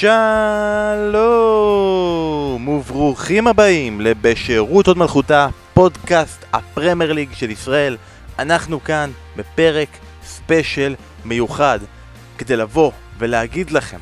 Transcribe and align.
שלום 0.00 0.18
וברוכים 2.68 3.46
הבאים 3.46 4.00
לבשירות 4.00 4.86
הוד 4.86 4.98
מלכותה, 4.98 5.48
פודקאסט 5.74 6.44
הפרמייר 6.52 7.12
ליג 7.12 7.28
של 7.32 7.50
ישראל. 7.50 7.96
אנחנו 8.38 8.84
כאן 8.84 9.10
בפרק 9.36 9.88
ספיישל 10.24 10.94
מיוחד 11.24 11.78
כדי 12.38 12.56
לבוא 12.56 12.90
ולהגיד 13.18 13.70
לכם 13.70 13.98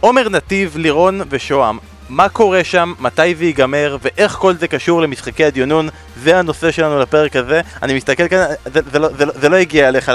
עומר 0.00 0.28
נתיב, 0.28 0.76
לירון 0.76 1.20
ושוהם, 1.28 1.78
מה 2.08 2.28
קורה 2.28 2.64
שם, 2.64 2.92
מתי 3.00 3.34
זה 3.34 3.44
ייגמר 3.44 3.96
ואיך 4.02 4.32
כל 4.32 4.54
זה 4.54 4.68
קשור 4.68 5.02
למשחקי 5.02 5.44
הדיונון 5.44 5.88
זה 6.16 6.38
הנושא 6.38 6.70
שלנו 6.70 6.98
לפרק 6.98 7.36
הזה. 7.36 7.60
אני 7.82 7.94
מסתכל 7.94 8.28
כאן, 8.28 8.44
זה, 8.64 8.80
זה, 8.92 8.98
לא, 8.98 9.08
זה, 9.08 9.24
זה 9.34 9.48
לא 9.48 9.56
הגיע 9.56 9.88
אליך 9.88 10.12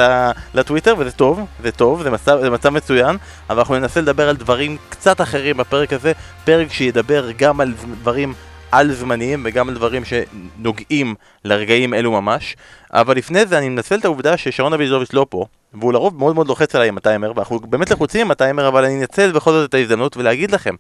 לטוויטר 0.54 0.96
וזה 0.98 1.12
טוב, 1.12 1.46
זה 1.64 1.72
טוב, 1.72 2.04
זה 2.04 2.10
מצב, 2.10 2.38
זה 2.42 2.50
מצב 2.50 2.70
מצוין 2.70 3.18
אבל 3.50 3.60
אנחנו 3.60 3.80
ננסה 3.80 4.02
לדבר 4.02 4.30
על 4.30 4.36
דברים 4.36 4.78
קצת 4.90 5.22
אחרים 5.22 5.58
בפרק 5.58 5.94
הזה. 5.94 6.12
פרק 6.46 6.72
שידבר 6.72 7.32
גם 7.32 7.62
על 7.62 7.74
דברים 8.02 8.34
על 8.72 8.94
זמניים 8.94 9.42
וגם 9.46 9.70
על 9.70 9.76
דברים 9.76 10.04
שנוגעים 10.06 11.16
לרגעים 11.46 11.94
אלו 11.94 12.12
ממש. 12.12 12.56
אבל 12.94 13.18
לפני 13.18 13.46
זה 13.46 13.58
אני 13.58 13.70
מנצל 13.70 14.00
את 14.00 14.06
העובדה 14.06 14.38
ששרון 14.38 14.74
אביזוביץ' 14.74 15.14
לא 15.14 15.26
פה 15.30 15.46
והוא 15.74 15.94
לרוב 15.94 16.18
מאוד 16.18 16.36
מאוד 16.36 16.48
לוחץ 16.48 16.76
עליי 16.76 16.88
עם 16.88 16.98
הטיימר 16.98 17.32
ואנחנו 17.36 17.60
באמת 17.60 17.92
לחוצים 17.92 18.22
עם 18.22 18.32
הטיימר 18.32 18.68
אבל 18.68 18.86
אני 18.86 19.02
אנצל 19.02 19.32
בכל 19.32 19.52
זאת 19.52 19.70
את 19.70 19.74
ההזדמנות 19.74 20.18
ולהגיד 20.18 20.52
לכם 20.52 20.76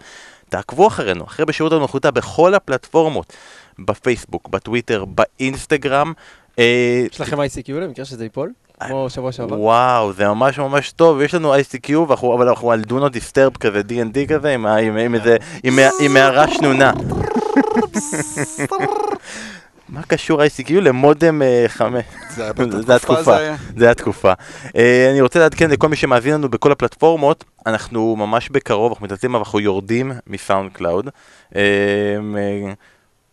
תעקבו 0.49 0.87
אחרינו, 0.87 1.25
אחרי 1.25 1.45
בשירות 1.45 1.73
המלכותה 1.73 2.11
בכל 2.11 2.53
הפלטפורמות 2.53 3.33
בפייסבוק, 3.79 4.49
בטוויטר, 4.49 5.05
באינסטגרם 5.05 6.13
אה, 6.59 7.05
יש 7.11 7.21
לכם 7.21 7.39
ICQ 7.39 7.71
למקרה 7.71 8.05
שזה 8.05 8.23
ייפול? 8.23 8.53
כמו 8.87 9.09
שבוע 9.09 9.31
שעבר? 9.31 9.59
וואו, 9.59 10.13
זה 10.13 10.27
ממש 10.27 10.59
ממש 10.59 10.91
טוב, 10.91 11.21
יש 11.21 11.33
לנו 11.33 11.55
ICQ, 11.55 11.95
אבל 12.33 12.49
אנחנו 12.49 12.71
על 12.71 12.81
Do 12.87 12.91
Not 12.91 13.15
Disturb 13.15 13.57
כזה, 13.59 13.81
D&D 13.89 14.27
כזה, 14.29 14.55
עם 16.01 16.17
הערה 16.17 16.47
שנונה. 16.47 16.91
מה 19.91 20.01
קשור 20.03 20.41
ICQ 20.41 20.73
למודם 20.73 21.41
5? 21.67 22.05
זה 22.85 22.95
התקופה. 22.95 23.37
זה 23.77 23.91
התקופה. 23.91 24.33
אה, 24.75 25.07
אני 25.11 25.21
רוצה 25.21 25.39
לעדכן 25.39 25.69
לכל 25.69 25.87
מי 25.87 25.95
שמאזין 25.95 26.33
לנו 26.33 26.49
בכל 26.49 26.71
הפלטפורמות, 26.71 27.43
אנחנו 27.67 28.15
ממש 28.15 28.49
בקרוב, 28.49 28.91
אנחנו 28.91 29.05
מתנצלים, 29.05 29.35
אבל 29.35 29.43
אנחנו 29.43 29.59
יורדים 29.59 30.11
מסאונד 30.27 30.71
קלאוד. 30.73 31.09
אה, 31.55 31.61
אה, 32.37 32.73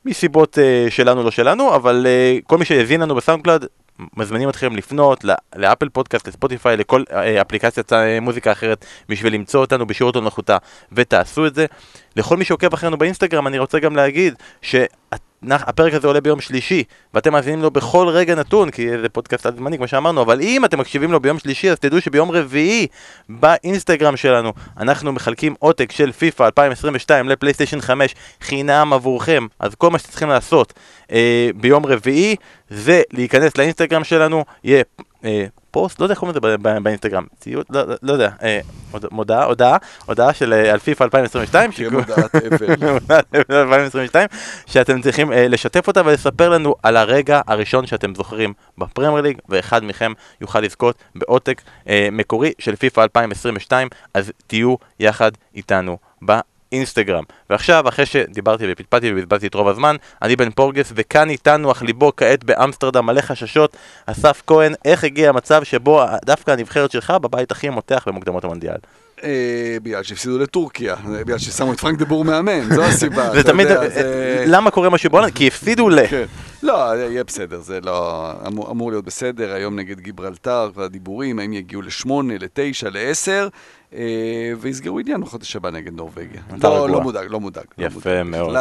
מסיבות 0.05 0.59
שלנו 0.89 1.23
לא 1.23 1.31
שלנו, 1.31 1.75
אבל 1.75 2.07
כל 2.47 2.59
מי 2.59 2.65
שהאזין 2.65 3.01
לנו 3.01 3.15
בסאונד 3.15 3.43
קלאוד, 3.45 3.65
מזמינים 4.17 4.49
אתכם 4.49 4.77
לפנות 4.77 5.25
לאפל 5.57 5.89
פודקאסט, 5.89 6.29
לספוטיפיי, 6.29 6.77
לכל 6.77 7.03
אפליקציית 7.41 7.93
מוזיקה 8.23 8.53
אחרת 8.53 8.85
בשביל 9.09 9.35
למצוא 9.35 9.61
אותנו 9.61 9.87
בשירות 9.87 10.17
הוד 10.17 10.29
מלכותה 10.29 10.57
ותעשו 10.93 11.47
את 11.47 11.55
זה. 11.55 11.67
לכל 12.17 12.37
מי 12.37 12.45
שעוקב 12.45 12.75
אחרינו 12.75 12.99
באינסטגרם 12.99 13.47
אני 13.47 13.59
רוצה 13.59 13.79
גם 13.79 13.97
להגיד 13.97 14.35
שהפרק 15.49 15.95
הזה 15.95 16.07
עולה 16.07 16.21
ביום 16.21 16.41
שלישי 16.41 16.85
ואתם 17.15 17.33
מאזינים 17.33 17.63
לו 17.63 17.71
בכל 17.71 18.09
רגע 18.09 18.35
נתון 18.35 18.71
כי 18.71 18.99
זה 18.99 19.09
פודקאסט 19.09 19.47
על 19.47 19.57
זמני 19.57 19.77
כמו 19.77 19.89
שאמרנו 19.89 20.23
אבל 20.23 20.41
אם 20.41 20.65
אתם 20.65 20.81
מקשיבים 20.81 21.13
לו 21.13 21.21
ביום 21.21 21.39
שלישי 21.39 21.71
אז 21.71 21.79
תדעו 21.79 22.01
שביום 22.01 22.31
רביעי 22.31 22.87
באינסטגרם 23.29 24.17
שלנו 24.17 24.53
אנחנו 24.77 25.13
מחלקים 25.13 25.55
עותק 25.59 25.93
של 25.93 26.13
פיפא 26.13 26.43
2022 26.43 27.29
לפלייסטיישן 27.29 27.81
5 27.81 28.15
חינם 28.41 28.93
עבורכם. 28.93 29.47
אז 29.59 29.75
כל 29.75 29.91
מה 29.91 29.99
שצריכים 29.99 30.29
לעשות 30.29 30.73
אה, 31.13 31.51
ביום 31.57 31.87
רביעי 31.87 32.37
זה 32.71 33.03
להיכנס 33.13 33.57
לאינסטגרם 33.57 34.05
שלנו 34.05 34.45
יהיה 34.65 34.83
אה, 35.25 35.45
פוסט, 35.77 36.01
לא 36.01 36.05
יודע 36.05 36.13
איך 36.13 36.19
קוראים 36.19 36.37
לזה 36.37 36.59
באינסטגרם, 36.81 37.25
ציוד, 37.41 37.67
לא, 37.71 37.83
לא 38.03 38.13
יודע, 38.13 38.31
אה, 38.43 38.61
מודעה, 39.11 39.45
הודעה, 39.45 39.77
הודעה 40.07 40.35
של 40.35 40.53
אה, 40.53 40.73
על 40.73 40.79
פיפ"א 40.79 41.05
2022, 41.05 41.73
תהיה 41.73 41.91
מודעת 41.91 42.35
אפל, 42.53 42.65
2022, 43.51 44.29
שאתם 44.67 45.03
צריכים 45.03 45.33
אה, 45.33 45.49
לשתף 45.49 45.89
אותה 45.89 46.03
ולספר 46.05 46.49
לנו 46.49 46.75
על 46.83 46.97
הרגע 46.97 47.41
הראשון 47.47 47.87
שאתם 47.87 48.15
זוכרים 48.15 48.53
בפרמייר 48.79 49.23
ליג, 49.23 49.39
ואחד 49.49 49.85
מכם 49.85 50.13
יוכל 50.41 50.61
לזכות 50.61 50.97
בעותק 51.15 51.63
מקורי 52.13 52.53
של 52.59 52.77
פיפ"א 52.77 53.03
2022, 53.03 53.89
אז 54.15 54.33
תהיו 54.47 54.75
יחד 55.01 55.31
איתנו. 55.55 55.99
אינסטגרם. 56.73 57.25
ועכשיו, 57.51 57.89
אחרי 57.89 58.07
שדיברתי 58.07 58.73
ופטפטתי 58.73 59.13
ובזבזתי 59.13 59.47
את 59.47 59.55
רוב 59.55 59.69
הזמן, 59.69 59.97
אני 60.23 60.37
בן 60.37 60.51
פורגס, 60.51 60.93
וכאן 60.95 61.31
איתנו, 61.31 61.73
אך 61.73 61.83
ליבו 61.83 62.13
כעת 62.17 62.45
באמסטרדם 62.45 63.07
מלא 63.07 63.21
חששות, 63.21 63.77
אסף 64.07 64.43
כהן, 64.47 64.75
איך 64.85 65.05
הגיע 65.05 65.29
המצב 65.29 65.65
שבו 65.65 66.03
דווקא 66.25 66.51
הנבחרת 66.51 66.91
שלך 66.91 67.11
בבית 67.11 67.51
הכי 67.51 67.69
מותח 67.69 68.05
במוקדמות 68.07 68.45
המונדיאל? 68.45 68.77
אה, 69.25 69.77
בגלל 69.83 70.03
שהפסידו 70.03 70.39
לטורקיה, 70.39 70.97
בגלל 71.05 71.39
ששמו 71.39 71.73
את 71.73 71.81
פרנק 71.81 71.99
דבור 71.99 72.25
מאמן, 72.25 72.75
זו 72.75 72.85
הסיבה. 72.85 73.31
זה 73.37 73.43
תמיד, 73.43 73.67
אה, 73.67 74.45
למה 74.47 74.71
קורה 74.71 74.91
משהו 74.91 75.11
בעולם? 75.11 75.31
כי 75.31 75.47
הפסידו 75.47 75.89
ל... 75.89 76.07
כן. 76.07 76.25
לא, 76.63 76.97
יהיה 76.97 77.25
בסדר, 77.25 77.61
זה 77.61 77.81
לא... 77.81 78.33
אמור 78.47 78.91
להיות 78.91 79.05
בסדר, 79.05 79.53
היום 79.53 79.77
נגד 79.77 80.01
גיברלטר, 80.01 80.71
והדיבורים, 80.75 81.39
האם 81.39 81.53
יגיעו 81.53 81.83
לשמונה, 81.83 82.35
לתשע, 82.39 82.91
לעשר, 82.91 83.49
אה, 83.95 84.53
ויסגרו 84.61 84.99
עניין 84.99 85.21
בחודש 85.21 85.57
הבא 85.57 85.71
נגד 85.71 85.93
נורבגיה. 85.93 86.41
לא, 86.63 86.91
לא 86.91 87.01
מודאג, 87.01 87.27
לא 87.31 87.41
מודאג. 87.41 87.65
לא 87.79 87.87
יפה 87.87 88.23
מאוד. 88.23 88.57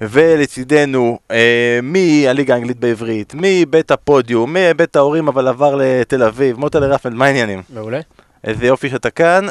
ולצידנו, 0.00 1.18
אה, 1.30 1.78
מהליגה 1.82 2.54
האנגלית 2.54 2.80
בעברית, 2.80 3.32
מבית 3.36 3.90
הפודיום, 3.90 4.52
מבית 4.52 4.96
ההורים 4.96 5.28
אבל 5.28 5.48
עבר 5.48 5.74
לתל 5.80 6.22
אביב, 6.22 6.58
מוטה 6.58 6.80
לרפלד, 6.80 7.14
מה 7.14 7.26
העניינים? 7.26 7.62
מעולה. 7.74 8.00
איזה 8.48 8.66
יופי 8.66 8.90
שאתה 8.90 9.10
כאן. 9.10 9.46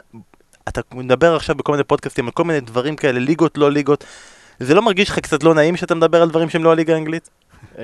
אתה 0.68 0.82
מדבר 0.94 1.36
עכשיו 1.36 1.56
בכל 1.56 1.72
מיני 1.72 1.84
פודקאסטים 1.84 2.26
על 2.26 2.32
כל 2.32 2.44
מיני 2.44 2.60
דברים 2.60 2.96
כאלה, 2.96 3.20
ליגות, 3.20 3.58
לא 3.58 3.72
ליגות. 3.72 4.04
זה 4.60 4.74
לא 4.74 4.82
מרגיש 4.82 5.10
לך 5.10 5.20
קצת 5.20 5.44
לא 5.44 5.54
נעים 5.54 5.78
שאתה 5.78 5.96
מדבר 5.96 6.22
על 6.22 6.30
דברים 6.30 6.50
שהם 6.50 6.64
לא 6.64 6.72
הליגה 6.72 6.94
האנגלית? 6.94 7.30
אה, 7.78 7.84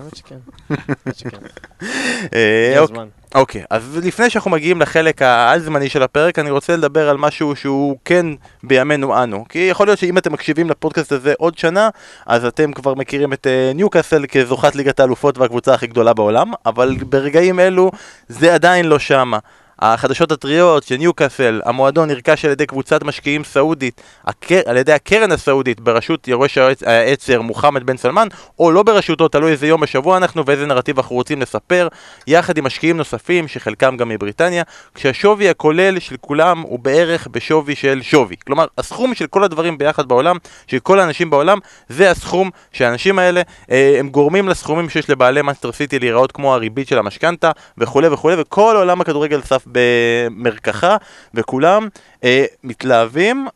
האמת 0.00 0.16
שכן, 0.16 0.36
האמת 0.70 1.16
שכן. 1.16 1.36
אה, 2.34 2.78
אוקיי. 2.78 3.04
אוקיי, 3.34 3.64
אז 3.70 4.00
לפני 4.02 4.30
שאנחנו 4.30 4.50
מגיעים 4.50 4.80
לחלק 4.80 5.22
העל-זמני 5.22 5.88
של 5.88 6.02
הפרק, 6.02 6.38
אני 6.38 6.50
רוצה 6.50 6.76
לדבר 6.76 7.08
על 7.08 7.16
משהו 7.16 7.56
שהוא 7.56 7.96
כן 8.04 8.26
בימינו 8.62 9.22
אנו. 9.22 9.44
כי 9.48 9.58
יכול 9.58 9.86
להיות 9.86 9.98
שאם 9.98 10.18
אתם 10.18 10.32
מקשיבים 10.32 10.70
לפודקאסט 10.70 11.12
הזה 11.12 11.34
עוד 11.38 11.58
שנה, 11.58 11.88
אז 12.26 12.44
אתם 12.44 12.72
כבר 12.72 12.94
מכירים 12.94 13.32
את 13.32 13.46
אה, 13.46 13.72
ניוקאסל 13.74 14.24
כזוכת 14.26 14.74
ליגת 14.74 15.00
האלופות 15.00 15.38
והקבוצה 15.38 15.74
הכי 15.74 15.86
גדולה 15.86 16.14
בעולם, 16.14 16.52
אבל 16.66 16.96
ברגעים 17.08 17.60
אלו 17.60 17.90
זה 18.28 18.54
עדיין 18.54 18.86
לא 18.86 18.98
שמה. 18.98 19.38
החדשות 19.82 20.32
הטריות 20.32 20.82
שניוקאסל, 20.82 21.60
המועדון 21.64 22.08
נרכש 22.08 22.44
על 22.44 22.50
ידי 22.50 22.66
קבוצת 22.66 23.04
משקיעים 23.04 23.44
סעודית, 23.44 24.00
הקר... 24.24 24.60
על 24.66 24.76
ידי 24.76 24.92
הקרן 24.92 25.32
הסעודית 25.32 25.80
בראשות 25.80 26.28
יורש 26.28 26.58
העצר 26.86 27.42
מוחמד 27.42 27.86
בן 27.86 27.96
סלמן, 27.96 28.28
או 28.58 28.70
לא 28.70 28.82
בראשותו, 28.82 29.28
תלוי 29.28 29.52
איזה 29.52 29.66
יום 29.66 29.80
בשבוע 29.80 30.16
אנחנו 30.16 30.46
ואיזה 30.46 30.66
נרטיב 30.66 30.98
אנחנו 30.98 31.16
רוצים 31.16 31.40
לספר, 31.40 31.88
יחד 32.26 32.58
עם 32.58 32.64
משקיעים 32.64 32.96
נוספים, 32.96 33.48
שחלקם 33.48 33.96
גם 33.96 34.08
מבריטניה, 34.08 34.62
כשהשווי 34.94 35.48
הכולל 35.48 35.98
של 35.98 36.16
כולם 36.20 36.60
הוא 36.60 36.78
בערך 36.78 37.28
בשווי 37.30 37.74
של 37.74 38.00
שווי. 38.02 38.36
כלומר, 38.46 38.66
הסכום 38.78 39.14
של 39.14 39.26
כל 39.26 39.44
הדברים 39.44 39.78
ביחד 39.78 40.08
בעולם, 40.08 40.36
של 40.66 40.78
כל 40.78 41.00
האנשים 41.00 41.30
בעולם, 41.30 41.58
זה 41.88 42.10
הסכום 42.10 42.50
שהאנשים 42.72 43.18
האלה, 43.18 43.42
אה, 43.70 43.96
הם 43.98 44.08
גורמים 44.08 44.48
לסכומים 44.48 44.88
שיש 44.88 45.10
לבעלי 45.10 45.42
מנצ'סטר 45.42 45.72
סיטי 45.72 45.98
להיראות 45.98 46.32
כמו 46.32 46.54
הריבית 46.54 46.88
של 46.88 46.98
המשכנתה 46.98 47.50
וכולי 47.78 48.08
וכולי, 48.08 48.36
וכל 48.38 48.74
עולם 48.76 49.00
הכדורגל 49.00 49.42
סביב 49.42 49.66
כמרקחה, 49.72 50.96
וכולם 51.34 51.88
אה, 52.24 52.44
מתלהבים, 52.64 53.46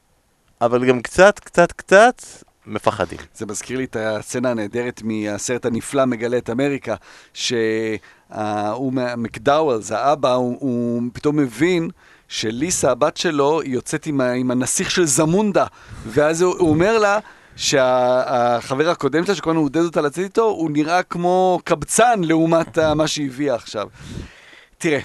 אבל 0.61 0.85
גם 0.85 1.03
קצת, 1.03 1.39
קצת, 1.39 1.73
קצת 1.73 2.23
מפחדים. 2.67 3.19
זה 3.35 3.47
מזכיר 3.47 3.79
לי 3.79 3.85
את 3.85 3.97
הסצנה 4.01 4.51
הנהדרת 4.51 5.03
מהסרט 5.05 5.67
הנפלא 5.67 6.05
מגלה 6.05 6.39
את 6.39 6.51
אמריקה, 6.51 6.95
שהוא 7.35 8.93
מקדאוולס, 9.17 9.93
האבא, 9.93 10.33
הוא, 10.33 10.57
הוא 10.61 11.03
פתאום 11.13 11.37
מבין 11.37 11.91
שליסה, 12.29 12.91
הבת 12.91 13.17
שלו, 13.17 13.61
היא 13.61 13.75
יוצאת 13.75 14.07
עם, 14.07 14.21
עם 14.21 14.51
הנסיך 14.51 14.91
של 14.91 15.05
זמונדה, 15.05 15.67
ואז 16.07 16.43
הוא, 16.43 16.55
הוא 16.59 16.71
אומר 16.71 16.99
לה, 16.99 17.19
שהחבר 17.57 18.91
הקודם 18.91 19.25
שלה, 19.25 19.35
שכל 19.35 19.51
הזמן 19.51 19.63
עודד 19.63 19.81
אותה 19.81 20.01
לצאת 20.01 20.25
איתו, 20.25 20.45
הוא 20.45 20.71
נראה 20.71 21.03
כמו 21.03 21.61
קבצן 21.65 22.21
לעומת 22.25 22.79
מה 22.79 23.09
שהביאה 23.09 23.55
עכשיו. 23.55 23.89
תראה, 24.79 25.01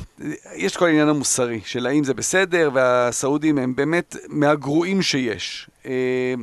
יש 0.56 0.78
כל 0.78 0.86
העניין 0.86 1.10
המוסרי 1.10 1.62
של 1.66 1.88
האם 1.88 2.04
זה 2.04 2.14
בסדר, 2.14 2.70
והסעודים 2.74 3.58
הם 3.58 3.76
באמת 3.76 4.16
מהגרועים 4.30 5.02
שיש. 5.02 5.70
אה, 5.86 6.34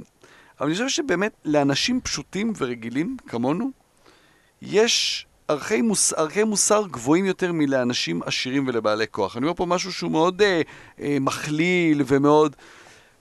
אבל 0.60 0.66
אני 0.66 0.74
חושב 0.74 0.88
שבאמת 0.88 1.32
לאנשים 1.44 2.00
פשוטים 2.00 2.52
ורגילים 2.58 3.16
כמונו, 3.26 3.70
יש 4.62 5.26
ערכי, 5.48 5.82
מוס, 5.82 6.12
ערכי 6.12 6.44
מוסר 6.44 6.82
גבוהים 6.90 7.24
יותר 7.24 7.52
מלאנשים 7.52 8.20
עשירים 8.22 8.68
ולבעלי 8.68 9.06
כוח. 9.10 9.36
אני 9.36 9.44
אומר 9.44 9.54
פה 9.54 9.66
משהו 9.66 9.92
שהוא 9.92 10.10
מאוד 10.10 10.42
אה, 10.42 10.62
אה, 11.00 11.16
מכליל 11.20 12.02
ומאוד... 12.06 12.56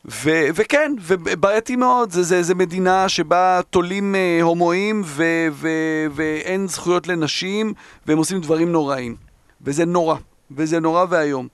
ו- 0.06 0.48
וכן, 0.56 0.92
ובעייתי 1.02 1.76
מאוד, 1.76 2.12
זה, 2.12 2.24
זה, 2.24 2.44
זה 2.44 2.56
מדינה 2.56 3.10
שבה 3.10 3.62
תולים 3.70 4.16
אה, 4.16 4.40
הומואים 4.42 5.02
ו- 5.06 5.48
ו- 5.52 6.06
ואין 6.12 6.68
זכויות 6.68 7.08
לנשים 7.08 7.74
והם 8.06 8.18
עושים 8.18 8.42
דברים 8.42 8.72
נוראים. 8.72 9.27
וזה 9.62 9.86
נורא, 9.86 10.16
וזה 10.52 10.80
נורא 10.80 11.06
ואיום. 11.10 11.48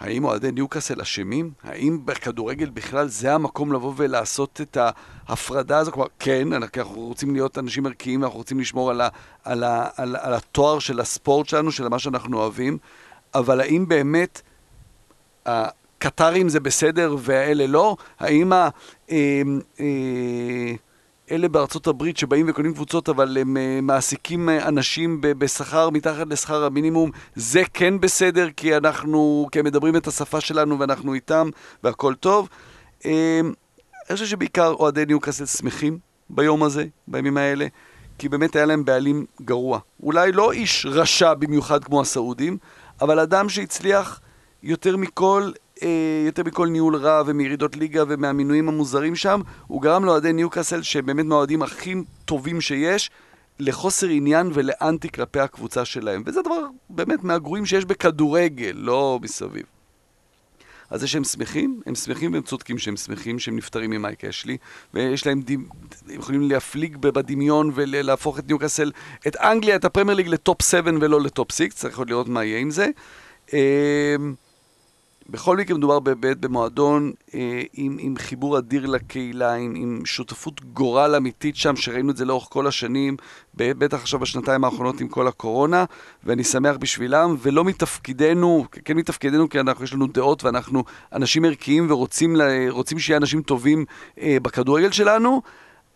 האם 0.00 0.24
אוהדי 0.24 0.52
ניוקאסל 0.52 1.00
אשמים? 1.00 1.50
האם 1.62 1.98
בכדורגל 2.04 2.70
בכלל 2.70 3.08
זה 3.08 3.34
המקום 3.34 3.72
לבוא 3.72 3.92
ולעשות 3.96 4.60
את 4.60 4.78
ההפרדה 5.28 5.78
הזו? 5.78 5.92
כלומר, 5.92 6.08
כן, 6.18 6.52
אנחנו 6.52 7.00
רוצים 7.00 7.34
להיות 7.34 7.58
אנשים 7.58 7.86
ערכיים, 7.86 8.24
אנחנו 8.24 8.38
רוצים 8.38 8.60
לשמור 8.60 8.90
על, 8.90 9.00
ה, 9.00 9.08
על, 9.44 9.64
ה, 9.64 9.88
על, 9.96 10.16
על 10.16 10.34
התואר 10.34 10.78
של 10.78 11.00
הספורט 11.00 11.48
שלנו, 11.48 11.72
של 11.72 11.88
מה 11.88 11.98
שאנחנו 11.98 12.38
אוהבים, 12.38 12.78
אבל 13.34 13.60
האם 13.60 13.88
באמת 13.88 14.42
הקטרים 15.46 16.48
זה 16.48 16.60
בסדר 16.60 17.16
והאלה 17.18 17.66
לא? 17.66 17.96
האם 18.18 18.52
ה... 18.52 18.68
אה, 19.10 19.42
אה, 19.80 20.74
אלה 21.30 21.48
בארצות 21.48 21.86
הברית 21.86 22.16
שבאים 22.16 22.46
וקונים 22.48 22.74
קבוצות 22.74 23.08
אבל 23.08 23.38
הם 23.38 23.56
uh, 23.56 23.82
מעסיקים 23.82 24.48
uh, 24.48 24.68
אנשים 24.68 25.18
בשכר 25.20 25.90
מתחת 25.90 26.26
לשכר 26.26 26.64
המינימום, 26.64 27.10
זה 27.34 27.62
כן 27.74 28.00
בסדר 28.00 28.48
כי 28.56 28.76
אנחנו, 28.76 29.48
כי 29.52 29.58
הם 29.58 29.64
מדברים 29.64 29.96
את 29.96 30.06
השפה 30.06 30.40
שלנו 30.40 30.78
ואנחנו 30.78 31.14
איתם 31.14 31.48
והכל 31.84 32.14
טוב. 32.14 32.48
Uh, 33.02 33.06
אני 34.08 34.14
חושב 34.14 34.26
שבעיקר 34.26 34.72
אוהדי 34.72 35.04
ניוקאסל 35.06 35.46
שמחים 35.46 35.98
ביום 36.30 36.62
הזה, 36.62 36.84
בימים 37.08 37.36
האלה, 37.36 37.66
כי 38.18 38.28
באמת 38.28 38.56
היה 38.56 38.66
להם 38.66 38.84
בעלים 38.84 39.26
גרוע. 39.42 39.78
אולי 40.02 40.32
לא 40.32 40.52
איש 40.52 40.86
רשע 40.86 41.34
במיוחד 41.34 41.84
כמו 41.84 42.00
הסעודים, 42.00 42.58
אבל 43.00 43.20
אדם 43.20 43.48
שהצליח 43.48 44.20
יותר 44.62 44.96
מכל 44.96 45.50
אה, 45.82 46.22
יותר 46.26 46.42
מכל 46.44 46.68
ניהול 46.68 46.96
רע 46.96 47.22
ומירידות 47.26 47.76
ליגה 47.76 48.04
ומהמינויים 48.08 48.68
המוזרים 48.68 49.16
שם, 49.16 49.40
הוא 49.66 49.82
גרם 49.82 50.04
לאוהדי 50.04 50.32
ניוקאסל, 50.32 50.82
שבאמת 50.82 51.24
מהאוהדים 51.24 51.62
הכי 51.62 51.94
טובים 52.24 52.60
שיש, 52.60 53.10
לחוסר 53.58 54.08
עניין 54.08 54.50
ולאנטי 54.54 55.08
כלפי 55.08 55.40
הקבוצה 55.40 55.84
שלהם. 55.84 56.22
וזה 56.26 56.42
דבר 56.42 56.60
באמת 56.90 57.24
מהגרועים 57.24 57.66
שיש 57.66 57.84
בכדורגל, 57.84 58.72
לא 58.74 59.18
מסביב. 59.22 59.64
אז 60.90 61.00
זה 61.00 61.06
שהם 61.08 61.24
שמחים, 61.24 61.80
הם 61.86 61.94
שמחים 61.94 62.32
והם 62.32 62.42
צודקים 62.42 62.78
שהם 62.78 62.96
שמחים 62.96 63.38
שהם 63.38 63.56
נפטרים 63.56 63.90
ממייק 63.90 64.24
אשלי, 64.24 64.56
ויש 64.94 65.26
להם, 65.26 65.40
דימ... 65.40 65.68
הם 66.08 66.18
יכולים 66.18 66.50
להפליג 66.50 66.96
בדמיון 66.96 67.70
ולהפוך 67.74 68.38
את 68.38 68.46
ניוקאסל, 68.48 68.92
את 69.26 69.36
אנגליה, 69.36 69.76
את 69.76 69.84
הפרמייר 69.84 70.16
ליג 70.16 70.28
לטופ 70.28 70.62
7 70.62 70.90
ולא 71.00 71.20
לטופ 71.20 71.52
6, 71.52 71.68
צריך 71.68 71.98
עוד 71.98 72.10
לראות 72.10 72.28
מה 72.28 72.44
יהיה 72.44 72.58
עם 72.58 72.70
זה. 72.70 72.86
בכל 75.30 75.56
מקרה 75.56 75.76
מדובר 75.76 76.00
באמת 76.00 76.40
במועדון 76.40 77.12
אה, 77.34 77.62
עם, 77.72 77.96
עם 78.00 78.14
חיבור 78.18 78.58
אדיר 78.58 78.86
לקהילה, 78.86 79.54
עם, 79.54 79.74
עם 79.76 80.02
שותפות 80.04 80.60
גורל 80.64 81.14
אמיתית 81.16 81.56
שם, 81.56 81.76
שראינו 81.76 82.10
את 82.10 82.16
זה 82.16 82.24
לאורך 82.24 82.46
כל 82.50 82.66
השנים, 82.66 83.16
בטח 83.54 84.00
עכשיו 84.00 84.20
בשנתיים 84.20 84.64
האחרונות 84.64 85.00
עם 85.00 85.08
כל 85.08 85.28
הקורונה, 85.28 85.84
ואני 86.24 86.44
שמח 86.44 86.76
בשבילם, 86.76 87.36
ולא 87.42 87.64
מתפקידנו, 87.64 88.64
כן 88.84 88.96
מתפקידנו 88.96 89.48
כי 89.48 89.60
אנחנו, 89.60 89.84
יש 89.84 89.92
לנו 89.92 90.06
דעות 90.06 90.44
ואנחנו 90.44 90.84
אנשים 91.12 91.44
ערכיים 91.44 91.86
ורוצים 91.90 92.98
שיהיה 92.98 93.16
אנשים 93.16 93.42
טובים 93.42 93.84
אה, 94.20 94.36
בכדורגל 94.42 94.90
שלנו, 94.90 95.42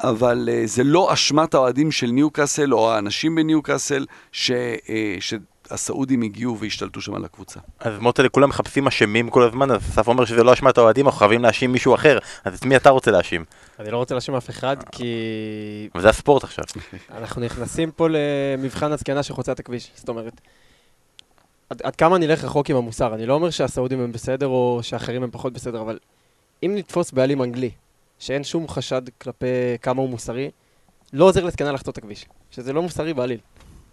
אבל 0.02 0.48
אה, 0.52 0.62
זה 0.64 0.84
לא 0.84 1.12
אשמת 1.12 1.54
האוהדים 1.54 1.90
של 1.90 2.06
ניוקאסל 2.06 2.74
או 2.74 2.92
האנשים 2.92 3.34
בניוקאסל 3.34 4.06
ש, 4.32 4.50
אה, 4.50 5.16
ש, 5.20 5.34
הסעודים 5.72 6.22
הגיעו 6.22 6.58
והשתלטו 6.58 7.00
שם 7.00 7.14
על 7.14 7.24
הקבוצה. 7.24 7.60
אז 7.80 7.98
מוטלה, 7.98 8.28
כולם 8.28 8.48
מחפשים 8.48 8.86
אשמים 8.86 9.30
כל 9.30 9.42
הזמן, 9.42 9.70
אז 9.70 9.80
אסף 9.80 10.08
אומר 10.08 10.24
שזה 10.24 10.44
לא 10.44 10.52
אשמת 10.52 10.78
האוהדים, 10.78 11.06
אנחנו 11.06 11.18
חייבים 11.18 11.42
להאשים 11.42 11.72
מישהו 11.72 11.94
אחר, 11.94 12.18
אז 12.44 12.58
את 12.58 12.64
מי 12.64 12.76
אתה 12.76 12.90
רוצה 12.90 13.10
להאשים? 13.10 13.44
אני 13.78 13.90
לא 13.90 13.96
רוצה 13.96 14.14
להאשים 14.14 14.34
אף 14.34 14.50
אחד, 14.50 14.76
כי... 14.92 15.14
אבל 15.94 16.02
זה 16.02 16.08
הספורט 16.08 16.44
עכשיו. 16.44 16.64
אנחנו 17.18 17.42
נכנסים 17.42 17.90
פה 17.90 18.08
למבחן 18.10 18.92
הזקנה 18.92 19.22
שחוצה 19.22 19.52
את 19.52 19.60
הכביש, 19.60 19.90
זאת 19.94 20.08
אומרת, 20.08 20.40
עד, 21.70 21.82
עד 21.82 21.96
כמה 21.96 22.18
נלך 22.18 22.44
רחוק 22.44 22.70
עם 22.70 22.76
המוסר, 22.76 23.14
אני 23.14 23.26
לא 23.26 23.34
אומר 23.34 23.50
שהסעודים 23.50 24.00
הם 24.00 24.12
בסדר 24.12 24.46
או 24.46 24.78
שאחרים 24.82 25.22
הם 25.22 25.30
פחות 25.30 25.52
בסדר, 25.52 25.80
אבל 25.80 25.98
אם 26.62 26.72
נתפוס 26.74 27.12
בעלים 27.12 27.42
אנגלי, 27.42 27.70
שאין 28.18 28.44
שום 28.44 28.68
חשד 28.68 29.02
כלפי 29.18 29.46
כמה 29.82 30.02
הוא 30.02 30.10
מוסרי, 30.10 30.50
לא 31.12 31.24
עוזר 31.24 31.44
לזקנה 31.44 31.72
לחצות 31.72 31.92
את 31.92 31.98
הכביש, 31.98 32.26
שזה 32.50 32.72
לא 32.72 32.82
מוסרי 32.82 33.14
בעליל. 33.14 33.38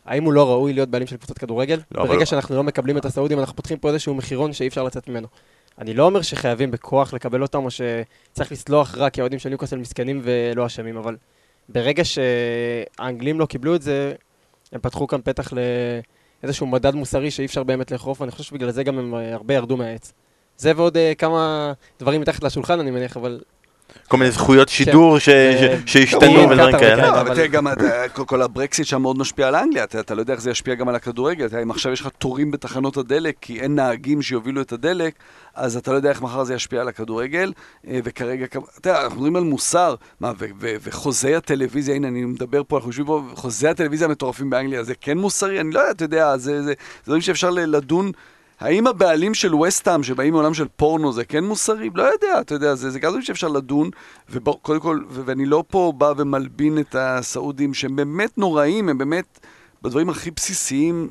האם 0.08 0.24
הוא 0.24 0.34
לא 0.34 0.50
ראוי 0.50 0.74
להיות 0.74 0.90
בעלים 0.90 1.08
של 1.08 1.18
קבוצת 1.18 1.38
כדורגל? 1.38 1.80
לא, 1.92 2.04
ברגע 2.04 2.16
אבל... 2.16 2.26
שאנחנו 2.26 2.56
לא 2.56 2.64
מקבלים 2.64 2.98
את 2.98 3.06
הסעודים, 3.06 3.40
אנחנו 3.40 3.56
פותחים 3.56 3.78
פה 3.78 3.90
איזשהו 3.90 4.16
מחירון 4.16 4.54
שאי 4.54 4.68
אפשר 4.68 4.84
לצאת 4.84 5.08
ממנו. 5.08 5.28
אני 5.80 5.94
לא 5.94 6.04
אומר 6.04 6.22
שחייבים 6.22 6.72
בכוח 6.72 7.14
לקבל 7.14 7.42
אותם, 7.42 7.66
או 7.66 7.70
שצריך 7.72 8.52
לסלוח 8.52 8.96
רק 8.98 9.14
כי 9.14 9.22
האוהדים 9.22 9.40
של 9.40 9.50
ניוקאסל 9.50 9.78
מסכנים 9.78 10.22
ולא 10.24 10.66
אשמים, 10.66 10.98
אבל 10.98 11.16
ברגע 11.70 12.04
שהאנגלים 12.06 13.40
לא 13.40 13.46
קיבלו 13.46 13.76
את 13.76 13.82
זה, 13.82 14.14
הם 14.72 14.80
פתחו 14.82 15.08
כאן 15.08 15.20
פתח 15.24 15.54
לאיזשהו 16.44 16.68
מדד 16.68 16.96
מוסרי 16.96 17.32
שאי 17.32 17.46
אפשר 17.46 17.64
באמת 17.64 17.92
לאכוף, 17.92 18.22
ואני 18.22 18.32
חושב 18.32 18.44
שבגלל 18.44 18.72
זה 18.72 18.84
גם 18.84 19.00
הם 19.00 19.14
הרבה 19.14 19.54
ירדו 19.54 19.78
מהעץ. 19.78 20.14
זה 20.58 20.72
ועוד 20.76 20.98
uh, 20.98 21.16
כמה 21.18 21.74
דברים 22.00 22.22
מתחת 22.22 22.44
לשולחן, 22.44 22.80
אני 22.80 22.92
מניח, 22.92 23.18
אבל 23.18 23.40
כל 24.08 24.18
מיני 24.18 24.32
זכויות 24.32 24.70
שידור 24.70 25.18
שהשתנו 25.86 26.50
ודברים 26.50 26.80
כאלה. 26.80 27.12
לא, 27.12 27.22
אבל 27.22 27.36
תראה, 27.36 27.48
גם 27.48 27.68
כל 28.14 28.42
הברקסיט 28.42 28.86
שם 28.86 29.02
מאוד 29.02 29.18
משפיע 29.18 29.48
על 29.48 29.56
אנגליה, 29.56 29.84
אתה 29.84 30.16
לא 30.16 30.22
יודע 30.22 30.34
איך 30.34 30.42
זה 30.42 30.52
ישפיע 30.52 30.76
גם 30.76 30.90
על 30.90 30.96
הכדורגל, 30.96 31.48
אם 31.64 31.72
עכשיו 31.72 31.92
יש 31.92 32.02
לך 32.02 32.08
תורים 32.18 32.52
בתחנות 32.52 32.98
הדלק, 32.98 33.36
כי 33.42 33.60
אין 33.60 33.76
נהגים 33.76 34.22
שיובילו 34.22 34.62
את 34.62 34.72
הדלק, 34.72 35.14
אז 35.56 35.78
אתה 35.78 35.92
לא 35.92 35.96
יודע 35.96 36.10
איך 36.10 36.22
מחר 36.22 36.44
זה 36.44 36.54
ישפיע 36.54 36.82
על 36.82 36.88
הכדורגל, 36.88 37.54
אה, 37.88 38.00
וכרגע, 38.04 38.46
אתה 38.46 38.60
יודע, 38.78 39.02
אנחנו 39.02 39.16
מדברים 39.16 39.36
על 39.36 39.44
מוסר, 39.44 39.96
מה, 40.20 40.32
וחוזי 40.60 41.36
הטלוויזיה, 41.36 41.96
הנה, 41.96 42.08
אני 42.08 42.26
מדבר 42.26 42.62
פה, 42.68 42.78
אנחנו 42.78 42.90
יושבים 42.90 43.06
פה, 43.06 43.24
חוזי 43.34 43.68
הטלוויזיה 43.68 44.08
המטורפים 44.08 44.50
באנגליה, 44.50 44.84
זה 44.84 44.94
כן 45.02 45.18
מוסרי? 45.18 45.62
אני 45.62 45.72
לא 45.72 45.80
יודע, 45.80 45.92
אתה 45.92 46.04
יודע, 46.04 46.38
זה 46.38 46.74
דברים 47.06 47.22
שאפשר 47.22 47.50
לדון. 47.50 48.12
האם 48.60 48.88
הבעלים 48.88 49.34
של 49.34 49.56
וסטאם, 49.56 50.04
שבאים 50.04 50.34
מעולם 50.34 50.54
של 50.54 50.68
פורנו, 50.76 51.14
זה 51.14 51.26
כן 51.26 51.44
מוסרי? 51.44 51.90
לא 51.96 52.04
יודע, 52.04 52.42
אתה 52.42 52.54
יודע, 52.54 52.76
זה, 52.76 52.90
זה 52.90 53.00
דברים 53.00 53.22
שאפשר 53.22 53.48
לדון, 53.48 53.90
וקודם 54.30 54.80
כל, 54.80 55.00
ואני 55.10 55.46
לא 55.46 55.64
פה 55.68 55.94
בא 55.98 56.14
ומלבין 56.18 56.80
את 56.80 56.96
הסעודים, 57.00 57.74
שהם 57.74 57.96
באמת 57.96 58.38
נוראים, 58.38 58.90
הם 58.90 58.98
באמת 58.98 59.40
בדברים 59.82 60.10
הכי 60.10 60.32
בסיסיים, 60.32 61.10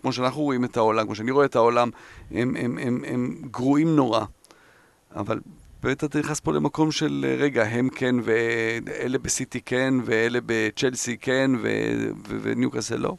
כמו 0.00 0.12
שאנחנו 0.12 0.42
רואים 0.42 0.64
את 0.64 0.76
העולם, 0.76 1.04
כמו 1.06 1.14
שאני 1.14 1.30
רואה 1.30 1.44
את 1.46 1.56
העולם, 1.56 1.90
הם, 2.30 2.56
הם, 2.58 2.78
הם, 2.78 3.04
הם 3.06 3.36
גרועים 3.50 3.96
נורא. 3.96 4.24
אבל 5.16 5.40
באמת 5.82 6.04
אתה 6.04 6.18
נכנס 6.18 6.40
פה 6.40 6.52
למקום 6.52 6.92
של, 6.92 7.36
רגע, 7.38 7.64
הם 7.64 7.88
כן, 7.88 8.16
ואלה 8.22 9.18
בסיטי 9.18 9.60
כן, 9.60 9.94
ואלה 10.04 10.38
בצ'לסי 10.46 11.16
כן, 11.16 11.50
וניוקאסל 12.42 12.96
לא. 12.96 13.16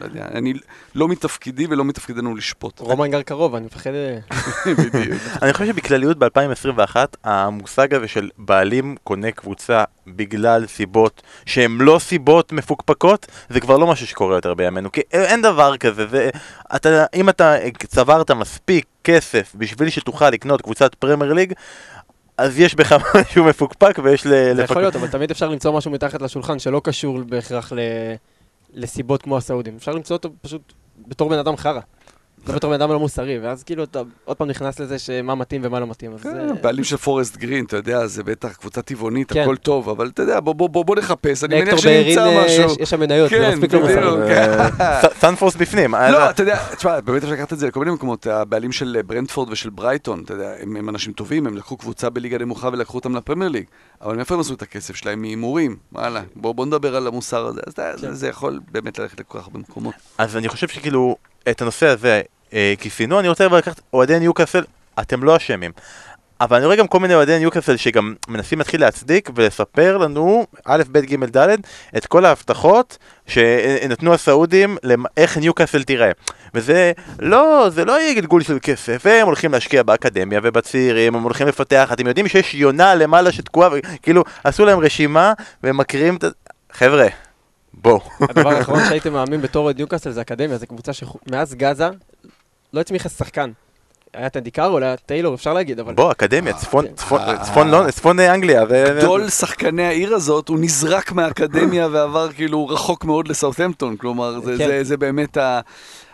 לא 0.00 0.04
יודע, 0.04 0.26
אני 0.34 0.52
לא 0.94 1.08
מתפקידי 1.08 1.66
ולא 1.70 1.84
מתפקידנו 1.84 2.34
לשפוט. 2.34 2.80
רומן 2.80 3.10
גר 3.10 3.22
קרוב, 3.22 3.54
אני 3.54 3.66
מפחד... 3.66 3.90
אה, 3.90 4.18
בדיוק. 4.78 5.22
אני 5.42 5.52
חושב 5.52 5.66
שבכלליות 5.66 6.18
ב-2021, 6.18 6.96
המושג 7.24 7.94
הזה 7.94 8.08
של 8.08 8.30
בעלים 8.38 8.96
קונה 9.04 9.30
קבוצה 9.30 9.84
בגלל 10.06 10.66
סיבות 10.66 11.22
שהן 11.46 11.78
לא 11.80 11.98
סיבות 11.98 12.52
מפוקפקות, 12.52 13.26
זה 13.48 13.60
כבר 13.60 13.76
לא 13.76 13.86
משהו 13.86 14.06
שקורה 14.06 14.36
יותר 14.36 14.54
בימינו, 14.54 14.92
כי 14.92 15.00
אין 15.12 15.42
דבר 15.42 15.76
כזה, 15.76 16.06
זה, 16.06 16.30
אתה, 16.76 17.04
אם 17.14 17.28
אתה 17.28 17.54
צברת 17.86 18.30
מספיק 18.30 18.86
כסף 19.04 19.52
בשביל 19.54 19.90
שתוכל 19.90 20.30
לקנות 20.30 20.62
קבוצת 20.62 20.94
פרמייר 20.94 21.32
ליג, 21.32 21.52
אז 22.38 22.60
יש 22.60 22.74
בך 22.74 22.92
משהו 23.14 23.44
מפוקפק 23.44 23.98
ויש 24.02 24.26
לפקפק. 24.26 24.56
זה 24.56 24.62
יכול 24.62 24.82
להיות, 24.82 24.96
אבל 24.96 25.08
תמיד 25.08 25.30
אפשר 25.30 25.48
למצוא 25.48 25.72
משהו 25.72 25.90
מתחת 25.90 26.22
לשולחן 26.22 26.58
שלא 26.58 26.80
קשור 26.84 27.22
בהכרח 27.22 27.72
ל... 27.72 27.78
לסיבות 28.76 29.22
כמו 29.22 29.36
הסעודים. 29.36 29.76
אפשר 29.76 29.92
למצוא 29.92 30.16
אותו 30.16 30.30
פשוט 30.40 30.72
בתור 30.98 31.30
בן 31.30 31.38
אדם 31.38 31.56
חרא. 31.56 31.80
לא 32.48 32.54
בתור 32.54 32.70
בן 32.70 32.80
אדם 32.82 32.92
לא 32.92 32.98
מוסרי, 32.98 33.38
ואז 33.38 33.62
כאילו 33.62 33.84
אתה 33.84 34.02
עוד 34.24 34.36
פעם 34.36 34.48
נכנס 34.48 34.80
לזה 34.80 34.98
שמה 34.98 35.34
מתאים 35.34 35.60
ומה 35.64 35.80
לא 35.80 35.86
מתאים. 35.86 36.18
כן, 36.18 36.62
בעלים 36.62 36.84
של 36.84 36.96
פורסט 36.96 37.36
גרין, 37.36 37.64
אתה 37.64 37.76
יודע, 37.76 38.06
זה 38.06 38.22
בטח 38.22 38.52
קבוצה 38.52 38.82
טבעונית, 38.82 39.32
כן. 39.32 39.42
הכל 39.42 39.56
טוב, 39.56 39.88
אבל 39.88 40.08
אתה 40.08 40.22
יודע, 40.22 40.40
בוא 40.40 40.96
נחפש, 40.96 41.44
אני 41.44 41.60
מניח 41.60 41.76
שנמצא 41.76 42.26
אה, 42.26 42.44
משהו. 42.44 42.82
יש 42.82 42.90
שם 42.90 43.00
מניות, 43.00 43.30
זה 43.30 43.54
מספיק 43.54 43.74
לא 43.74 43.80
מוסרי. 43.80 44.34
סנפורס 45.20 45.56
בפנים. 45.56 45.94
אה, 45.94 46.10
לא, 46.10 46.30
אתה 46.30 46.42
יודע, 46.42 46.58
תשמע, 46.76 47.00
באמת 47.00 47.22
אפשר 47.22 47.34
לקחת 47.34 47.52
את 47.52 47.58
זה 47.58 47.66
לכל 47.66 47.80
מיני 47.80 47.92
מקומות, 47.92 48.26
הבעלים 48.26 48.72
של 48.72 48.98
ברנדפורד 49.06 49.50
ושל 49.50 49.70
ברייטון, 49.70 50.22
אתה 50.24 50.34
יודע, 50.34 50.52
הם 50.62 50.88
אנשים 50.88 51.12
טובים, 51.12 51.46
הם 51.46 51.56
לקחו 51.56 51.76
קבוצה 51.76 52.10
בליגה 52.10 52.38
נמוכה 52.38 52.68
ולקחו 52.72 52.98
אותם 52.98 53.16
לפרמייר 53.16 53.50
ליג, 53.50 53.64
אבל 54.02 54.16
מאיפה 54.16 54.34
הם 54.34 54.40
עשו 54.40 54.54
את 54.54 54.62
הכסף 54.62 54.96
שלהם? 54.96 55.20
מהימורים, 55.20 55.76
וואלה, 55.92 56.22
בוא 56.36 56.66
נדבר 56.66 56.96
על 56.96 57.06
המוסר 57.06 57.46
הזה, 57.46 57.60
אז 57.66 58.00
כן. 58.00 58.12
זה 58.12 58.28
יכול 58.28 58.60
באמת 58.72 58.98
ללכת 58.98 59.20
לכל 59.20 59.38
כך 59.38 59.44
הרבה 59.44 59.58
מקומות. 59.58 59.94
אז 60.18 60.36
אני 60.36 60.48
חושב 60.48 60.68
שכאילו, 60.68 61.16
את 61.50 61.62
הנושא 61.62 61.86
הזה, 61.86 62.22
אה, 62.52 62.74
כיסינו, 62.78 63.20
אני 63.20 63.28
רוצה 63.28 63.48
לקחת 63.48 63.80
אוהדי 63.92 64.18
ניוקאסל, 64.18 64.64
אתם 65.00 65.24
לא 65.24 65.36
אשמים. 65.36 65.72
אבל 66.40 66.56
אני 66.56 66.66
רואה 66.66 66.76
גם 66.76 66.86
כל 66.86 67.00
מיני 67.00 67.14
אוהדי 67.14 67.38
ניוקאסל 67.38 67.76
שגם 67.76 68.14
מנסים 68.28 68.58
להתחיל 68.58 68.80
להצדיק 68.80 69.30
ולספר 69.34 69.96
לנו, 69.96 70.46
א', 70.64 70.82
ב', 70.92 70.98
ג', 70.98 71.36
ד', 71.36 71.56
את 71.96 72.06
כל 72.06 72.24
ההבטחות 72.24 72.98
שנתנו 73.26 74.14
הסעודים 74.14 74.76
לאיך 74.82 75.38
ניוקאסל 75.38 75.82
תיראה. 75.82 76.10
וזה 76.54 76.92
לא, 77.18 77.66
זה 77.70 77.84
לא 77.84 78.00
יהיה 78.00 78.14
גלגול 78.14 78.42
של 78.42 78.58
כסף, 78.62 79.06
הם 79.06 79.26
הולכים 79.26 79.52
להשקיע 79.52 79.82
באקדמיה 79.82 80.40
ובצעירים, 80.42 81.14
הם 81.14 81.22
הולכים 81.22 81.46
לפתח, 81.46 81.90
אתם 81.92 82.06
יודעים 82.06 82.28
שיש 82.28 82.54
יונה 82.54 82.94
למעלה 82.94 83.32
שתקועה, 83.32 83.70
כאילו 84.02 84.24
עשו 84.44 84.64
להם 84.64 84.78
רשימה 84.78 85.32
והם 85.62 85.76
מקריאים 85.76 86.16
את 86.16 86.24
ה... 86.24 86.28
חבר'ה, 86.72 87.06
בואו. 87.76 88.00
הדבר 88.20 88.48
האחרון 88.56 88.80
שהייתי 88.88 89.12
מאמין 89.12 89.40
בתור 89.42 89.64
אוהד 89.64 89.76
ניוקאסל 89.76 90.10
זה 90.10 90.20
אקדמיה, 90.20 90.58
זו 90.58 90.66
קבוצה 90.66 90.92
שמאז 90.92 91.54
גאזה 91.54 91.88
לא 92.72 92.80
הצמיחה 92.80 93.08
שחקן. 93.08 93.50
היה 94.14 94.28
אנדי 94.28 94.50
קארול, 94.50 94.82
היה 94.82 94.96
טיילור, 94.96 95.34
אפשר 95.34 95.52
להגיד, 95.52 95.80
אבל... 95.80 95.94
בוא, 95.94 96.12
אקדמיה, 96.12 96.52
צפון- 96.52 96.86
כן. 96.86 96.94
צפון- 96.94 97.20
אה, 97.20 97.44
לונ- 97.64 97.90
צפון 97.90 98.20
אנגליה. 98.20 98.64
גדול 98.98 99.28
שחקני 99.30 99.86
העיר 99.86 100.14
הזאת, 100.14 100.48
הוא 100.48 100.58
נזרק 100.60 101.12
מהאקדמיה 101.12 101.88
ועבר 101.92 102.32
כאילו 102.32 102.68
רחוק 102.68 103.04
מאוד 103.04 103.28
לסאות'המפטון, 103.28 103.96
כלומר, 103.96 104.40
זה, 104.40 104.54
כן. 104.58 104.66
זה, 104.66 104.84
זה 104.84 104.96
באמת 104.96 105.36
ה... 105.36 105.60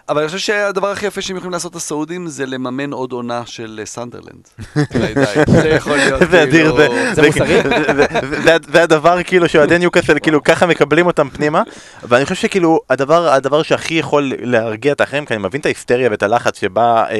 אבל 0.08 0.18
אני 0.20 0.26
חושב 0.26 0.38
שהדבר 0.38 0.90
הכי 0.90 1.06
יפה 1.06 1.20
שהם 1.20 1.36
יכולים 1.36 1.52
לעשות 1.52 1.76
הסעודים 1.76 2.26
זה 2.26 2.46
לממן 2.46 2.92
עוד 2.92 3.12
עונה 3.12 3.42
של 3.46 3.76
אה, 3.80 3.86
סנדרלנד. 3.86 4.48
זה 5.62 5.68
יכול 5.68 5.96
להיות 5.96 6.22
זה 6.30 6.42
אדיר, 6.42 6.50
כאילו... 6.72 6.76
זה- 6.76 7.14
זה 7.14 7.22
מוסרי? 7.26 7.62
זה- 7.62 7.68
זה- 7.96 8.06
זה- 8.44 8.56
זה 8.72 8.82
הדבר 8.82 9.22
כאילו 9.22 9.48
שאוהדי 9.48 9.78
ניוקאסל 9.78 10.18
כאילו 10.18 10.42
ככה 10.42 10.66
מקבלים 10.66 11.06
אותם 11.06 11.28
פנימה 11.30 11.62
ואני 12.02 12.24
חושב 12.24 12.34
שכאילו 12.34 12.80
הדבר 12.90 13.28
הדבר 13.28 13.62
שהכי 13.62 13.94
יכול 13.94 14.32
להרגיע 14.40 14.92
את 14.92 15.00
האחרים 15.00 15.26
כי 15.26 15.34
אני 15.34 15.42
מבין 15.42 15.60
את 15.60 15.66
ההיסטריה 15.66 16.10
ואת 16.10 16.22
הלחץ 16.22 16.60
שבא 16.60 17.04
אה, 17.10 17.16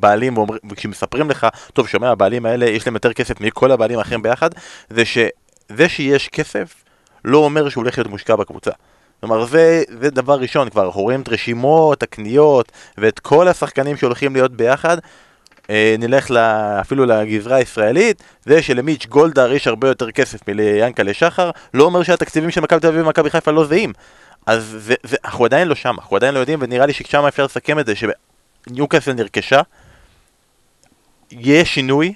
בעלים 0.00 0.34
וכשמספרים 0.70 1.30
לך 1.30 1.46
טוב 1.72 1.88
שומע 1.88 2.10
הבעלים 2.10 2.46
האלה 2.46 2.66
יש 2.66 2.86
להם 2.86 2.94
יותר 2.94 3.12
כסף 3.12 3.40
מכל 3.40 3.70
הבעלים 3.70 3.98
האחרים 3.98 4.22
ביחד 4.22 4.50
זה 4.90 5.04
שזה 5.04 5.88
שיש 5.88 6.28
כסף 6.28 6.74
לא 7.24 7.38
אומר 7.38 7.68
שהוא 7.68 7.82
הולך 7.84 7.98
להיות 7.98 8.10
מושקע 8.10 8.36
בקבוצה. 8.36 8.70
כלומר 9.20 9.44
זה, 9.44 9.82
זה 10.00 10.10
דבר 10.10 10.34
ראשון 10.40 10.70
כבר, 10.70 10.86
אנחנו 10.86 11.00
רואים 11.00 11.20
את 11.20 11.28
רשימות, 11.28 12.02
הקניות 12.02 12.72
ואת 12.98 13.18
כל 13.18 13.48
השחקנים 13.48 13.96
שהולכים 13.96 14.32
להיות 14.32 14.52
ביחד 14.52 14.96
אה, 15.70 15.94
נלך 15.98 16.30
לה, 16.30 16.80
אפילו 16.80 17.06
לגזרה 17.06 17.56
הישראלית, 17.56 18.22
זה 18.44 18.62
שלמיץ' 18.62 19.06
גולדהר 19.06 19.52
יש 19.52 19.66
הרבה 19.66 19.88
יותר 19.88 20.10
כסף 20.10 20.48
מליאנקלה 20.48 21.14
שחר, 21.14 21.50
לא 21.74 21.84
אומר 21.84 22.02
שהתקציבים 22.02 22.50
של 22.50 22.60
מכבי 22.60 22.80
תל 22.80 22.86
אביב 22.86 23.06
ומכבי 23.06 23.30
חיפה 23.30 23.50
לא 23.50 23.64
זהים. 23.64 23.92
אז 24.46 24.76
זה, 24.78 24.94
זה, 25.02 25.16
אנחנו 25.24 25.44
עדיין 25.44 25.68
לא 25.68 25.74
שם, 25.74 25.94
אנחנו 25.98 26.16
עדיין 26.16 26.34
לא 26.34 26.38
יודעים, 26.38 26.58
ונראה 26.62 26.86
לי 26.86 26.92
ששם 26.92 27.24
אפשר 27.24 27.44
לסכם 27.44 27.78
את 27.78 27.86
זה, 27.86 27.92
שניוקאסל 28.66 29.12
נרכשה, 29.12 29.60
יהיה 31.30 31.64
שינוי, 31.64 32.14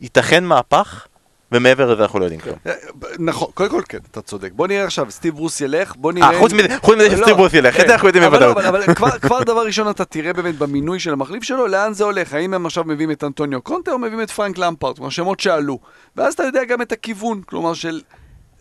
ייתכן 0.00 0.44
מהפך, 0.44 1.06
ומעבר 1.54 1.92
לזה 1.92 2.02
אנחנו 2.02 2.18
לא 2.18 2.24
יודעים 2.24 2.40
כלום. 2.40 2.56
אה, 2.66 2.72
נכון, 3.18 3.48
קודם 3.54 3.70
כל 3.70 3.82
כן, 3.88 3.98
אתה 4.10 4.20
צודק. 4.22 4.50
בוא 4.52 4.66
נראה 4.66 4.84
עכשיו, 4.84 5.10
סטיב 5.10 5.34
ברוס 5.34 5.60
ילך, 5.60 5.94
בוא 5.96 6.12
נראה... 6.12 6.30
אה, 6.30 6.38
חוץ 6.38 6.52
מזה, 6.52 6.68
חוץ 6.82 6.94
מזה 6.96 7.08
לא, 7.08 7.16
שסטיב 7.16 7.36
ברוס 7.36 7.54
ילך, 7.54 7.76
את 7.76 7.80
כן. 7.80 7.86
זה 7.86 7.92
אנחנו 7.92 8.08
יודעים 8.08 8.24
לא, 8.24 8.30
בוודאות. 8.30 8.56
אבל- 8.56 8.94
כבר- 9.20 9.42
דבר 9.52 9.66
ראשון 9.66 9.90
אתה 9.90 10.04
תראה 10.04 10.32
באמת 10.32 10.58
במינוי 10.58 11.00
של 11.00 11.12
המחליף 11.12 11.42
שלו, 11.42 11.66
לאן 11.66 11.92
זה 11.92 12.04
הולך. 12.04 12.34
האם 12.34 12.54
הם 12.54 12.66
עכשיו 12.66 12.84
מביאים 12.86 13.10
את 13.10 13.24
אנטוניו 13.24 13.62
קונטה 13.62 13.92
או 13.92 13.98
מביאים 13.98 14.22
את 14.22 14.30
פרנק 14.30 14.58
למפרט, 14.58 14.96
כלומר 14.96 15.10
שמות 15.10 15.40
שעלו. 15.40 15.78
ואז 16.16 16.34
אתה 16.34 16.42
יודע 16.42 16.64
גם 16.64 16.82
את 16.82 16.92
הכיוון, 16.92 17.40
כלומר 17.46 17.74
של... 17.74 18.00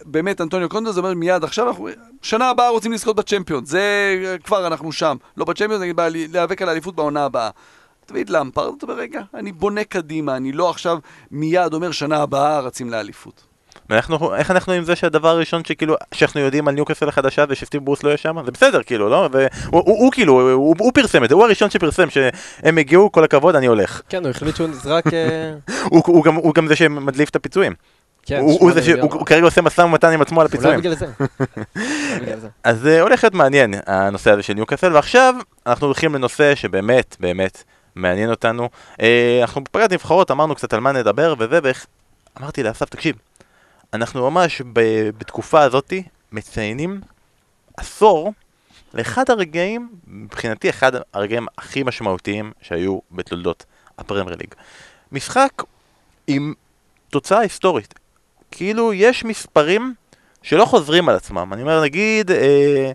באמת, 0.06 0.42
אנטוניו 0.42 0.70
קונטה 0.70 0.92
זה 0.92 1.00
אומר 1.00 1.14
מיד 1.14 1.44
עכשיו 1.44 1.68
אנחנו, 1.68 1.88
שנה 2.22 2.50
הבאה 2.50 2.70
רוצים 2.70 2.92
לזכות 2.92 3.16
בצ'מפיון, 3.16 3.66
זה 3.66 3.82
כבר 4.44 4.68
אנחנו 4.68 4.92
שם, 4.92 5.18
לא 5.38 5.46
בצ'מפיון, 5.46 5.82
נגיד 5.82 6.00
להיאבק 6.32 6.62
על 6.62 6.70
האליפות 6.70 6.96
בעונה 6.96 7.26
הבאה. 7.26 7.50
דוד 8.08 8.30
למפרד, 8.30 8.74
אתה 8.78 8.86
אומר, 8.86 8.96
רגע, 8.96 9.22
אני 9.34 9.52
בונה 9.52 9.84
קדימה, 9.84 10.36
אני 10.36 10.52
לא 10.52 10.70
עכשיו 10.70 10.98
מיד 11.32 11.74
אומר 11.74 11.92
שנה 11.92 12.18
הבאה 12.18 12.60
רצים 12.60 12.90
לאליפות. 12.90 13.54
ואנחנו, 13.90 14.36
איך 14.36 14.52
אנחנו 14.52 14.74
עם 14.74 14.84
זה 14.84 14.96
שהדבר 14.96 15.30
הראשון 15.30 15.66
שכאילו, 15.66 15.96
שאנחנו 16.14 16.40
יודעים 16.40 16.68
על 16.68 16.74
ניוקאסל 16.74 17.10
החדשה 17.10 17.46
זה 17.50 17.56
שסטיב 17.56 17.86
ברוס 17.86 18.04
לא 18.04 18.10
יהיה 18.10 18.18
שם? 18.18 18.36
זה 18.46 18.52
בסדר 18.52 18.84
כאילו, 18.84 19.10
לא? 19.10 19.30
והוא 19.32 19.50
הוא, 19.72 19.82
הוא, 19.86 20.12
כאילו, 20.12 20.42
הוא, 20.42 20.52
הוא, 20.52 20.76
הוא 20.80 20.92
פרסם 20.94 21.24
את 21.24 21.30
זה, 21.30 21.36
הוא 21.36 21.44
הראשון 21.44 21.70
שפרסם 21.70 22.10
שהם 22.10 22.78
הגיעו, 22.78 23.12
כל 23.12 23.24
הכבוד, 23.24 23.56
אני 23.56 23.66
הולך. 23.66 24.02
כן, 24.10 24.24
הוא 24.24 24.30
החליט 24.30 24.56
שהוא 24.56 24.68
נזרק... 24.68 25.14
אה, 25.14 25.54
הוא, 25.92 26.02
הוא, 26.06 26.24
גם, 26.24 26.36
הוא 26.36 26.54
גם 26.54 26.68
זה 26.68 26.76
שמדליף 26.76 27.30
את 27.30 27.36
הפיצויים. 27.36 27.74
כן, 28.26 28.40
הוא, 28.40 28.60
הוא, 28.60 28.72
זה 28.72 28.84
ש. 28.84 28.88
הוא, 28.88 29.14
הוא 29.14 29.26
כרגע 29.26 29.46
עושה 29.46 29.62
משא 29.62 29.82
ומתן 29.82 30.12
עם 30.14 30.22
עצמו 30.22 30.42
על 30.42 30.48
הפיצויים. 30.48 30.80
אולי 30.80 30.96
בגלל 32.22 32.40
זה. 32.40 32.48
אז 32.64 32.80
זה 32.80 33.02
הולך 33.02 33.24
להיות 33.24 33.34
מעניין, 33.34 33.74
הנושא 33.88 34.32
הזה 34.32 34.44
של 34.44 34.54
ניוקאסל, 34.54 34.94
ועכשיו 34.94 35.36
אנחנו 35.68 35.88
הולכים 35.88 36.16
לנושא 36.16 36.56
שבאמת, 36.56 37.16
באמת 37.20 37.64
מעניין 37.96 38.30
אותנו. 38.30 38.70
אה, 39.02 39.40
אנחנו 39.42 39.64
בפגרת 39.64 39.94
נבחרות, 39.94 40.32
אמרנו 40.32 40.56
קצת 40.56 40.74
על 40.74 40.80
מה 40.80 40.92
נדבר 40.92 41.34
וזה, 41.40 41.60
ואיך... 41.64 41.86
אמרתי 42.40 42.64
לאסף, 42.64 42.90
תקשיב, 42.90 43.16
אנחנו 43.94 44.32
ממש 44.32 44.62
ב- 44.74 45.10
בתקופה 45.18 45.62
הזאתי 45.62 46.04
מציינים 46.32 47.02
עשור 47.78 48.34
לאחד 48.94 49.30
הרגעים, 49.30 49.90
מבחינתי 50.08 50.70
אחד 50.70 50.92
הרגעים 51.14 51.48
הכי 51.58 51.84
משמעותיים 51.84 52.52
שהיו 52.62 53.00
בתולדות 53.12 53.66
הפרמייר 53.98 54.38
ליג. 54.40 54.54
משחק 55.12 55.64
עם 56.28 56.54
תוצאה 57.10 57.40
היסטורית. 57.40 57.94
כאילו 58.52 58.94
יש 58.94 59.24
מספרים 59.24 59.94
שלא 60.42 60.66
חוזרים 60.66 61.10
על 61.10 61.16
עצמם. 61.16 61.54
אני 61.54 61.62
אומר, 61.62 61.82
נגיד, 61.82 62.32
אה, 62.32 62.92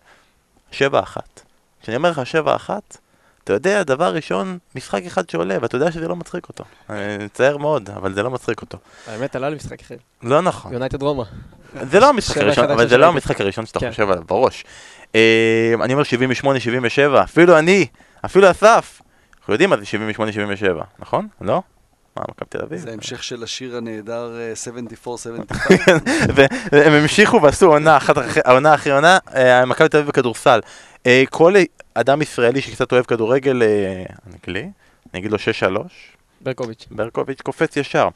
שבע 0.70 1.00
אחת. 1.00 1.40
כשאני 1.82 1.96
אומר 1.96 2.10
לך 2.10 2.26
שבע 2.26 2.56
אחת, 2.56 2.96
אתה 3.48 3.56
יודע, 3.56 3.82
דבר 3.82 4.14
ראשון, 4.14 4.58
משחק 4.74 5.02
אחד 5.06 5.30
שעולה, 5.30 5.56
ואתה 5.62 5.76
יודע 5.76 5.92
שזה 5.92 6.08
לא 6.08 6.16
מצחיק 6.16 6.48
אותו. 6.48 6.64
אני 6.90 7.24
מצטער 7.24 7.56
מאוד, 7.56 7.90
אבל 7.90 8.14
זה 8.14 8.22
לא 8.22 8.30
מצחיק 8.30 8.60
אותו. 8.60 8.78
האמת, 9.06 9.36
עלה 9.36 9.48
לי 9.48 9.56
משחק 9.56 9.80
אחר. 9.80 9.94
לא 10.22 10.40
נכון. 10.40 10.72
יונייטד 10.72 11.02
רומא. 11.02 11.24
זה 11.82 12.00
לא 12.00 12.08
המשחק 12.08 12.36
הראשון, 12.36 12.70
אבל 12.70 12.88
זה 12.88 12.96
לא. 12.96 13.06
המשחק 13.06 13.40
הראשון 13.40 13.66
שאתה 13.66 13.80
כן. 13.80 13.90
חושב 13.90 14.10
עליו 14.10 14.24
בראש. 14.26 14.64
אה, 15.14 15.74
אני 15.82 15.92
אומר 15.92 16.02
78, 16.02 16.60
77, 16.60 17.22
אפילו 17.22 17.58
אני, 17.58 17.86
אפילו 18.24 18.50
אסף, 18.50 19.00
אנחנו 19.40 19.52
יודעים 19.52 19.70
מה 19.70 19.76
זה 19.76 19.84
78, 19.84 20.32
77, 20.32 20.82
נכון? 20.98 21.28
לא? 21.40 21.62
מה, 22.18 22.24
מכבי 22.28 22.48
תל 22.48 22.62
אביב? 22.62 22.78
זה 22.80 22.92
המשך 22.92 23.22
של 23.22 23.42
השיר 23.42 23.76
הנהדר 23.76 24.36
אה, 24.38 24.52
74-75. 25.04 25.56
והם 26.72 26.92
המשיכו 26.92 27.42
ועשו 27.42 27.66
עונה 27.66 27.96
אחת 27.96 28.18
אחרי 28.18 28.42
עונה 28.46 28.74
אחרי 28.74 28.92
עונה, 28.92 29.18
אה, 29.34 29.64
מכבי 29.64 29.88
תל 29.88 29.96
אביב 29.96 30.08
בכדורסל. 30.08 30.60
אה, 31.06 31.22
כל 31.30 31.54
אדם 31.94 32.22
ישראלי 32.22 32.60
שקצת 32.60 32.92
אוהב 32.92 33.04
כדורגל 33.04 33.62
אה, 33.62 34.04
אנגלי, 34.26 34.70
אני 35.12 35.20
אגיד 35.20 35.32
לו 35.32 35.38
6-3, 35.38 35.40
ברקוביץ'. 36.40 36.86
ברקוביץ' 36.90 37.40
קופץ 37.40 37.76
ישר. 37.76 38.08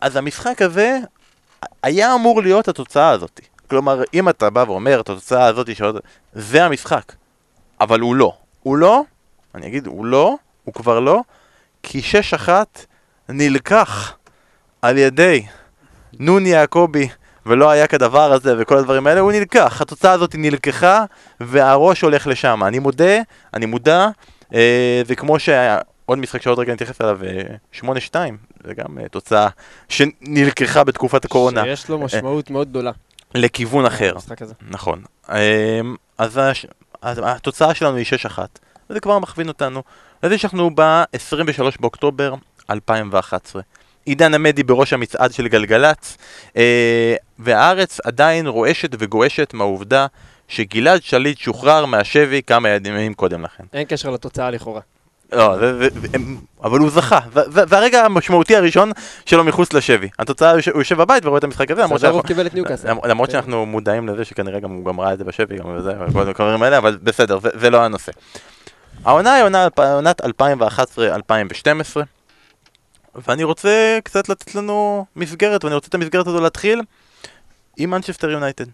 אז 0.00 0.16
המשחק 0.16 0.62
הזה 0.62 0.98
היה 1.82 2.14
אמור 2.14 2.42
להיות 2.42 2.68
התוצאה 2.68 3.10
הזאת. 3.10 3.40
כלומר, 3.70 4.02
אם 4.14 4.28
אתה 4.28 4.50
בא 4.50 4.64
ואומר 4.66 5.00
את 5.00 5.08
התוצאה 5.08 5.46
הזאת, 5.46 5.76
שעוד... 5.76 5.96
זה 6.32 6.64
המשחק. 6.64 7.12
אבל 7.80 8.00
הוא 8.00 8.16
לא. 8.16 8.32
הוא 8.62 8.76
לא, 8.76 9.02
אני 9.54 9.66
אגיד, 9.66 9.86
הוא 9.86 10.06
לא, 10.06 10.36
הוא 10.64 10.74
כבר 10.74 11.00
לא, 11.00 11.20
כי 11.82 12.02
6-1 12.46 12.48
נלקח 13.28 14.12
על 14.82 14.98
ידי 14.98 15.46
נון 16.18 16.46
יעקבי, 16.46 17.08
ולא 17.46 17.70
היה 17.70 17.86
כדבר 17.86 18.32
הזה 18.32 18.54
וכל 18.58 18.78
הדברים 18.78 19.06
האלה, 19.06 19.20
הוא 19.20 19.32
נלקח. 19.32 19.80
התוצאה 19.82 20.12
הזאת 20.12 20.34
נלקחה, 20.38 21.04
והראש 21.40 22.00
הולך 22.02 22.26
לשם. 22.26 22.60
אני 22.64 22.78
מודה, 22.78 23.18
אני 23.54 23.66
מודע, 23.66 24.08
אה, 24.54 25.02
זה 25.06 25.14
כמו 25.16 25.38
שהיה... 25.38 25.78
עוד 26.06 26.18
משחק 26.18 26.42
שעוד 26.42 26.58
רגע 26.58 26.72
נתייחס 26.72 27.00
אליו, 27.00 27.18
אה, 27.24 27.42
8-2, 27.80 28.14
זה 28.66 28.74
גם 28.74 28.98
אה, 28.98 29.08
תוצאה 29.08 29.48
שנלקחה 29.88 30.84
בתקופת 30.84 31.24
הקורונה 31.24 31.62
שיש 31.64 31.88
לו 31.88 31.98
משמעות 31.98 32.50
מאוד 32.50 32.68
גדולה. 32.68 32.90
לכיוון 33.34 33.86
אחר. 33.86 34.14
נכון. 34.70 35.02
אמ, 35.32 35.36
אז 36.18 36.36
הש- 36.42 36.66
אז 37.02 37.20
התוצאה 37.24 37.74
שלנו 37.74 37.96
היא 37.96 38.04
6-1, 38.04 38.38
וזה 38.90 39.00
כבר 39.00 39.18
מכווין 39.18 39.48
אותנו 39.48 39.82
לזה 40.22 40.38
שאנחנו 40.38 40.70
ב-23 40.74 41.62
באוקטובר 41.80 42.34
2011. 42.70 43.62
עידן 44.04 44.34
עמדי 44.34 44.62
בראש 44.62 44.92
המצעד 44.92 45.32
של 45.32 45.48
גלגלצ, 45.48 46.16
אה, 46.56 47.14
והארץ 47.38 47.98
עדיין 48.04 48.46
רועשת 48.46 48.90
וגועשת 48.98 49.50
מהעובדה 49.54 50.06
שגלעד 50.48 51.02
שליט 51.02 51.38
שוחרר 51.38 51.84
מהשבי 51.86 52.40
כמה 52.46 52.68
ימים 52.68 53.14
קודם 53.14 53.42
לכן. 53.42 53.64
אין 53.72 53.84
קשר 53.84 54.10
לתוצאה 54.10 54.50
לכאורה. 54.50 54.80
לא, 55.32 55.58
זה, 55.58 55.78
זה, 55.78 55.88
זה, 56.00 56.08
הם- 56.14 56.36
אבל 56.64 56.78
הוא 56.78 56.90
זכה, 56.90 57.18
ו- 57.32 57.40
ו- 57.52 57.60
והרגע 57.68 58.04
המשמעותי 58.04 58.56
הראשון 58.56 58.92
שלו 59.26 59.44
מחוץ 59.44 59.72
לשבי. 59.72 60.08
התוצאה, 60.18 60.50
הוא 60.50 60.58
יושב- 60.58 60.72
הוא 60.72 60.80
יושב 60.80 60.98
בבית 60.98 61.24
ורואה 61.26 61.38
את 61.38 61.44
המשחק 61.44 61.70
הזה, 61.70 61.82
למרות 61.82 62.00
שאנחנו... 62.00 62.22
קיבל 62.22 62.46
את 62.46 62.54
ניוקאסל. 62.54 62.90
למ- 62.90 62.98
למרות 63.04 63.28
כן. 63.28 63.32
שאנחנו 63.32 63.66
מודעים 63.66 64.08
לזה 64.08 64.24
שכנראה 64.24 64.60
גם 64.60 64.70
הוא 64.70 64.84
גם 64.84 65.00
ראה 65.00 65.12
את 65.12 65.18
זה 65.18 65.24
בשבי, 65.24 65.56
גם 65.58 65.66
וזה, 65.76 65.92
וכל 66.08 66.42
הדברים 66.42 66.62
האלה, 66.62 66.78
אבל 66.78 66.98
בסדר, 67.02 67.38
זה, 67.54 67.70
לא 67.70 67.82
הנושא. 67.82 68.12
העונה 69.04 69.34
היא 69.34 69.44
עונת 69.78 70.20
2011-2012, 70.20 70.24
ואני 73.28 73.44
רוצה 73.44 73.98
קצת 74.04 74.28
לתת 74.28 74.54
לנו 74.54 75.06
מסגרת, 75.16 75.64
ואני 75.64 75.74
רוצה 75.74 75.88
את 75.88 75.94
המסגרת 75.94 76.26
הזו 76.26 76.40
להתחיל 76.40 76.82
עם 77.76 77.90
מנצ'סטר 77.90 78.30
יונייטד. 78.30 78.64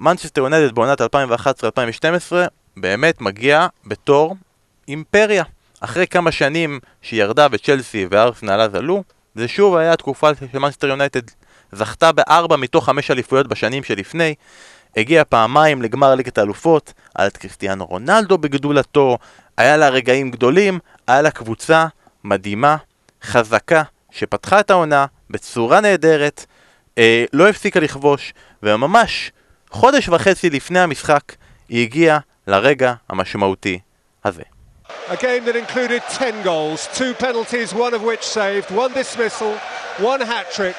מנצ'סטר 0.00 0.40
יונייטד 0.40 0.74
בעונת 0.74 1.00
2011-2012 1.00 1.04
באמת 2.76 3.20
מגיע 3.20 3.66
בתור 3.86 4.36
אימפריה. 4.88 5.44
אחרי 5.80 6.06
כמה 6.06 6.32
שנים 6.32 6.80
שהיא 7.02 7.20
ירדה 7.20 7.46
וצ'לסי 7.52 8.06
וארסנל 8.10 8.60
אז 8.60 8.74
עלו, 8.74 9.02
זה 9.34 9.48
שוב 9.48 9.76
היה 9.76 9.92
התקופה 9.92 10.30
של 10.52 10.58
מנצ'סטר 10.58 10.86
יונייטד 10.86 11.20
זכתה 11.72 12.12
בארבע 12.12 12.56
מתוך 12.56 12.84
חמש 12.84 13.10
אליפויות 13.10 13.46
בשנים 13.46 13.84
שלפני, 13.84 14.34
הגיעה 14.96 15.24
פעמיים 15.24 15.82
לגמר 15.82 16.14
ליגת 16.14 16.38
האלופות, 16.38 16.92
היה 17.16 17.26
את 17.26 17.36
קריסטיאנו 17.36 17.86
רונלדו 17.86 18.38
בגדולתו, 18.38 19.18
היה 19.56 19.76
לה 19.76 19.88
רגעים 19.88 20.30
גדולים, 20.30 20.78
היה 21.06 21.22
לה 21.22 21.30
קבוצה 21.30 21.86
מדהימה, 22.24 22.76
חזקה, 23.22 23.82
שפתחה 24.10 24.60
את 24.60 24.70
העונה 24.70 25.06
בצורה 25.30 25.80
נהדרת, 25.80 26.46
אה, 26.98 27.24
לא 27.32 27.48
הפסיקה 27.48 27.80
לכבוש, 27.80 28.34
וממש 28.62 29.32
חודש 29.70 30.08
וחצי 30.08 30.50
לפני 30.50 30.80
המשחק 30.80 31.22
היא 31.68 31.82
הגיעה 31.82 32.18
לרגע 32.46 32.92
המשמעותי 33.08 33.78
הזה. 34.24 34.42
A 35.08 35.16
game 35.16 35.44
that 35.46 35.56
included 35.56 36.02
10 36.08 36.42
goals, 36.42 36.88
two 36.94 37.14
penalties, 37.14 37.74
one 37.74 37.94
of 37.94 38.02
which 38.02 38.22
saved, 38.22 38.70
one 38.70 38.92
dismissal, 38.92 39.52
one 39.98 40.20
hat 40.20 40.46
trick, 40.52 40.76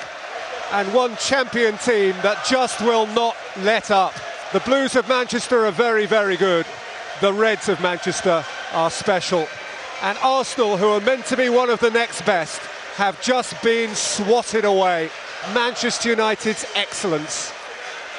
and 0.72 0.88
one 0.94 1.16
champion 1.18 1.78
team 1.78 2.14
that 2.22 2.38
just 2.46 2.80
will 2.82 3.08
not 3.08 3.36
let 3.64 3.92
up. 3.92 4.14
The 4.54 4.62
Blues 4.62 4.96
of 4.96 5.08
Manchester 5.10 5.66
are 5.66 5.72
very, 5.72 6.06
very 6.06 6.38
good. 6.38 6.66
The 7.22 7.34
Reds 7.34 7.70
of 7.70 7.82
Manchester 7.82 8.46
are 8.74 8.92
special. 8.92 9.48
And 10.04 10.18
Arsenal, 10.22 10.76
who 10.76 10.90
are 10.90 11.00
meant 11.00 11.26
to 11.28 11.38
be 11.38 11.48
one 11.48 11.70
of 11.70 11.80
the 11.80 11.90
next 11.90 12.26
best, 12.26 12.60
have 12.98 13.22
just 13.22 13.64
been 13.64 13.96
swatted 13.96 14.66
away. 14.66 15.10
Manchester 15.54 16.10
United's 16.10 16.66
excellence 16.76 17.54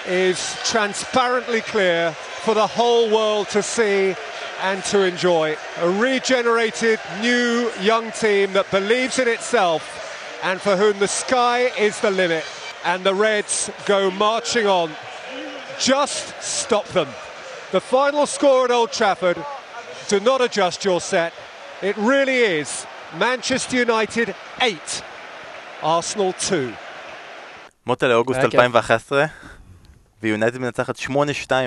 is 0.07 0.57
transparently 0.65 1.61
clear 1.61 2.13
for 2.13 2.55
the 2.55 2.67
whole 2.67 3.15
world 3.15 3.51
to 3.51 3.63
see 3.63 4.15
and 4.63 4.83
to 4.85 5.03
enjoy. 5.03 5.59
A 5.81 5.91
regenerated, 5.91 7.01
new, 7.21 7.71
young 7.83 8.11
team 8.13 8.55
that 8.55 8.71
believes 8.71 9.19
in 9.19 9.29
itself 9.29 10.41
and 10.43 10.59
for 10.59 10.79
whom 10.79 10.99
the 11.01 11.09
sky 11.09 11.71
is 11.79 12.01
the 12.01 12.11
limit. 12.11 12.45
And 12.87 13.05
the 13.05 13.15
Reds 13.15 13.71
go 13.85 14.11
marching 14.11 14.67
on. 14.67 14.91
Just 15.79 16.43
stop 16.43 16.87
them. 16.89 17.09
The 17.73 17.81
final 17.81 18.25
score 18.25 18.65
at 18.65 18.71
Old 18.71 18.91
Trafford, 18.91 19.37
do 20.09 20.19
not 20.21 20.41
adjust 20.41 20.83
your 20.83 21.03
set. 21.03 21.35
It 21.85 21.97
really 21.99 22.41
is 22.61 22.87
Manchester 23.19 23.77
United 23.77 24.35
8, 24.59 25.03
Arsenal 25.83 26.33
2. 26.39 26.75
מוטה 27.87 28.09
לאוגוסט 28.09 28.41
היה 28.41 28.51
כיף. 28.51 28.61
2011, 28.61 29.25
ויונייטד 30.23 30.59
מנצחת 30.59 30.99
8-2 30.99 31.11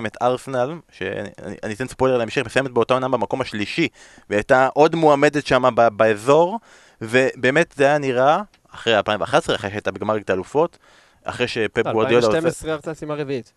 את 0.05 0.17
ארסנל, 0.21 0.75
שאני 0.91 1.29
אני 1.63 1.73
אתן 1.73 1.87
ספוילר 1.87 2.17
להמשך, 2.17 2.45
מסיימת 2.45 2.71
באותה 2.71 2.93
עונה 2.93 3.07
במקום 3.07 3.41
השלישי, 3.41 3.87
והייתה 4.29 4.67
עוד 4.73 4.95
מועמדת 4.95 5.45
שם 5.45 5.63
באזור, 5.75 6.59
ובאמת 7.01 7.73
זה 7.77 7.85
היה 7.85 7.97
נראה, 7.97 8.41
אחרי 8.71 8.97
2011, 8.97 9.55
אחרי 9.55 9.69
שהייתה 9.69 9.91
בגמר 9.91 10.13
ליגת 10.13 10.29
האלופות, 10.29 10.77
אחרי 11.23 11.47
שפפ 11.47 11.87
גוורדיולה 11.87 12.25
עושה... 12.25 12.37
2012 12.37 12.73
ארצה 12.73 12.93
סיימה 12.93 13.15
רביעית. 13.15 13.53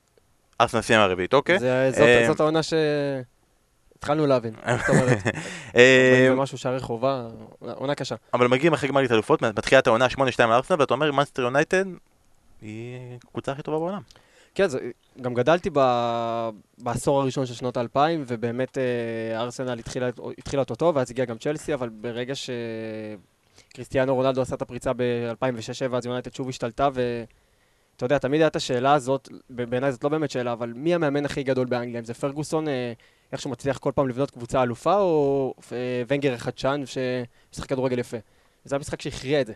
ארסנל 0.60 0.80
סיימה 0.80 1.04
הרביעית, 1.04 1.34
אוקיי? 1.34 1.58
אה, 1.62 2.26
זאת 2.28 2.40
העונה 2.40 2.62
ש... 2.62 2.74
התחלנו 4.00 4.26
להבין. 4.26 4.54
זאת 4.86 4.88
אומרת, 4.88 5.18
אה, 5.76 6.26
זה 6.28 6.34
משהו 6.34 6.58
שערי 6.58 6.80
חובה, 6.80 7.28
עונה 7.60 7.94
קשה. 7.94 8.14
אבל 8.34 8.46
מגיעים 8.46 8.72
אחרי 8.72 8.88
גמר 8.88 9.00
מתחילה 9.56 9.78
את 9.78 9.86
העונה 9.86 10.06
8-2 10.06 10.18
על 10.38 10.52
ארסנל, 10.52 10.80
ואתה 10.80 10.94
אומר, 10.94 11.12
מנסטר 11.12 11.42
יונייטד 11.42 11.84
היא 12.62 12.98
הקבוצה 13.24 13.52
הכי 13.52 13.62
טובה 13.62 13.78
בעולם. 13.78 14.02
כן, 14.54 14.68
זה, 14.68 14.78
גם 15.20 15.34
גדלתי 15.34 15.70
ב, 15.72 15.80
בעשור 16.78 17.20
הראשון 17.20 17.46
של 17.46 17.54
שנות 17.54 17.76
האלפיים, 17.76 18.24
ובאמת 18.26 18.78
אה, 18.78 19.40
ארסנל 19.40 19.78
התחילה, 19.78 20.08
התחילה 20.38 20.62
אותו 20.62 20.74
טוב, 20.74 20.96
ואז 20.96 21.10
הגיע 21.10 21.24
גם 21.24 21.38
צ'לסי, 21.38 21.74
אבל 21.74 21.88
ברגע 21.88 22.34
שקריסטיאנו 23.70 24.14
רונלדו 24.14 24.42
עשה 24.42 24.54
את 24.54 24.62
הפריצה 24.62 24.92
ב-2006-2007, 24.92 25.96
אז 25.96 26.06
יונייטד 26.06 26.34
שוב 26.34 26.48
השתלטה, 26.48 26.88
ואתה 26.92 28.04
יודע, 28.04 28.18
תמיד 28.18 28.40
הייתה 28.40 28.56
השאלה 28.56 28.94
הזאת, 28.94 29.28
בעיניי 29.50 29.92
זאת 29.92 30.04
לא 30.04 30.10
באמת 30.10 30.30
שאלה, 30.30 30.52
אבל 30.52 30.72
מי 30.76 30.94
המאמן 30.94 31.24
הכי 31.24 31.42
גדול 31.42 31.66
באנגליה? 31.66 32.00
אם 32.00 32.04
זה 32.04 32.14
פרגוסון, 32.14 32.68
אה, 32.68 32.92
איך 33.32 33.40
שהוא 33.40 33.52
מצליח 33.52 33.78
כל 33.78 33.92
פעם 33.94 34.08
לבנות 34.08 34.30
קבוצה 34.30 34.62
אלופה, 34.62 34.96
או 34.96 35.54
אה, 35.72 36.02
ונגר 36.08 36.34
החדשן 36.34 36.82
שמשחק 36.86 37.68
כדורגל 37.68 37.98
יפה? 37.98 38.16
זה 38.64 38.76
המשחק 38.76 39.02
שהכריע 39.02 39.40
את 39.40 39.46
זה. 39.46 39.52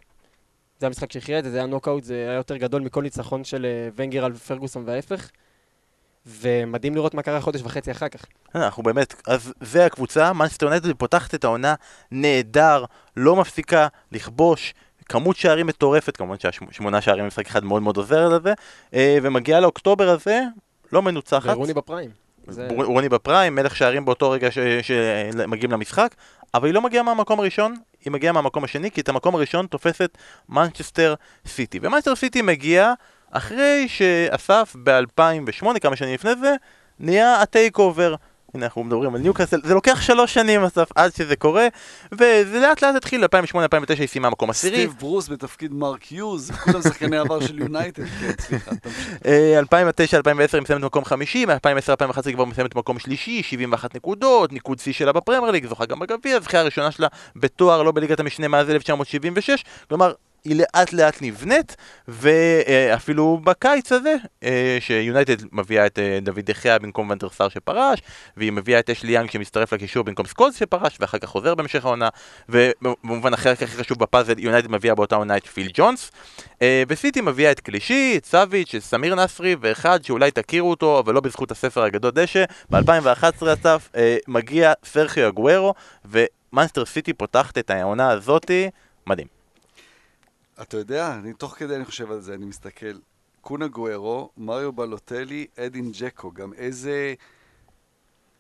זה 0.79 0.87
המשחק 0.87 1.13
שהכריע 1.13 1.39
את 1.39 1.45
זה, 1.45 1.51
זה 1.51 1.57
היה 1.57 1.67
נוקאוט, 1.67 2.05
זה 2.05 2.15
היה 2.15 2.33
יותר 2.33 2.57
גדול 2.57 2.83
מכל 2.83 3.03
ניצחון 3.03 3.45
של 3.45 3.65
אה, 3.65 3.89
ונגר 3.97 4.25
על 4.25 4.35
פרגוסון 4.35 4.83
וההפך. 4.87 5.31
ומדהים 6.27 6.95
לראות 6.95 7.15
מה 7.15 7.23
קרה 7.23 7.41
חודש 7.41 7.63
וחצי 7.63 7.91
אחר 7.91 8.09
כך. 8.09 8.25
אנחנו 8.55 8.83
באמת, 8.83 9.15
אז 9.27 9.53
זה 9.61 9.87
הקבוצה, 9.87 10.33
מנסטר 10.33 10.67
יונייטד 10.67 10.93
פותחת 10.93 11.35
את 11.35 11.45
העונה 11.45 11.75
נהדר, 12.11 12.85
לא 13.17 13.37
מפסיקה 13.37 13.87
לכבוש, 14.13 14.75
כמות 15.09 15.37
שערים 15.37 15.67
מטורפת, 15.67 16.17
כמובן 16.17 16.39
שהשמונה 16.39 17.01
שערים 17.01 17.25
במשחק 17.25 17.47
אחד 17.47 17.65
מאוד 17.65 17.83
מאוד 17.83 17.97
עוזר 17.97 18.29
לזה, 18.29 18.53
אה, 18.95 19.19
ומגיעה 19.23 19.61
לאוקטובר 19.61 20.09
הזה, 20.09 20.43
לא 20.93 21.03
מנוצחת. 21.03 21.57
ורוני 21.57 21.75
בפריים. 21.75 22.24
זה- 22.49 22.69
רוני 22.71 23.09
בפריים, 23.09 23.55
מלך 23.55 23.77
שערים 23.77 24.05
באותו 24.05 24.31
רגע 24.31 24.51
ש- 24.51 24.59
למשחק, 25.69 26.15
אבל 26.55 26.67
היא 26.67 26.75
לא 26.75 26.83
מגיעה 26.83 27.03
מהמקום 27.03 27.41
הראשון, 27.41 27.75
היא 28.05 28.13
מגיעה 28.13 28.33
מהמקום 28.33 28.65
השני, 28.65 28.91
כי 28.91 29.01
את 29.01 29.09
המקום 29.09 29.35
הראשון 29.35 29.67
תופסת 29.67 30.19
מנצ'סטר 30.49 31.15
סיטי. 31.47 31.79
ומנצ'סטר 31.83 32.15
סיטי 32.15 32.43
מגיע 32.43 32.93
אחרי 33.31 33.85
שאסף 33.89 34.77
ב-2008, 34.83 35.79
כמה 35.81 35.97
שנים 35.97 36.15
לפני 36.15 36.35
זה, 36.41 36.55
נהיה 36.99 37.43
ה-takeover. 37.43 38.15
הנה 38.55 38.65
אנחנו 38.65 38.85
מדברים 38.85 39.15
על 39.15 39.21
ניוקאסל, 39.21 39.61
זה 39.65 39.75
לוקח 39.75 40.01
שלוש 40.01 40.35
שנים 40.35 40.65
אסף 40.65 40.89
עד 40.95 41.15
שזה 41.15 41.37
קורה, 41.37 41.69
וזה 42.13 42.61
לאט 42.61 42.83
לאט 42.83 42.95
התחיל, 42.95 43.25
2008-2009 43.25 43.29
היא 43.99 44.09
סיימה 44.09 44.31
מקום 44.31 44.51
עשירי, 44.51 44.77
סטיב 44.77 44.95
ברוס 44.99 45.29
בתפקיד 45.29 45.73
מרק 45.73 46.13
יוז, 46.13 46.51
כולם 46.51 46.83
שחקני 46.83 47.17
עבר 47.17 47.41
של 47.41 47.59
יונייטד, 47.59 48.05
כן, 48.21 48.33
סליחה, 48.41 48.71
תמשיך. 48.77 49.21
אה, 49.27 49.61
2009-2010 49.61 49.65
היא 50.53 50.63
מסיימת 50.63 50.83
במקום 50.83 51.05
חמישי, 51.05 51.47
מ-2010-2011 51.47 52.21
היא 52.27 52.35
כבר 52.35 52.45
מסיימת 52.45 52.75
במקום 52.75 52.99
שלישי, 52.99 53.43
71 53.43 53.95
נקודות, 53.95 54.53
ניקוד 54.53 54.79
שיא 54.79 54.93
שלה 54.93 55.13
בפרמייר 55.13 55.53
ליג, 55.53 55.67
זוכה 55.67 55.87
גם 55.87 55.99
בגביע, 55.99 56.37
הזכייה 56.37 56.63
הראשונה 56.63 56.91
שלה 56.91 57.09
בתואר 57.37 57.83
לא 57.83 57.93
בליגת 57.93 58.21
המשנה 58.21 58.49
מאז 58.49 58.71
1976, 58.71 59.65
כלומר 59.89 60.13
היא 60.45 60.57
לאט 60.57 60.93
לאט 60.93 61.19
נבנית, 61.21 61.77
ואפילו 62.09 63.41
בקיץ 63.45 63.93
הזה, 63.93 64.17
אה, 64.45 64.77
שיונייטד 64.81 65.37
מביאה 65.53 65.87
את 65.87 65.99
אה, 65.99 66.19
דוד 66.23 66.41
דה 66.41 66.56
חאה 66.56 66.79
במקום 66.79 67.11
ואן 67.11 67.25
דר 67.25 67.34
סאר 67.35 67.49
שפרש, 67.49 68.01
והיא 68.37 68.53
מביאה 68.53 68.79
את 68.79 68.91
אשלי 68.91 69.13
יאנג 69.13 69.31
שמצטרף 69.31 69.73
לקישור 69.73 70.05
במקום 70.05 70.27
סקולס 70.27 70.57
שפרש, 70.57 70.97
ואחר 71.01 71.19
כך 71.19 71.29
חוזר 71.29 71.55
בהמשך 71.55 71.85
העונה, 71.85 72.09
ובמובן 72.49 73.51
הכי 73.51 73.67
חשוב 73.67 73.99
בפאזל, 73.99 74.39
יונייטד 74.39 74.71
מביאה 74.71 74.95
באותה 74.95 75.17
עונה 75.17 75.37
את 75.37 75.47
פיל 75.47 75.71
ג'ונס, 75.75 76.11
אה, 76.63 76.83
וסיטי 76.89 77.21
מביאה 77.21 77.51
את 77.51 77.61
קלישי, 77.61 78.15
את 78.17 78.25
סאביץ', 78.25 78.75
את 78.75 78.83
סמיר 78.83 79.15
נסרי, 79.15 79.57
ואחד 79.61 80.05
שאולי 80.05 80.31
תכירו 80.31 80.71
אותו, 80.71 80.99
אבל 80.99 81.15
לא 81.15 81.21
בזכות 81.21 81.51
הספר 81.51 81.83
הגדול 81.83 82.11
דשא, 82.11 82.45
ב-2011 82.71 83.47
אסף, 83.53 83.91
מגיע 84.29 84.73
סרחיו 84.85 85.29
אגוארו, 85.29 85.75
ומאנסטר 86.05 86.85
סיטי 86.85 87.13
פותחת 87.13 87.59
את 87.59 87.71
העונה 87.71 88.11
הזאתי, 88.11 88.71
מדהים. 89.07 89.34
אתה 90.63 90.77
יודע, 90.77 91.15
אני 91.15 91.33
תוך 91.33 91.55
כדי 91.59 91.77
אני 91.77 91.85
חושב 91.85 92.11
על 92.11 92.21
זה, 92.21 92.35
אני 92.35 92.45
מסתכל. 92.45 92.99
קון 93.41 93.67
אגוארו, 93.67 94.31
מריו 94.37 94.73
בלוטלי, 94.73 95.47
אדין 95.59 95.93
ג'קו, 95.99 96.33
גם 96.33 96.53
איזה 96.53 97.15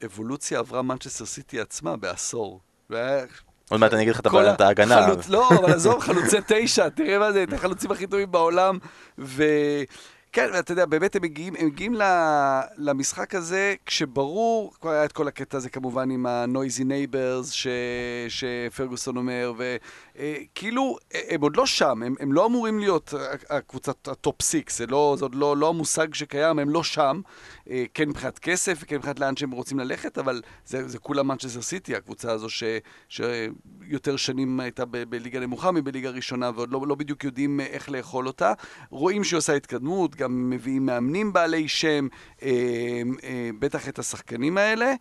אבולוציה 0.04 0.58
עברה 0.58 0.82
מנצ'סטר 0.82 1.26
סיטי 1.26 1.60
עצמה 1.60 1.96
בעשור. 1.96 2.60
עוד 3.70 3.80
מעט 3.80 3.92
אני 3.92 4.02
אגיד 4.02 4.14
לך 4.14 4.20
את 4.20 4.60
ההגנה. 4.60 5.06
חלוץ, 5.06 5.28
לא, 5.28 5.48
אבל 5.48 5.72
עזוב, 5.72 6.00
חלוצי 6.00 6.36
תשע, 6.46 6.88
תראה 6.88 7.18
מה 7.18 7.32
זה, 7.32 7.42
את 7.42 7.52
החלוצים 7.52 7.90
הכי 7.90 8.06
טובים 8.06 8.30
בעולם. 8.30 8.78
וכן, 9.18 10.50
ואתה 10.52 10.72
יודע, 10.72 10.86
באמת 10.86 11.16
הם 11.16 11.22
מגיעים, 11.22 11.54
הם 11.58 11.66
מגיעים 11.66 11.94
למשחק 12.76 13.34
הזה 13.34 13.74
כשברור, 13.86 14.74
כבר 14.80 14.90
היה 14.90 15.04
את 15.04 15.12
כל 15.12 15.28
הקטע 15.28 15.56
הזה 15.56 15.70
כמובן 15.70 16.10
עם 16.10 16.26
ה-noisy 16.26 16.82
neighbors 16.82 17.50
ש... 17.50 17.66
שפרגוסון 18.28 19.16
אומר, 19.16 19.52
וכאילו, 20.18 20.96
הם 21.28 21.40
עוד 21.40 21.56
לא 21.56 21.66
שם, 21.66 22.02
הם, 22.02 22.14
הם 22.20 22.32
לא 22.32 22.46
אמורים 22.46 22.78
להיות 22.78 23.14
הקבוצת 23.50 24.08
ה-top 24.08 24.42
six, 24.42 24.78
זה, 24.78 24.86
לא, 24.86 25.14
זה 25.18 25.24
עוד 25.24 25.34
לא, 25.34 25.56
לא 25.56 25.68
המושג 25.68 26.14
שקיים, 26.14 26.58
הם 26.58 26.70
לא 26.70 26.82
שם, 26.82 27.20
אה, 27.70 27.84
כן 27.94 28.08
מבחינת 28.08 28.38
כסף 28.38 28.78
וכן 28.80 28.96
מבחינת 28.96 29.20
לאן 29.20 29.36
שהם 29.36 29.50
רוצים 29.50 29.78
ללכת, 29.78 30.18
אבל 30.18 30.42
זה, 30.66 30.88
זה 30.88 30.98
כולה 30.98 31.22
מנצ'סטר 31.22 31.62
סיטי, 31.62 31.96
הקבוצה 31.96 32.32
הזו 32.32 32.50
ש, 32.50 32.64
שיותר 33.08 34.16
שנים 34.16 34.60
הייתה 34.60 34.84
ב, 34.84 35.04
בליגה 35.04 35.40
נמוכה 35.40 35.70
מבליגה 35.70 36.10
ראשונה, 36.10 36.50
ועוד 36.54 36.72
לא, 36.72 36.86
לא 36.86 36.94
בדיוק 36.94 37.24
יודעים 37.24 37.60
אה, 37.60 37.66
איך 37.66 37.90
לאכול 37.90 38.26
אותה. 38.26 38.52
רואים 38.90 39.24
שהיא 39.24 39.38
עושה 39.38 39.52
התקדמות, 39.52 40.16
גם 40.16 40.50
מביאים 40.50 40.86
מאמנים 40.86 41.32
בעלי 41.32 41.68
שם, 41.68 42.08
אה, 42.42 42.48
אה, 43.24 43.50
בטח 43.58 43.88
את 43.88 43.98
השחקנים 43.98 44.58
האלה. 44.58 44.94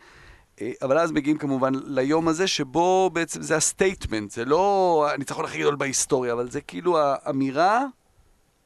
אה, 0.61 0.71
אבל 0.81 0.97
אז 0.97 1.11
מגיעים 1.11 1.37
כמובן 1.37 1.73
ליום 1.85 2.27
הזה 2.27 2.47
שבו 2.47 3.09
בעצם 3.13 3.41
זה 3.41 3.55
ה-statement, 3.55 4.31
זה 4.31 4.45
לא 4.45 5.05
הניצחון 5.13 5.45
הכי 5.45 5.59
גדול 5.59 5.75
בהיסטוריה, 5.75 6.33
אבל 6.33 6.49
זה 6.49 6.61
כאילו 6.61 6.97
האמירה, 6.99 7.85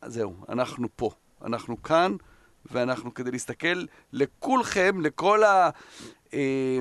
זהו, 0.05 0.33
אנחנו 0.49 0.87
פה, 0.95 1.09
אנחנו 1.45 1.83
כאן, 1.83 2.15
ואנחנו 2.71 3.13
כדי 3.13 3.31
להסתכל 3.31 3.85
לכולכם, 4.13 5.01
לכל 5.01 5.43
ה... 5.43 5.69
אה, 6.33 6.79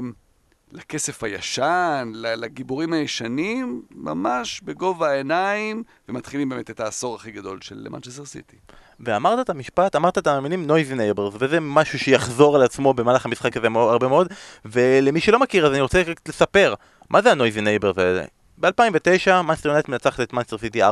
לכסף 0.72 1.24
הישן, 1.24 2.12
לגיבורים 2.14 2.92
הישנים, 2.92 3.82
ממש 3.90 4.60
בגובה 4.60 5.10
העיניים, 5.10 5.82
ומתחילים 6.08 6.48
באמת 6.48 6.70
את 6.70 6.80
העשור 6.80 7.14
הכי 7.14 7.30
גדול 7.30 7.60
של 7.60 7.86
מנצ'סטר 7.90 8.24
סיטי. 8.24 8.56
ואמרת 9.00 9.38
את 9.40 9.50
המשפט, 9.50 9.96
אמרת 9.96 10.18
את 10.18 10.26
המילים 10.26 10.70
noisy 10.70 10.92
neighbors, 10.92 11.36
וזה 11.38 11.60
משהו 11.60 11.98
שיחזור 11.98 12.56
על 12.56 12.62
עצמו 12.62 12.94
במהלך 12.94 13.26
המשחק 13.26 13.56
הזה 13.56 13.66
הרבה 13.74 14.08
מאוד, 14.08 14.32
ולמי 14.64 15.20
שלא 15.20 15.38
מכיר 15.38 15.66
אז 15.66 15.72
אני 15.72 15.80
רוצה 15.80 16.02
רק 16.06 16.20
לספר, 16.28 16.74
מה 17.10 17.22
זה 17.22 17.30
ה-noisy 17.30 17.60
neighbors 17.60 18.00
האלה? 18.00 18.24
ב-2009 18.58 19.42
מאנסטר 19.44 19.68
יונייטד 19.68 19.90
מנצחת 19.90 20.20
את 20.20 20.32
מאנסטר 20.32 20.58
סיטי 20.58 20.84
4-3, 20.84 20.86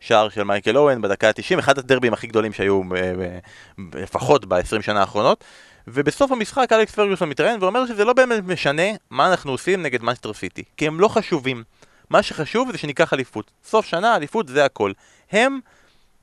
שער 0.00 0.28
של 0.28 0.42
מייקל 0.42 0.76
אוון 0.76 1.02
בדקה 1.02 1.28
ה-90, 1.28 1.58
אחד 1.58 1.78
הדרבים 1.78 2.12
הכי 2.12 2.26
גדולים 2.26 2.52
שהיו 2.52 2.82
ב- 2.88 2.94
ב- 2.94 3.38
לפחות 3.96 4.44
ב-20 4.44 4.82
שנה 4.82 5.00
האחרונות, 5.00 5.44
ובסוף 5.88 6.32
המשחק 6.32 6.72
אלכס 6.72 6.94
פרגוסון 6.94 7.28
מתראיין 7.28 7.62
ואומר 7.62 7.86
שזה 7.86 8.04
לא 8.04 8.12
באמת 8.12 8.44
משנה 8.44 8.82
מה 9.10 9.30
אנחנו 9.30 9.52
עושים 9.52 9.82
נגד 9.82 10.02
מנצ'סטר 10.02 10.32
סיטי, 10.32 10.62
כי 10.76 10.86
הם 10.86 11.00
לא 11.00 11.08
חשובים. 11.08 11.62
מה 12.10 12.22
שחשוב 12.22 12.72
זה 12.72 12.78
שניקח 12.78 13.12
אליפות. 13.12 13.50
סוף 13.64 13.86
שנה, 13.86 14.16
אליפות 14.16 14.48
זה 14.48 14.64
הכל. 14.64 14.92
הם, 15.32 15.60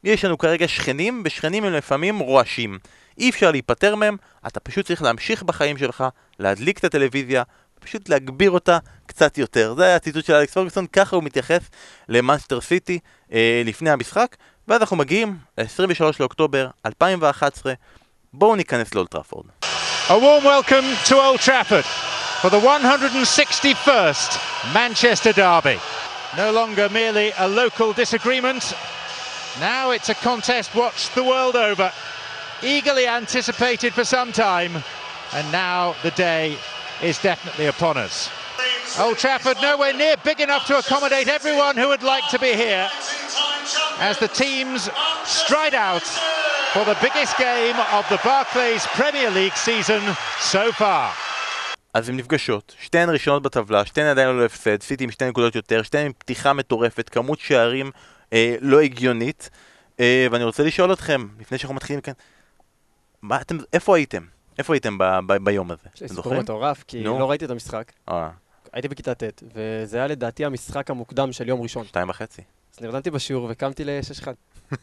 יש 0.03 0.25
לנו 0.25 0.37
כרגע 0.37 0.67
שכנים, 0.67 1.21
ושכנים 1.25 1.63
הם 1.63 1.73
לפעמים 1.73 2.19
רועשים. 2.19 2.79
אי 3.17 3.29
אפשר 3.29 3.51
להיפטר 3.51 3.95
מהם, 3.95 4.17
אתה 4.47 4.59
פשוט 4.59 4.85
צריך 4.85 5.01
להמשיך 5.01 5.43
בחיים 5.43 5.77
שלך, 5.77 6.03
להדליק 6.39 6.79
את 6.79 6.83
הטלוויזיה, 6.83 7.43
פשוט 7.79 8.09
להגביר 8.09 8.51
אותה 8.51 8.77
קצת 9.05 9.37
יותר. 9.37 9.73
זה 9.77 9.85
היה 9.85 9.95
הציטוט 9.95 10.25
של 10.25 10.33
אלכס 10.33 10.53
פרגוסון, 10.53 10.87
ככה 10.87 11.15
הוא 11.15 11.23
מתייחס 11.23 11.61
למנצ'סטר 12.09 12.61
סיטי 12.61 12.99
אה, 13.33 13.61
לפני 13.65 13.89
המשחק, 13.89 14.35
ואז 14.67 14.81
אנחנו 14.81 14.97
מגיעים 14.97 15.37
ל-23 15.57 16.03
לאוקטובר 16.19 16.67
2011, 16.85 17.73
בואו 18.33 18.55
ניכנס 18.55 18.95
לאולד 18.95 19.14
טראפורד. 19.14 19.45
A 20.07 20.11
warm 20.11 20.43
welcome 20.43 20.87
to 21.09 21.15
Old 21.15 21.39
Trafford 21.39 21.85
for 22.41 22.49
the 22.49 22.59
161st 22.59 24.29
Manchester 24.73 25.33
Derby. 25.33 25.77
No 26.37 26.51
longer 26.51 26.89
merely 26.89 27.31
a 27.37 27.47
local 27.47 27.93
disagreement, 27.93 28.73
now 29.60 29.90
it's 29.90 30.08
a 30.08 30.14
contest 30.14 30.74
watched 30.74 31.14
the 31.14 31.24
world 31.24 31.56
over, 31.56 31.92
eagerly 32.62 33.06
anticipated 33.06 33.92
for 33.92 34.04
some 34.04 34.32
time, 34.32 34.82
and 35.32 35.52
now 35.52 35.94
the 36.02 36.10
day 36.12 36.56
is 37.02 37.18
definitely 37.18 37.66
upon 37.66 37.96
us. 37.96 38.30
Old 38.98 39.18
Trafford 39.18 39.56
nowhere 39.60 39.92
near 39.92 40.16
big 40.24 40.40
enough 40.40 40.66
to 40.66 40.78
accommodate 40.78 41.28
everyone 41.28 41.76
who 41.76 41.88
would 41.88 42.02
like 42.02 42.26
to 42.30 42.38
be 42.38 42.52
here 42.54 42.88
as 43.98 44.18
the 44.18 44.28
teams 44.28 44.90
stride 45.24 45.74
out 45.74 46.06
for 46.72 46.84
the 46.84 46.96
biggest 47.00 47.36
game 47.38 47.76
of 47.92 48.04
the 48.08 48.20
Barclays 48.24 48.86
Premier 48.98 49.30
League 49.30 49.56
season 49.56 50.02
so 50.40 50.72
far. 50.72 51.12
אז 51.94 52.08
הן 52.08 52.16
נפגשות, 52.16 52.74
שתיהן 52.80 53.10
ראשונות 53.10 53.42
בטבלה, 53.42 53.86
שתיהן 53.86 54.06
עדיין 54.06 54.28
לא 54.28 54.44
הפסד, 54.44 54.82
סיטי 54.82 55.04
עם 55.04 55.10
שתי 55.10 55.24
נקודות 55.24 55.54
יותר, 55.54 55.82
שתיהן 55.82 56.06
עם 56.06 56.12
פתיחה 56.18 56.52
מטורפת, 56.52 57.08
כמות 57.08 57.40
שערים 57.40 57.90
אה, 58.33 58.55
לא 58.61 58.81
הגיונית, 58.81 59.49
אה, 59.99 60.27
ואני 60.31 60.43
רוצה 60.43 60.63
לשאול 60.63 60.93
אתכם, 60.93 61.27
לפני 61.39 61.57
שאנחנו 61.57 61.75
מתחילים 61.75 62.01
כאן, 62.01 62.13
מה 63.21 63.41
אתם, 63.41 63.57
איפה 63.73 63.95
הייתם? 63.95 64.23
איפה 64.57 64.73
הייתם 64.73 64.97
ב, 64.97 65.03
ב, 65.27 65.33
ביום 65.33 65.71
הזה? 65.71 65.83
יש 65.95 66.01
לי 66.01 66.07
סיפור? 66.07 66.39
מטורף, 66.39 66.83
כי 66.87 67.03
נו. 67.03 67.19
לא 67.19 67.29
ראיתי 67.29 67.45
את 67.45 67.49
המשחק. 67.49 67.91
אה, 68.09 68.29
הייתי 68.73 68.87
בכיתה 68.87 69.13
ט', 69.13 69.43
וזה 69.55 69.97
היה 69.97 70.07
לדעתי 70.07 70.45
המשחק 70.45 70.89
המוקדם 70.89 71.31
של 71.31 71.47
יום 71.47 71.61
ראשון. 71.61 71.85
שתיים 71.85 72.09
וחצי. 72.09 72.41
אז 72.73 72.83
נרדמתי 72.83 73.11
בשיעור 73.11 73.47
וקמתי 73.51 73.83
ל-6-1. 73.83 74.27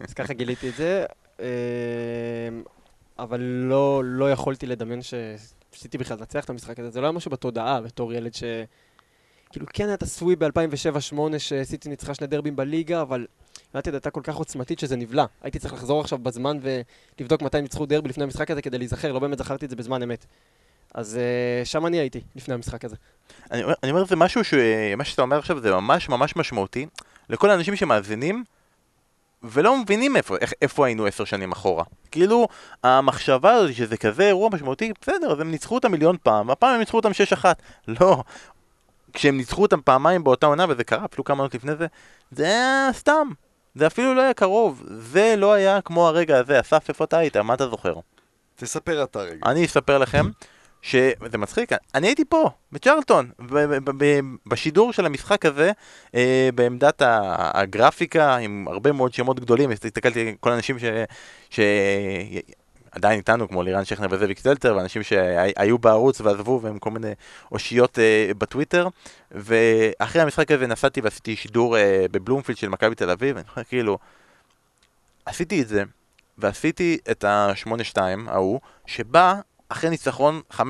אז 0.00 0.14
ככה 0.14 0.34
גיליתי 0.34 0.68
את 0.68 0.74
זה, 0.74 1.06
אמ, 1.40 1.44
אבל 3.18 3.40
לא, 3.40 4.02
לא 4.04 4.32
יכולתי 4.32 4.66
לדמיין 4.66 5.00
שניסיתי 5.02 5.98
בכלל 5.98 6.16
לנצח 6.18 6.44
את 6.44 6.50
המשחק 6.50 6.78
הזה. 6.78 6.90
זה 6.90 7.00
לא 7.00 7.06
היה 7.06 7.12
משהו 7.12 7.30
בתודעה 7.30 7.80
בתור 7.80 8.12
ילד 8.12 8.34
ש... 8.34 8.44
כאילו 9.54 9.66
כן 9.72 9.86
היה 9.86 9.94
את 9.94 10.02
הסווי 10.02 10.36
ב-2007-2008 10.36 11.18
שסיטי 11.38 11.88
ניצחה 11.88 12.14
שני 12.14 12.26
דרבים 12.26 12.56
בליגה, 12.56 13.02
אבל 13.02 13.26
יונתד 13.74 13.94
הייתה 13.94 14.10
כל 14.10 14.20
כך 14.24 14.34
עוצמתית 14.34 14.78
שזה 14.78 14.96
נבלע. 14.96 15.24
הייתי 15.42 15.58
צריך 15.58 15.74
לחזור 15.74 16.00
עכשיו 16.00 16.18
בזמן 16.18 16.58
ולבדוק 17.18 17.42
מתי 17.42 17.60
ניצחו 17.60 17.86
דרבי 17.86 18.08
לפני 18.08 18.24
המשחק 18.24 18.50
הזה 18.50 18.62
כדי 18.62 18.78
להיזכר, 18.78 19.12
לא 19.12 19.18
באמת 19.18 19.38
זכרתי 19.38 19.64
את 19.64 19.70
זה 19.70 19.76
בזמן 19.76 20.02
אמת. 20.02 20.26
אז 20.94 21.18
uh, 21.62 21.66
שם 21.66 21.86
אני 21.86 21.96
הייתי, 21.96 22.20
לפני 22.36 22.54
המשחק 22.54 22.84
הזה. 22.84 22.96
אני, 23.50 23.62
אומר- 23.62 23.74
אני 23.82 23.90
אומר, 23.90 24.04
זה 24.04 24.16
משהו 24.16 24.44
ש... 24.44 24.54
מה 24.96 25.04
שאתה 25.04 25.22
אומר 25.22 25.38
עכשיו 25.38 25.60
זה 25.60 25.70
ממש 25.70 26.08
ממש 26.08 26.36
משמעותי 26.36 26.86
לכל 27.28 27.50
האנשים 27.50 27.76
שמאזינים 27.76 28.44
ולא 29.42 29.76
מבינים 29.76 30.16
איפה, 30.16 30.36
איפה 30.62 30.86
היינו 30.86 31.06
עשר 31.06 31.24
שנים 31.24 31.52
אחורה. 31.52 31.84
כאילו, 32.10 32.48
המחשבה 32.84 33.52
הזאת 33.52 33.74
שזה 33.74 33.96
כזה 33.96 34.26
אירוע 34.26 34.48
משמעותי, 34.52 34.92
בסדר, 35.00 35.32
אז 35.32 35.40
הם 35.40 35.50
ניצחו 35.50 35.74
אותם 35.74 35.92
מיליון 35.92 36.16
פעם, 36.22 36.50
הפעם 36.50 36.74
הם 36.74 36.78
ניצחו 36.80 36.96
אותם 36.96 37.12
שש 37.12 37.32
אחת. 37.32 37.62
לא. 37.88 38.22
כשהם 39.14 39.36
ניצחו 39.36 39.62
אותם 39.62 39.80
פעמיים 39.84 40.24
באותה 40.24 40.46
עונה, 40.46 40.66
וזה 40.68 40.84
קרה 40.84 41.04
אפילו 41.04 41.24
כמה 41.24 41.38
עונות 41.38 41.54
לפני 41.54 41.76
זה, 41.76 41.86
זה 42.30 42.44
היה 42.44 42.88
סתם. 42.92 43.28
זה 43.74 43.86
אפילו 43.86 44.14
לא 44.14 44.20
היה 44.20 44.34
קרוב. 44.34 44.82
זה 44.86 45.34
לא 45.36 45.52
היה 45.52 45.80
כמו 45.80 46.08
הרגע 46.08 46.38
הזה. 46.38 46.60
אסף, 46.60 46.88
איפה 46.88 47.04
אתה 47.04 47.18
היית? 47.18 47.36
מה 47.36 47.54
אתה 47.54 47.68
זוכר? 47.68 47.94
תספר 48.56 49.02
אתה 49.02 49.18
רגע. 49.18 49.46
אני 49.46 49.64
אספר 49.64 49.98
לכם 49.98 50.26
שזה 50.82 51.38
מצחיק, 51.38 51.70
אני 51.94 52.06
הייתי 52.06 52.24
פה, 52.24 52.50
בצ'רלטון, 52.72 53.30
בשידור 54.46 54.92
של 54.92 55.06
המשחק 55.06 55.46
הזה, 55.46 55.72
אה, 56.14 56.48
בעמדת 56.54 57.02
הגרפיקה, 57.04 58.36
עם 58.36 58.66
הרבה 58.68 58.92
מאוד 58.92 59.14
שמות 59.14 59.40
גדולים, 59.40 59.70
הסתכלתי 59.70 60.28
על 60.28 60.34
כל 60.40 60.52
האנשים 60.52 60.78
ש... 60.78 60.84
ש... 61.50 61.60
עדיין 62.94 63.18
איתנו, 63.18 63.48
כמו 63.48 63.62
לירן 63.62 63.84
שכנר 63.84 64.06
וזאביק 64.10 64.38
סטלטר, 64.38 64.76
ואנשים 64.76 65.02
שהיו 65.02 65.78
בערוץ 65.78 66.20
ועזבו, 66.20 66.60
והם 66.62 66.78
כל 66.78 66.90
מיני 66.90 67.12
אושיות 67.52 67.98
אה, 67.98 68.30
בטוויטר, 68.38 68.88
ואחרי 69.30 70.22
המשחק 70.22 70.50
הזה 70.50 70.66
נסעתי 70.66 71.00
ועשיתי 71.00 71.36
שידור 71.36 71.76
אה, 71.76 72.06
בבלומפילד 72.10 72.58
של 72.58 72.68
מכבי 72.68 72.94
תל 72.94 73.10
אביב, 73.10 73.36
ואני 73.36 73.48
חושב 73.48 73.62
כאילו, 73.68 73.98
עשיתי 75.26 75.62
את 75.62 75.68
זה, 75.68 75.82
ועשיתי 76.38 76.98
את 77.10 77.24
ה-8-2 77.24 77.98
ההוא, 78.26 78.60
שבא 78.86 79.34
אחרי 79.68 79.90
ניצחון 79.90 80.40
5-1 80.52 80.60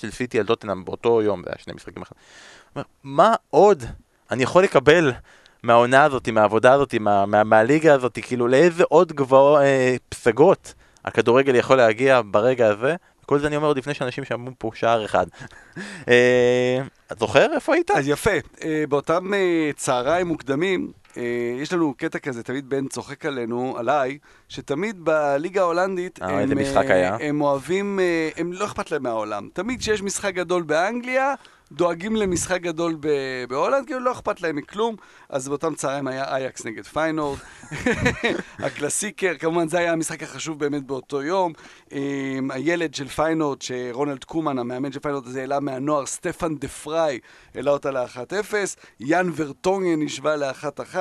של 0.00 0.10
סיטי 0.10 0.40
על 0.40 0.46
טוטנאם 0.46 0.84
באותו 0.84 1.22
יום, 1.22 1.42
זה 1.44 1.50
היה 1.50 1.58
שני 1.58 1.72
משחקים. 1.74 2.02
אומר, 2.76 2.86
מה 3.04 3.34
עוד 3.50 3.84
אני 4.30 4.42
יכול 4.42 4.62
לקבל 4.62 5.12
מהעונה 5.62 6.04
הזאת, 6.04 6.28
מהעבודה 6.28 6.72
הזאת, 6.72 6.94
מה, 6.94 7.26
מה, 7.26 7.44
מהליגה 7.44 7.94
הזאת, 7.94 8.18
כאילו 8.22 8.48
לאיזה 8.48 8.84
עוד 8.88 9.12
גבוה, 9.12 9.62
אה, 9.62 9.96
פסגות 10.08 10.74
הכדורגל 11.04 11.54
יכול 11.54 11.76
להגיע 11.76 12.20
ברגע 12.30 12.66
הזה? 12.66 12.96
כל 13.28 13.38
זה 13.38 13.46
אני 13.46 13.56
אומר 13.56 13.66
עוד 13.66 13.78
לפני 13.78 13.94
שאנשים 13.94 14.24
שמעו 14.24 14.52
פה 14.58 14.70
שער 14.74 15.04
אחד. 15.04 15.26
אה, 16.08 16.80
אתה 17.12 17.18
זוכר 17.18 17.52
איפה 17.54 17.74
היית? 17.74 17.90
אז 17.90 18.08
יפה, 18.08 18.30
אה, 18.64 18.84
באותם 18.88 19.34
אה, 19.34 19.70
צהריים 19.76 20.26
מוקדמים, 20.26 20.92
יש 21.60 21.72
לנו 21.72 21.94
קטע 21.96 22.18
כזה, 22.18 22.42
תמיד 22.42 22.68
בן 22.68 22.88
צוחק 22.88 23.26
עלינו, 23.26 23.74
עליי, 23.78 24.18
שתמיד 24.48 25.04
בליגה 25.04 25.60
ההולנדית, 25.60 26.22
אה, 26.22 26.28
הם? 26.28 27.14
הם 27.20 27.40
אוהבים, 27.40 27.98
הם 28.36 28.52
לא 28.52 28.64
אכפת 28.64 28.90
להם 28.90 29.02
מהעולם. 29.02 29.48
תמיד 29.52 29.80
כשיש 29.80 30.02
משחק 30.02 30.34
גדול 30.34 30.62
באנגליה, 30.62 31.34
דואגים 31.72 32.16
למשחק 32.16 32.60
גדול 32.60 32.96
בהולנד, 33.48 33.86
כאילו 33.86 34.00
לא 34.00 34.12
אכפת 34.12 34.40
להם 34.40 34.56
מכלום. 34.56 34.96
אז 35.28 35.48
באותם 35.48 35.74
צהריים 35.74 36.06
היה 36.06 36.34
אייאקס 36.34 36.64
נגד 36.64 36.84
פיינורד, 36.84 37.38
הקלאסיקר, 38.58 39.32
כמובן 39.38 39.68
זה 39.68 39.78
היה 39.78 39.92
המשחק 39.92 40.22
החשוב 40.22 40.58
באמת 40.58 40.84
באותו 40.84 41.22
יום. 41.22 41.52
אה, 41.92 42.38
הילד 42.50 42.94
של 42.94 43.08
פיינורד, 43.08 43.62
שרונלד 43.62 44.24
קומן, 44.24 44.58
המאמן 44.58 44.92
של 44.92 45.00
פיינורד 45.00 45.26
הזה, 45.26 45.40
העלה 45.40 45.60
מהנוער, 45.60 46.06
סטפן 46.06 46.56
דה 46.56 46.68
פריי, 46.68 47.18
העלה 47.54 47.70
אותם 47.70 47.90
ל-1-0. 47.90 48.54
יאן 49.00 49.30
ורטונגן 49.36 50.02
השווה 50.02 50.36
ל-1-1, 50.36 50.96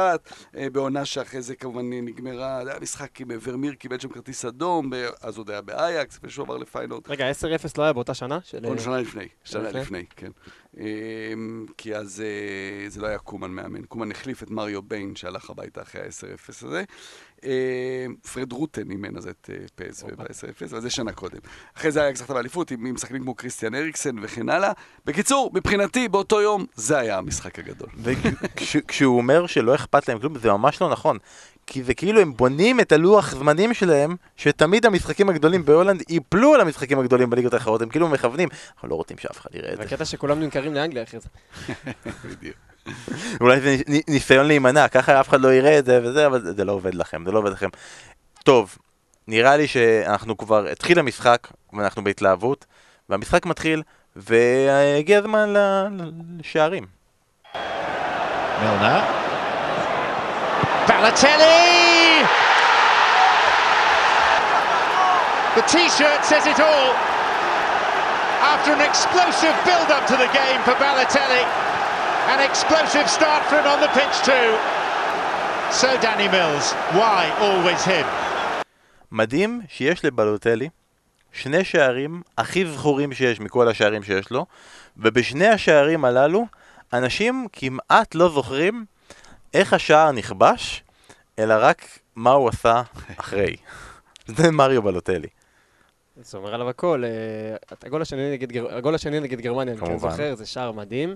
אה, 0.57 0.69
בעונה 0.71 1.05
שאחרי 1.05 1.41
זה 1.41 1.55
כמובן 1.55 1.89
נגמרה, 1.89 2.59
זה 2.63 2.71
היה 2.71 2.79
משחק 2.79 3.21
עם 3.21 3.31
אה, 3.31 3.37
ורמיר, 3.43 3.73
קיבל 3.73 3.99
שם 3.99 4.09
כרטיס 4.09 4.45
אדום, 4.45 4.89
אז 5.21 5.37
עוד 5.37 5.49
היה 5.49 5.61
באייאקס, 5.61 6.19
ושהוא 6.23 6.43
עבר 6.43 6.57
לפיינורד. 6.57 7.03
רגע, 7.07 7.31
10-0 7.31 7.43
לא 7.77 7.83
היה 7.83 7.93
באותה 7.93 8.13
שנה? 8.13 8.39
של... 8.43 8.65
עוד 8.65 8.79
שנה 8.79 8.97
לפני, 8.97 9.27
שנה 9.43 9.63
לפני? 9.63 9.81
לפני, 9.81 10.05
כן. 10.15 10.31
אמ, 10.79 11.65
כי 11.77 11.95
אז 11.95 12.23
אה, 12.25 12.89
זה 12.89 13.01
לא 13.01 13.07
היה 13.07 13.17
קומן 13.17 13.51
מאמן, 13.51 13.83
קומן 13.83 14.11
החליף 14.11 14.43
את 14.43 14.49
מריו 14.49 14.81
בן 14.81 15.15
שהלך 15.15 15.49
הביתה 15.49 15.81
אחרי 15.81 16.01
ה-10-0 16.01 16.67
הזה. 16.67 16.83
אמ, 17.43 17.49
פרד 18.33 18.51
רוטן 18.51 18.91
אימן 18.91 19.17
אז 19.17 19.27
את 19.27 19.49
אה, 19.53 19.65
פ.ס.וו 19.75 20.03
ב-10-0, 20.03 20.71
אבל 20.71 20.81
זה 20.81 20.89
שנה 20.89 21.11
קודם. 21.11 21.39
אחרי 21.77 21.91
זה 21.91 22.01
היה 22.01 22.15
זכתה 22.15 22.33
באליפות 22.33 22.71
עם 22.71 22.85
עם 22.85 22.97
שחקנים 22.97 23.21
כמו 23.21 23.35
קריסטיאן 23.35 23.75
אריקסן 23.75 24.15
וכן 24.21 24.49
הלאה. 24.49 24.71
בקיצור, 25.05 25.51
מבחינתי, 25.53 26.07
באותו 26.07 26.41
יום, 26.41 26.65
זה 26.75 26.97
היה 26.97 27.17
המשחק 27.17 27.59
הגדול. 27.59 27.89
וכשהוא 27.97 29.17
אומר 29.21 29.47
שלא 29.47 29.75
אכפת 29.75 30.07
להם 30.07 30.19
כלום, 30.19 30.37
זה 30.39 30.51
ממש 30.51 30.81
לא 30.81 30.89
נכון. 30.89 31.17
כי 31.67 31.83
זה 31.83 31.93
כאילו 31.93 32.21
הם 32.21 32.33
בונים 32.33 32.79
את 32.79 32.91
הלוח 32.91 33.31
זמנים 33.35 33.73
שלהם, 33.73 34.15
שתמיד 34.35 34.85
המשחקים 34.85 35.29
הגדולים 35.29 35.65
בהולנד 35.65 36.03
ייפלו 36.09 36.53
על 36.53 36.61
המשחקים 36.61 36.99
הגדולים 36.99 37.29
בליגות 37.29 37.53
האחרות, 37.53 37.81
הם 37.81 37.89
כאילו 37.89 38.07
מכוונים, 38.07 38.49
אנחנו 38.75 38.87
לא 38.89 38.95
רוצים 38.95 39.17
שאף 39.17 39.39
אחד 39.41 39.49
יראה 39.53 39.71
את 39.71 39.77
זה. 39.77 39.83
והקטע 39.83 40.05
שכולם 40.05 40.39
נמכרים 40.39 40.73
לאנגליה 40.73 41.03
אחרי 41.03 41.19
זה. 41.19 41.29
בדיוק. 42.25 42.55
אולי 43.41 43.61
זה 43.61 43.75
ניסיון 44.07 44.45
להימנע, 44.45 44.87
ככה 44.87 45.19
אף 45.19 45.29
אחד 45.29 45.41
לא 45.41 45.53
יראה 45.53 45.79
את 45.79 45.85
זה 45.85 45.99
וזה, 46.03 46.25
אבל 46.25 46.55
זה- 46.55 46.65
לא 46.65 46.71
עובד 46.71 46.93
לכם, 46.95 47.23
זה 47.25 47.31
לא 47.31 47.39
עובד 47.39 47.51
לכם. 47.51 47.69
טוב, 48.43 48.77
נראה 49.27 49.57
לי 49.57 49.67
שאנחנו 49.67 50.37
כבר, 50.37 50.67
התחיל 50.67 50.99
המשחק, 50.99 51.47
ואנחנו 51.73 52.03
בהתלהבות, 52.03 52.65
והמשחק 53.09 53.45
מתחיל, 53.45 53.83
והגיע 54.15 55.19
הזמן 55.19 55.53
לשערים. 56.39 56.85
Milner. 57.53 59.26
Balotelli! 60.89 62.23
The 65.57 65.63
t-shirt 65.73 66.21
says 66.23 66.45
it 66.47 66.59
all. 66.59 66.89
After 68.53 68.71
an 68.77 68.81
explosive 68.89 69.55
build-up 69.67 70.03
to 70.11 70.15
the 70.23 70.29
game 70.39 70.61
for 70.67 70.75
Balotelli, 70.83 71.43
an 72.33 72.39
explosive 72.49 73.09
start 73.09 73.43
for 73.49 73.55
him 73.59 73.67
on 73.73 73.79
the 73.81 73.91
pitch 73.99 74.15
too. 74.29 74.49
So 75.71 75.89
Danny 76.05 76.27
Mills, 76.35 76.73
why 76.99 77.21
always 77.41 77.83
him? 77.83 78.07
מדהים 79.11 79.61
שיש 79.69 80.05
לבלוטלי 80.05 80.69
שני 81.31 81.63
שערים 81.63 82.21
הכי 82.37 82.65
זכורים 82.65 83.13
שיש 83.13 83.39
מכל 83.39 83.67
השערים 83.67 84.03
שיש 84.03 84.31
לו, 84.31 84.45
ובשני 84.97 85.47
השערים 85.47 86.05
הללו, 86.05 86.45
אנשים 86.93 87.47
כמעט 87.53 88.15
לא 88.15 88.29
זוכרים 88.29 88.85
איך 89.53 89.73
השער 89.73 90.11
נכבש, 90.11 90.83
אלא 91.39 91.55
רק 91.59 91.99
מה 92.15 92.31
הוא 92.31 92.49
עשה 92.49 92.81
אחרי. 93.17 93.55
זה 94.37 94.51
מריו 94.51 94.81
בלוטלי. 94.81 95.27
זה 96.21 96.37
אומר 96.37 96.53
עליו 96.53 96.69
הכל. 96.69 97.03
אה, 97.05 97.77
הגול 97.83 98.01
השני 98.01 98.31
נגד, 98.31 98.51
גר... 98.51 98.75
הגול 98.77 98.95
השני 98.95 99.19
נגד 99.19 99.41
גרמניה, 99.41 99.73
אני 99.73 99.81
כן 99.81 99.87
כמובן. 99.87 100.09
זוכר, 100.09 100.35
זה 100.35 100.45
שער 100.45 100.71
מדהים. 100.71 101.15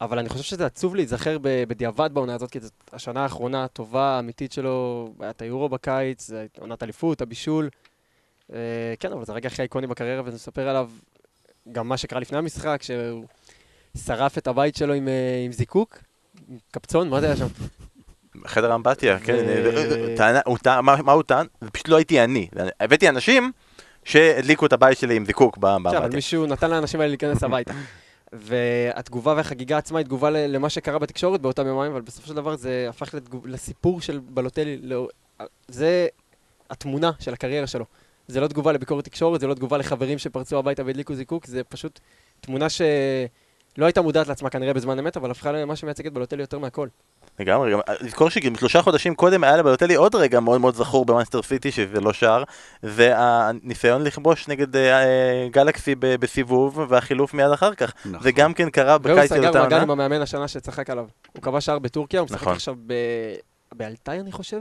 אבל 0.00 0.18
אני 0.18 0.28
חושב 0.28 0.44
שזה 0.44 0.66
עצוב 0.66 0.94
להיזכר 0.94 1.36
בדיעבד 1.42 2.10
בעונה 2.14 2.34
הזאת, 2.34 2.50
כי 2.50 2.60
זאת 2.60 2.72
השנה 2.92 3.22
האחרונה 3.22 3.64
הטובה, 3.64 4.04
האמיתית 4.04 4.52
שלו, 4.52 5.08
היה 5.20 5.30
את 5.30 5.42
היורו 5.42 5.68
בקיץ, 5.68 6.30
עונת 6.58 6.82
אליפות, 6.82 7.20
הבישול. 7.20 7.68
אה, 8.52 8.58
כן, 9.00 9.12
אבל 9.12 9.24
זה 9.24 9.32
רגע 9.32 9.46
הכי 9.46 9.62
איקוני 9.62 9.86
בקריירה, 9.86 10.22
ונספר 10.24 10.68
עליו 10.68 10.90
גם 11.72 11.88
מה 11.88 11.96
שקרה 11.96 12.20
לפני 12.20 12.38
המשחק, 12.38 12.82
שהוא 12.82 13.24
שרף 13.96 14.38
את 14.38 14.46
הבית 14.46 14.76
שלו 14.76 14.94
עם, 14.94 15.08
אה, 15.08 15.42
עם 15.44 15.52
זיקוק, 15.52 15.98
קפצון, 16.70 17.08
מה 17.08 17.20
זה 17.20 17.26
היה 17.26 17.36
שם? 17.36 17.46
חדר 18.46 18.74
אמבטיה, 18.74 19.18
כן, 19.18 19.44
מה 21.02 21.12
הוא 21.12 21.22
טען? 21.22 21.46
פשוט 21.72 21.88
לא 21.88 21.96
הייתי 21.96 22.24
אני. 22.24 22.48
הבאתי 22.80 23.08
אנשים 23.08 23.52
שהדליקו 24.04 24.66
את 24.66 24.72
הבית 24.72 24.98
שלי 24.98 25.16
עם 25.16 25.26
זיקוק 25.26 25.56
אבל 25.56 25.62
באמבטיה. 25.68 26.08
מישהו 26.08 26.46
נתן 26.46 26.70
לאנשים 26.70 27.00
האלה 27.00 27.08
להיכנס 27.08 27.42
הביתה. 27.42 27.72
והתגובה 28.32 29.34
והחגיגה 29.36 29.78
עצמה 29.78 29.98
היא 29.98 30.04
תגובה 30.06 30.30
למה 30.30 30.68
שקרה 30.70 30.98
בתקשורת 30.98 31.40
באותם 31.40 31.66
יומיים, 31.66 31.92
אבל 31.92 32.00
בסופו 32.00 32.26
של 32.28 32.34
דבר 32.34 32.56
זה 32.56 32.86
הפך 32.88 33.14
לתגוב- 33.14 33.46
לסיפור 33.46 34.00
של 34.00 34.20
בלוטלי. 34.24 34.78
לא- 34.82 35.08
זה 35.68 36.06
התמונה 36.70 37.10
של 37.20 37.32
הקריירה 37.32 37.66
שלו. 37.66 37.84
זה 38.28 38.40
לא 38.40 38.46
תגובה 38.46 38.72
לביקורת 38.72 39.04
תקשורת, 39.04 39.40
זה 39.40 39.46
לא 39.46 39.54
תגובה 39.54 39.78
לחברים 39.78 40.18
שפרצו 40.18 40.58
הביתה 40.58 40.82
והדליקו 40.86 41.14
זיקוק, 41.14 41.46
זה 41.46 41.64
פשוט 41.64 42.00
תמונה 42.40 42.66
שלא 43.76 43.84
הייתה 43.84 44.02
מודעת 44.02 44.28
לעצמה 44.28 44.50
כנראה 44.50 44.72
בזמן 44.74 44.98
אמת, 44.98 45.16
אבל 45.16 45.30
הפכה 45.30 45.52
למה 45.52 45.76
שמייצג 45.76 46.06
את 46.06 46.12
בלוטלי 46.12 46.42
יותר 46.42 46.58
מהכל. 46.58 46.88
לגמרי, 47.40 47.72
גם 47.72 47.80
לזכור 48.00 48.28
שגם 48.30 48.56
שלושה 48.56 48.82
חודשים 48.82 49.14
קודם 49.14 49.44
היה 49.44 49.56
לבלוטלי 49.56 49.94
עוד 49.94 50.14
רגע 50.14 50.40
מאוד 50.40 50.60
מאוד 50.60 50.74
זכור 50.74 51.04
במאנסטר 51.04 51.42
סיטי, 51.42 51.72
שזה 51.72 52.00
לא 52.00 52.12
שער, 52.12 52.42
זה 52.82 53.12
הניסיון 53.16 54.04
לכבוש 54.04 54.48
נגד 54.48 54.76
אה, 54.76 55.48
גלקסי 55.50 55.94
ב- 55.94 56.14
בסיבוב, 56.14 56.86
והחילוף 56.88 57.34
מיד 57.34 57.50
אחר 57.50 57.74
כך. 57.74 57.92
נכון. 58.04 58.22
זה 58.22 58.32
גם 58.32 58.54
כן 58.54 58.70
קרה 58.70 58.96
והוא 59.02 59.16
בקיץ 59.16 59.28
של 59.28 59.34
סגר 59.36 59.48
אותה 59.48 59.60
מעגל 59.60 59.72
עונה. 59.76 59.82
עם 59.82 59.90
המאמן 59.90 60.22
השנה 60.22 60.48
שצחק 60.48 60.90
עליו. 60.90 61.06
הוא 61.32 61.42
כבש 61.42 61.66
שער 61.66 61.78
בטורקיה, 61.78 62.20
הוא 62.20 62.24
משחק 62.26 62.40
נכון. 62.40 62.52
עכשיו 62.52 62.74
ב... 62.86 62.94
באלתאי, 63.72 64.20
אני 64.20 64.32
חושב? 64.32 64.58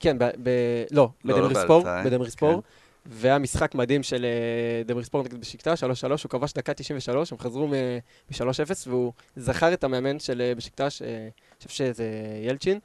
כן, 0.00 0.18
ב... 0.18 0.24
ב... 0.24 0.50
לא, 0.90 1.08
לא, 1.24 1.36
בדמריספור, 1.36 1.82
באלתאי, 1.84 2.10
בדמריספור. 2.10 2.62
כן. 2.62 2.68
והיה 3.06 3.38
משחק 3.38 3.74
מדהים 3.74 4.02
של 4.02 4.24
אה, 4.24 4.82
דמריספור 4.84 5.22
נגד 5.22 5.40
בשקטה, 5.40 5.72
3-3, 5.72 5.76
הוא 6.08 6.30
כבש 6.30 6.52
דקה 6.52 6.74
93, 6.74 7.32
הם 7.32 7.38
חזרו 7.38 7.68
מ-3-0, 7.68 8.72
והוא 8.86 9.12
זכר 9.36 9.72
את 9.72 9.84
המאמן 9.84 10.18
של 10.18 10.40
אה, 10.40 10.54
בשקטש, 10.54 11.02
אה, 11.02 11.08
אני 11.08 11.30
חושב 11.58 11.70
שזה 11.70 12.04
ילצ'ין, 12.42 12.78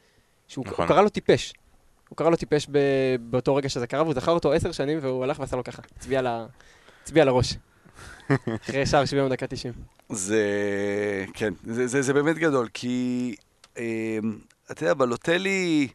שהוא 0.47 0.65
נכון. 0.67 0.87
קרא 0.87 1.01
לו 1.01 1.09
טיפש. 1.09 1.53
הוא 2.09 2.17
קרא 2.17 2.29
לו 2.29 2.35
טיפש 2.35 2.67
ב... 2.71 2.77
באותו 3.19 3.55
רגע 3.55 3.69
שזה 3.69 3.87
קרה, 3.87 4.03
והוא 4.03 4.13
זכר 4.13 4.31
אותו 4.31 4.53
עשר 4.53 4.71
שנים, 4.71 4.99
והוא 5.01 5.23
הלך 5.23 5.39
ועשה 5.39 5.55
לו 5.55 5.63
ככה, 5.63 5.81
הצביע, 5.97 6.21
ל... 6.21 6.45
הצביע 7.03 7.25
לראש. 7.25 7.55
אחרי 8.69 8.85
שער 8.85 9.05
70 9.05 9.29
דקה 9.29 9.47
90. 9.47 9.73
זה, 10.09 10.45
כן, 11.33 11.53
זה, 11.63 11.87
זה, 11.87 12.01
זה 12.01 12.13
באמת 12.13 12.37
גדול, 12.37 12.67
כי 12.73 13.35
אה, 13.77 14.19
אתה 14.71 14.83
יודע, 14.83 14.93
בלוטלי 14.93 15.87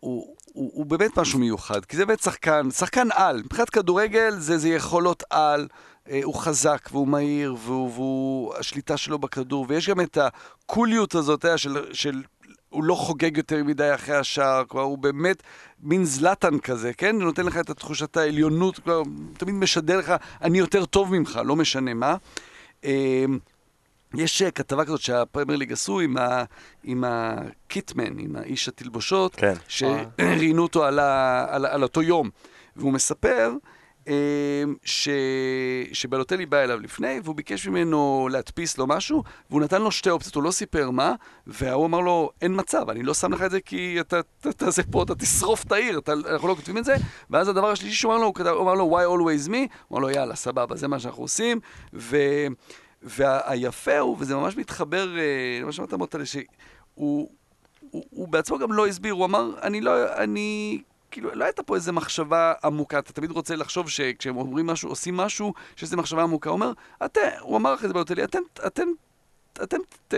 הוא, 0.00 0.36
הוא, 0.58 0.70
הוא 0.74 0.86
באמת 0.86 1.18
משהו 1.18 1.38
מיוחד, 1.38 1.84
כי 1.84 1.96
זה 1.96 2.06
באמת 2.06 2.20
שחקן, 2.20 2.70
שחקן 2.70 3.08
על. 3.14 3.42
מבחינת 3.44 3.70
כדורגל 3.70 4.34
זה, 4.38 4.58
זה 4.58 4.68
יכולות 4.68 5.22
על, 5.30 5.68
אה, 6.10 6.20
הוא 6.22 6.34
חזק 6.34 6.88
והוא 6.92 7.08
מהיר, 7.08 7.54
והוא, 7.58 7.92
והוא, 7.92 8.54
השליטה 8.54 8.96
שלו 8.96 9.18
בכדור, 9.18 9.66
ויש 9.68 9.88
גם 9.88 10.00
את 10.00 10.18
הקוליות 10.18 11.14
הזאת, 11.14 11.44
יודע, 11.44 11.58
של, 11.58 11.92
של 11.92 12.22
הוא 12.68 12.84
לא 12.84 12.94
חוגג 12.94 13.36
יותר 13.36 13.64
מדי 13.64 13.94
אחרי 13.94 14.16
השער, 14.16 14.64
כבר 14.68 14.80
הוא 14.80 14.98
באמת 14.98 15.42
מין 15.80 16.04
זלטן 16.04 16.58
כזה, 16.58 16.92
כן? 16.92 17.14
הוא 17.14 17.24
נותן 17.24 17.46
לך 17.46 17.56
את 17.56 17.70
תחושת 17.70 18.16
העליונות, 18.16 18.78
כבר 18.78 19.02
תמיד 19.36 19.54
משדר 19.54 19.98
לך, 19.98 20.12
אני 20.42 20.58
יותר 20.58 20.84
טוב 20.84 21.12
ממך, 21.12 21.40
לא 21.44 21.56
משנה 21.56 21.94
מה. 21.94 22.16
יש 24.14 24.42
אה, 24.42 24.50
כתבה 24.50 24.84
כזאת 24.84 25.00
שהפרמייר 25.00 25.58
ליג 25.58 25.72
עשו 25.72 26.00
עם, 26.00 26.16
ה, 26.16 26.44
עם 26.84 27.04
הקיטמן, 27.06 28.18
עם 28.18 28.36
האיש 28.36 28.68
התלבושות, 28.68 29.34
כן. 29.36 29.54
שראיינו 29.68 30.62
אותו 30.62 30.84
על, 30.84 30.98
ה, 30.98 31.46
על, 31.48 31.66
על 31.66 31.82
אותו 31.82 32.02
יום. 32.02 32.30
והוא 32.76 32.92
מספר 32.92 33.52
אה, 34.08 34.64
ש, 34.84 35.08
שבלוטלי 35.92 36.46
בא 36.46 36.56
אליו 36.56 36.80
לפני, 36.80 37.20
והוא 37.24 37.36
ביקש 37.36 37.68
ממנו 37.68 38.28
להדפיס 38.32 38.78
לו 38.78 38.86
משהו, 38.86 39.22
והוא 39.50 39.60
נתן 39.60 39.82
לו 39.82 39.90
שתי 39.90 40.10
אופציות, 40.10 40.34
הוא 40.34 40.42
לא 40.42 40.50
סיפר 40.50 40.90
מה, 40.90 41.14
והוא 41.46 41.86
אמר 41.86 42.00
לו, 42.00 42.30
אין 42.42 42.52
מצב, 42.56 42.90
אני 42.90 43.02
לא 43.02 43.14
שם 43.14 43.32
לך 43.32 43.42
את 43.42 43.50
זה 43.50 43.60
כי 43.60 44.00
אתה 44.00 44.20
אתה 44.40 44.52
תעשה 44.52 44.82
פה, 44.90 45.02
אתה 45.02 45.14
תשרוף 45.14 45.64
את 45.64 45.72
העיר, 45.72 45.98
אתה, 45.98 46.12
אנחנו 46.12 46.48
לא 46.48 46.54
כותבים 46.54 46.78
את 46.78 46.84
זה. 46.84 46.96
ואז 47.30 47.48
הדבר 47.48 47.70
השלישי 47.70 47.96
שהוא 47.96 48.14
אמר 48.14 48.22
לו, 48.22 48.32
הוא 48.50 48.62
אמר 48.62 48.74
לו, 48.74 48.98
why 48.98 49.04
always 49.04 49.48
me? 49.48 49.56
הוא 49.88 49.98
אמר 49.98 49.98
לו, 49.98 50.10
יאללה, 50.10 50.34
סבבה, 50.34 50.76
זה 50.76 50.88
מה 50.88 50.98
שאנחנו 50.98 51.22
עושים. 51.22 51.60
ו... 51.94 52.16
והיפה 53.02 53.98
הוא, 53.98 54.16
וזה 54.20 54.36
ממש 54.36 54.56
מתחבר 54.56 55.18
אה, 55.18 55.58
למה 55.62 55.72
שאמרת 55.72 55.94
מוטלה, 55.94 56.26
שהוא 56.26 57.30
הוא, 57.90 58.04
הוא 58.10 58.28
בעצמו 58.28 58.58
גם 58.58 58.72
לא 58.72 58.86
הסביר, 58.86 59.14
הוא 59.14 59.24
אמר, 59.24 59.50
אני 59.62 59.80
לא, 59.80 60.14
אני, 60.14 60.80
כאילו, 61.10 61.30
לא 61.34 61.44
הייתה 61.44 61.62
פה 61.62 61.74
איזה 61.74 61.92
מחשבה 61.92 62.52
עמוקה, 62.64 62.98
אתה 62.98 63.12
תמיד 63.12 63.30
רוצה 63.30 63.56
לחשוב 63.56 63.90
שכשהם 63.90 64.36
אומרים 64.36 64.66
משהו, 64.66 64.88
עושים 64.88 65.16
משהו, 65.16 65.52
שיש 65.74 65.82
איזו 65.82 65.96
מחשבה 65.96 66.22
עמוקה, 66.22 66.50
הוא 66.50 66.54
אומר, 66.54 66.72
אתם, 67.04 67.20
הוא 67.40 67.56
אמר 67.56 67.74
אחרי 67.74 67.88
זה 67.88 67.94
בלוטלי, 67.94 68.24
אתם, 68.24 68.40
אתם, 68.66 68.88
אתם 69.62 69.76
ת, 70.08 70.14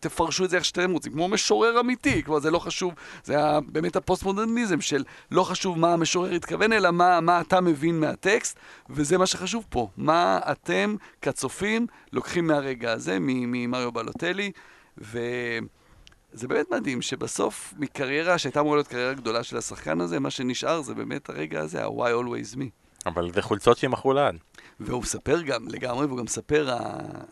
תפרשו 0.00 0.44
את 0.44 0.50
זה 0.50 0.56
איך 0.56 0.64
שאתם 0.64 0.92
רוצים, 0.92 1.12
כמו 1.12 1.28
משורר 1.28 1.80
אמיתי, 1.80 2.22
כלומר 2.24 2.40
זה 2.40 2.50
לא 2.50 2.58
חשוב, 2.58 2.94
זה 3.24 3.36
היה 3.36 3.60
באמת 3.60 3.96
הפוסט-מודרניזם 3.96 4.80
של 4.80 5.04
לא 5.30 5.42
חשוב 5.42 5.78
מה 5.78 5.92
המשורר 5.92 6.32
התכוון, 6.32 6.72
אלא 6.72 6.90
מה, 6.90 7.20
מה 7.20 7.40
אתה 7.40 7.60
מבין 7.60 8.00
מהטקסט, 8.00 8.58
וזה 8.90 9.18
מה 9.18 9.26
שחשוב 9.26 9.64
פה, 9.68 9.88
מה 9.96 10.40
אתם 10.52 10.96
כצופים 11.22 11.86
לוקחים 12.12 12.46
מהרגע 12.46 12.92
הזה, 12.92 13.16
ממריו 13.20 13.92
בלוטלי, 13.92 14.52
וזה 14.98 16.48
באמת 16.48 16.66
מדהים 16.72 17.02
שבסוף 17.02 17.74
מקריירה 17.78 18.38
שהייתה 18.38 18.60
אמורה 18.60 18.76
להיות 18.76 18.88
קריירה 18.88 19.14
גדולה 19.14 19.42
של 19.42 19.56
השחקן 19.56 20.00
הזה, 20.00 20.20
מה 20.20 20.30
שנשאר 20.30 20.82
זה 20.82 20.94
באמת 20.94 21.28
הרגע 21.28 21.60
הזה, 21.60 21.84
ה-why 21.84 22.24
always 22.24 22.56
me. 22.56 22.64
אבל 23.06 23.32
זה 23.32 23.42
חולצות 23.42 23.78
שימכרו 23.78 24.12
לעד. 24.12 24.36
והוא 24.80 25.02
מספר 25.02 25.40
גם 25.40 25.68
לגמרי, 25.68 26.06
והוא 26.06 26.18
גם 26.18 26.24
מספר, 26.24 26.68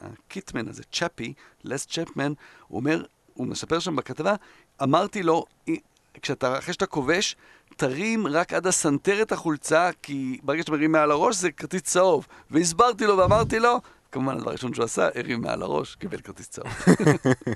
הקיטמן 0.00 0.68
הזה, 0.68 0.82
צ'אפי, 0.92 1.32
לס 1.64 1.86
צ'פמן, 1.86 2.32
הוא 2.68 2.78
אומר, 2.80 3.04
הוא 3.34 3.46
מספר 3.46 3.78
שם 3.78 3.96
בכתבה, 3.96 4.34
אמרתי 4.82 5.22
לו, 5.22 5.44
"אי- 5.68 5.80
כשאתה, 6.22 6.58
אחרי 6.58 6.74
שאתה 6.74 6.86
כובש, 6.86 7.36
תרים 7.76 8.26
רק 8.26 8.52
עד 8.52 8.66
הסנטר 8.66 9.22
את 9.22 9.32
החולצה, 9.32 9.90
כי 10.02 10.38
ברגע 10.42 10.62
שאתה 10.62 10.72
מרים 10.72 10.92
מעל 10.92 11.10
הראש 11.10 11.36
זה 11.36 11.50
כרטיס 11.52 11.82
צהוב. 11.82 12.26
והסברתי 12.50 13.06
לו 13.06 13.18
ואמרתי 13.18 13.58
לו, 13.58 13.80
כמובן 14.12 14.36
הדבר 14.36 14.50
הראשון 14.50 14.74
שהוא 14.74 14.84
עשה, 14.84 15.08
הרים 15.14 15.40
מעל 15.40 15.62
הראש, 15.62 15.94
קיבל 15.94 16.18
כרטיס 16.20 16.48
צהוב. 16.48 16.68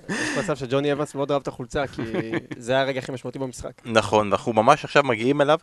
יש 0.08 0.38
מצב 0.38 0.56
שג'וני 0.56 0.92
אבנס 0.92 1.14
מאוד 1.14 1.30
אהב 1.32 1.42
את 1.42 1.48
החולצה, 1.48 1.86
כי 1.86 2.02
זה 2.56 2.72
היה 2.72 2.80
הרגע 2.80 2.98
הכי 2.98 3.12
משמעותי 3.12 3.38
במשחק. 3.38 3.72
נכון, 3.84 4.32
אנחנו 4.32 4.52
ממש 4.52 4.84
עכשיו 4.84 5.02
מגיעים 5.02 5.40
אליו. 5.40 5.58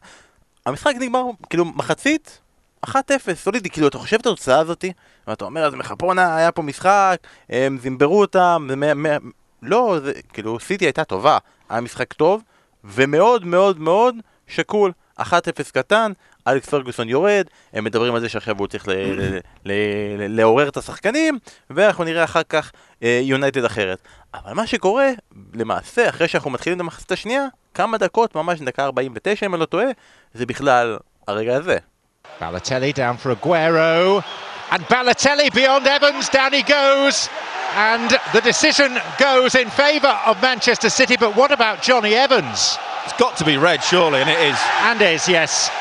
המשחק 0.65 0.93
נגמר, 0.99 1.23
כאילו, 1.49 1.65
מחצית, 1.65 2.41
1-0, 2.85 2.91
סולידי, 3.35 3.69
כאילו, 3.69 3.87
אתה 3.87 3.97
חושב 3.97 4.15
את 4.21 4.25
התוצאה 4.25 4.59
הזאתי, 4.59 4.93
ואתה 5.27 5.45
אומר, 5.45 5.65
אז 5.65 5.73
מחפונה, 5.73 6.35
היה 6.35 6.51
פה 6.51 6.61
משחק, 6.61 7.17
הם 7.49 7.77
זימברו 7.81 8.21
אותם, 8.21 8.67
זה 8.69 8.75
מאה- 8.75 8.93
מאה- 8.93 9.17
לא, 9.61 9.97
זה, 10.03 10.11
כאילו, 10.33 10.59
סיטי 10.59 10.85
הייתה 10.85 11.03
טובה, 11.03 11.37
היה 11.69 11.81
משחק 11.81 12.13
טוב, 12.13 12.43
ומאוד 12.83 13.45
מאוד 13.45 13.79
מאוד 13.79 14.15
שקול, 14.47 14.91
1-0 15.19 15.23
קטן, 15.73 16.11
אלכס 16.47 16.69
פרגוסון 16.69 17.09
יורד, 17.09 17.45
הם 17.73 17.83
מדברים 17.83 18.15
על 18.15 18.21
זה 18.21 18.29
שעכשיו 18.29 18.55
הוא 18.57 18.67
צריך 18.67 18.85
לעורר 20.27 20.69
את 20.69 20.77
השחקנים, 20.77 21.39
ואנחנו 21.69 22.03
נראה 22.03 22.23
אחר 22.23 22.43
כך 22.49 22.71
אה, 23.03 23.19
יונייטד 23.23 23.65
אחרת. 23.65 23.99
אבל 24.33 24.53
מה 24.53 24.67
שקורה, 24.67 25.09
למעשה, 25.53 26.09
אחרי 26.09 26.27
שאנחנו 26.27 26.49
מתחילים 26.49 26.77
את 26.77 26.81
המחצית 26.81 27.11
השנייה, 27.11 27.45
כמה 27.73 27.97
דקות, 27.97 28.35
ממש 28.35 28.59
דקה 28.61 28.83
49 28.85 29.45
אם 29.45 29.53
אני 29.53 29.59
לא 29.61 29.65
טועה, 29.65 29.85
זה 30.33 30.45
בכלל 30.45 30.97
הרגע 31.27 31.55
הזה. 31.55 31.77
Balotelli 32.39 32.93
down 32.93 33.17
for 33.17 33.33
Aguero. 33.35 34.23
And 34.71 34.83
Balotelli 34.83 35.53
beyond 35.53 35.87
Evans, 35.87 36.29
down 36.29 36.53
he 36.53 36.63
goes. 36.63 37.29
And 37.75 38.11
the 38.33 38.41
decision 38.41 38.97
goes 39.19 39.55
in 39.55 39.69
favour 39.69 40.19
of 40.25 40.41
Manchester 40.41 40.89
City. 40.89 41.17
But 41.17 41.35
what 41.35 41.51
about 41.51 41.81
Johnny 41.81 42.13
Evans? 42.13 42.77
It's 43.05 43.17
got 43.17 43.37
to 43.37 43.45
be 43.45 43.57
red, 43.57 43.83
surely, 43.83 44.19
and 44.19 44.29
it 44.29 44.39
is. 44.39 44.57
And 44.81 45.01
is, 45.01 45.27
yes. 45.27 45.71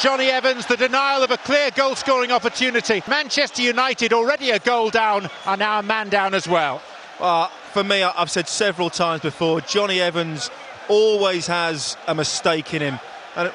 Johnny 0.00 0.26
Evans, 0.26 0.66
the 0.66 0.76
denial 0.76 1.22
of 1.22 1.30
a 1.30 1.38
clear 1.38 1.70
goal 1.70 1.94
scoring 1.94 2.30
opportunity. 2.30 3.02
Manchester 3.08 3.62
United 3.62 4.12
already 4.12 4.50
a 4.50 4.58
goal 4.58 4.90
down, 4.90 5.30
are 5.46 5.56
now 5.56 5.78
a 5.78 5.82
man 5.82 6.10
down 6.10 6.34
as 6.34 6.46
well. 6.46 6.82
Uh, 7.18 7.48
for 7.72 7.82
me, 7.82 8.02
I've 8.02 8.30
said 8.30 8.46
several 8.46 8.90
times 8.90 9.22
before, 9.22 9.62
Johnny 9.62 10.00
Evans 10.00 10.50
always 10.88 11.46
has 11.46 11.96
a 12.06 12.14
mistake 12.14 12.74
in 12.74 12.82
him. 12.82 13.00
And 13.36 13.50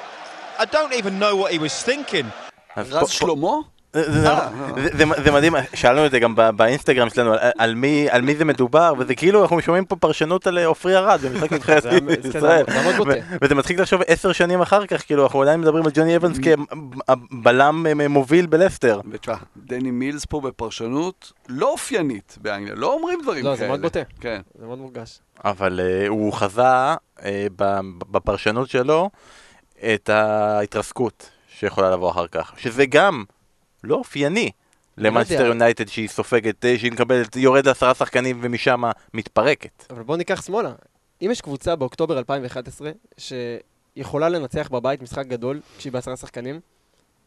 I 0.58 0.64
don't 0.64 0.92
even 1.00 1.18
know 1.20 1.34
what 1.42 1.50
he 1.52 1.58
was 1.58 1.86
thinking. 1.88 2.26
רז 2.76 3.08
שלמה? 3.10 3.48
זה- 3.96 4.28
אה, 4.28 4.48
זה- 5.24 5.30
מדהים, 5.32 5.54
שאלנו 5.74 6.06
את 6.06 6.10
זה 6.10 6.18
גם 6.18 6.34
באינסטגרם 6.56 7.10
שלנו, 7.10 7.32
על- 7.58 7.74
מי- 7.74 8.36
זה 8.38 8.44
מדובר, 8.44 8.92
וזה 8.98 9.14
כאילו 9.14 9.42
אנחנו 9.42 9.60
שומעים 9.60 9.84
פה 9.84 9.96
פרשנות 9.96 10.46
על 10.46 10.58
אה, 10.58 10.66
עופרי 10.66 10.96
ארד 10.96 11.20
במשחק 11.20 11.52
נבחרת 11.52 11.84
ישראל. 12.24 12.64
וזה 13.42 13.54
מצחיק 13.54 13.78
לחשוב 13.78 14.00
עשר 14.06 14.32
שנים 14.32 14.60
אחר 14.60 14.86
כך, 14.86 15.06
כאילו 15.06 15.22
אנחנו 15.24 15.42
עדיין 15.42 15.60
מדברים 15.60 15.84
על 15.86 15.90
ג'וני 15.94 16.16
אבנס 16.16 16.38
כבלם 16.38 17.86
אה, 18.00 18.08
מוביל 18.08 18.46
בלסטר. 18.46 19.00
ותשמע, 19.12 19.34
דני 19.56 19.90
מילס 19.90 20.24
פה 20.24 20.40
בפרשנות 20.40 21.32
לא 21.48 21.72
אופיינית 21.72 22.38
באנגליה, 22.40 22.74
לא 22.74 22.92
אומרים 22.92 23.18
דברים 23.22 23.44
לא, 23.44 23.48
כאלה. 23.48 23.56
זה 23.56 23.68
מאוד 23.68 23.82
בוטה. 23.82 24.00
כן. 24.20 24.40
זה 24.58 24.66
מאוד 24.66 24.78
מורגש. 24.78 25.18
אבל 25.44 25.80
הוא 26.08 26.32
חזה 26.32 26.62
בפרשנות 28.10 28.70
שלו 28.70 29.10
את 29.94 30.08
ההתרסקות 30.08 31.30
שיכולה 31.48 31.90
לבוא 31.90 32.10
אחר 32.10 32.26
כך, 32.26 32.54
שזה 32.58 32.86
גם 32.86 33.24
לא 33.84 33.94
אופייני 33.94 34.50
למנצ'סטר 34.96 35.34
יודע. 35.34 35.46
יונייטד 35.46 35.88
שהיא 35.88 36.08
סופגת, 36.08 36.64
אה, 36.64 36.78
שהיא 36.78 36.92
מקבלת, 36.92 37.36
יורד 37.36 37.66
לעשרה 37.66 37.94
שחקנים 37.94 38.38
ומשם 38.42 38.82
מתפרקת. 39.14 39.84
אבל 39.90 40.02
בואו 40.02 40.16
ניקח 40.16 40.42
שמאלה. 40.42 40.72
אם 41.22 41.28
יש 41.30 41.40
קבוצה 41.40 41.76
באוקטובר 41.76 42.18
2011 42.18 42.90
שיכולה 43.18 44.28
לנצח 44.28 44.68
בבית 44.68 45.02
משחק 45.02 45.26
גדול 45.26 45.60
כשהיא 45.78 45.92
בעשרה 45.92 46.16
שחקנים, 46.16 46.60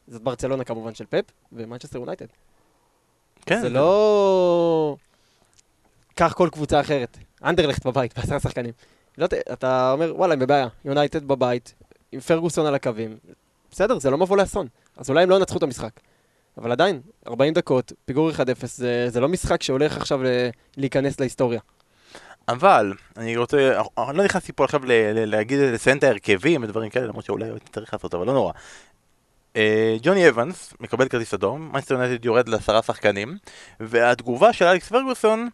זאת 0.07 0.21
ברצלונה 0.21 0.63
כמובן 0.63 0.95
של 0.95 1.05
פפ 1.05 1.23
ומנצ'סטר 1.51 1.99
יונייטד. 1.99 2.25
כן, 3.45 3.61
זה 3.61 3.69
לא... 3.69 4.95
קח 6.15 6.33
כל 6.33 6.49
קבוצה 6.51 6.79
אחרת. 6.79 7.17
אנדרלכט 7.43 7.85
בבית, 7.85 8.13
בעשרה 8.17 8.39
שחקנים. 8.39 8.73
לא, 9.17 9.27
אתה 9.53 9.91
אומר, 9.91 10.13
וואלה, 10.15 10.33
הם 10.33 10.39
בבעיה. 10.39 10.67
יונייטד 10.85 11.27
בבית, 11.27 11.73
עם 12.15 12.21
פרגוסון 12.21 12.65
על 12.65 12.75
הקווים. 12.75 13.17
בסדר, 13.71 13.99
זה 13.99 14.09
לא 14.09 14.17
מבוא 14.17 14.37
לאסון. 14.37 14.67
אז 14.97 15.09
אולי 15.09 15.23
הם 15.23 15.29
לא 15.29 15.35
ינצחו 15.35 15.57
את 15.57 15.63
המשחק. 15.63 15.91
אבל 16.57 16.71
עדיין, 16.71 17.01
40 17.27 17.53
דקות, 17.53 17.93
פיגור 18.05 18.31
1-0, 18.31 18.35
זה, 18.63 19.09
זה 19.09 19.19
לא 19.19 19.29
משחק 19.29 19.63
שהולך 19.63 19.97
עכשיו 19.97 20.23
ל- 20.23 20.27
להיכנס 20.77 21.19
להיסטוריה. 21.19 21.59
אבל, 22.47 22.93
אני 23.17 23.37
רוצה, 23.37 23.79
אני 24.09 24.17
לא 24.17 24.23
נכנסתי 24.23 24.53
פה 24.53 24.63
עכשיו 24.63 24.85
ל- 24.85 24.91
ל- 24.91 25.25
להגיד, 25.25 25.59
לציין 25.59 25.97
את 25.97 26.03
ההרכבים 26.03 26.63
ודברים 26.63 26.89
כאלה, 26.89 27.05
למרות 27.07 27.25
שאולי 27.25 27.45
צריך 27.73 27.93
לעשות, 27.93 28.13
אבל 28.13 28.27
לא 28.27 28.33
נורא. 28.33 28.53
אה, 29.55 29.97
ג'וני 30.01 30.29
אבנס 30.29 30.73
מקבל 30.79 31.07
כרטיס 31.07 31.33
אדום, 31.33 31.69
מנצ'סטר 31.71 31.93
יונייטד 31.95 32.25
יורד 32.25 32.49
לעשרה 32.49 32.81
שחקנים, 32.81 33.37
והתגובה 33.79 34.53
של 34.53 34.65
אלכס 34.65 34.89
פרגוסון 34.89 35.49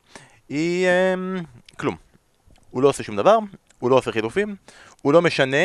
היא 0.49 0.87
אמ, 0.87 1.37
כלום. 1.79 1.95
הוא 2.69 2.81
לא 2.81 2.89
עושה 2.89 3.03
שום 3.03 3.15
דבר, 3.15 3.37
הוא 3.81 3.89
לא 3.91 3.95
עושה 3.95 4.11
חילופים, 4.11 4.55
הוא 5.01 5.13
לא 5.13 5.21
משנה 5.21 5.57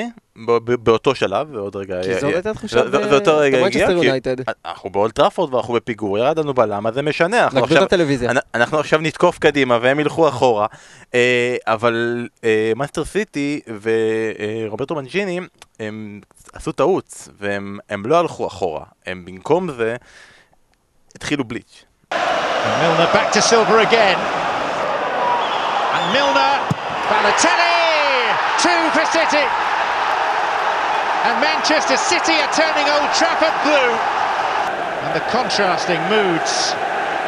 ב- 0.46 0.50
ב- 0.57 0.74
באותו 0.74 1.14
שלב, 1.14 1.48
ועוד 1.55 1.76
רגע... 1.76 2.02
כי 2.02 2.12
אה, 2.14 2.18
אה, 2.22 2.29
הייתה 2.29 2.55
תחושה 2.55 2.85
זה- 2.85 2.90
זה- 2.90 3.09
זה 3.09 3.14
אותו 3.14 3.37
רגע 3.38 3.66
הגיע, 3.66 3.90
יונייטד. 3.90 4.37
אנחנו 4.64 4.90
באולד 4.90 5.14
טראפורד 5.14 5.55
ואנחנו 5.55 5.74
בפיגור, 5.74 6.18
ירד 6.18 6.38
לנו 6.38 6.55
בלם, 6.55 6.87
אז 6.87 6.94
זה 6.94 7.02
משנה, 7.02 7.44
אנחנו 7.44 7.64
עכשיו... 7.64 7.79
את 7.79 7.83
הטלוויזיה. 7.83 8.31
אנ- 8.31 8.38
אנחנו 8.55 8.79
עכשיו 8.79 9.00
נתקוף 9.00 9.38
קדימה 9.38 9.79
והם 9.83 10.00
ילכו 10.00 10.29
אחורה, 10.29 10.66
אה, 11.14 11.57
אבל 11.66 12.29
מנצ'סטר 12.77 13.05
סיטי 13.05 13.61
ורוברטו 13.83 14.94
מנצ'יני 14.95 15.40
הם 15.81 16.20
עשו 16.52 16.72
טעות 16.72 17.29
והם 17.40 17.79
הם 17.90 18.07
לא 18.07 18.18
הלכו 18.18 18.46
אחורה, 18.46 18.85
הם 19.07 19.24
במקום 19.24 19.70
זה 19.72 19.96
התחילו 21.16 21.44
בליץ. 21.45 21.85
Milner 22.83 23.09
back 23.16 23.33
to 23.35 23.40
Silva 23.51 23.79
again. 23.90 24.18
And 25.96 26.07
Milner, 26.14 26.55
Balotelli, 27.11 27.65
two 28.66 28.83
for 28.90 29.07
City. 29.14 29.46
And 31.22 31.38
Manchester 31.38 31.96
City 31.96 32.35
are 32.42 32.50
turning 32.50 32.87
Old 32.90 33.11
Trafford 33.14 33.55
blue. 33.62 33.92
And 35.07 35.14
the 35.14 35.22
contrasting 35.31 36.02
moods 36.11 36.74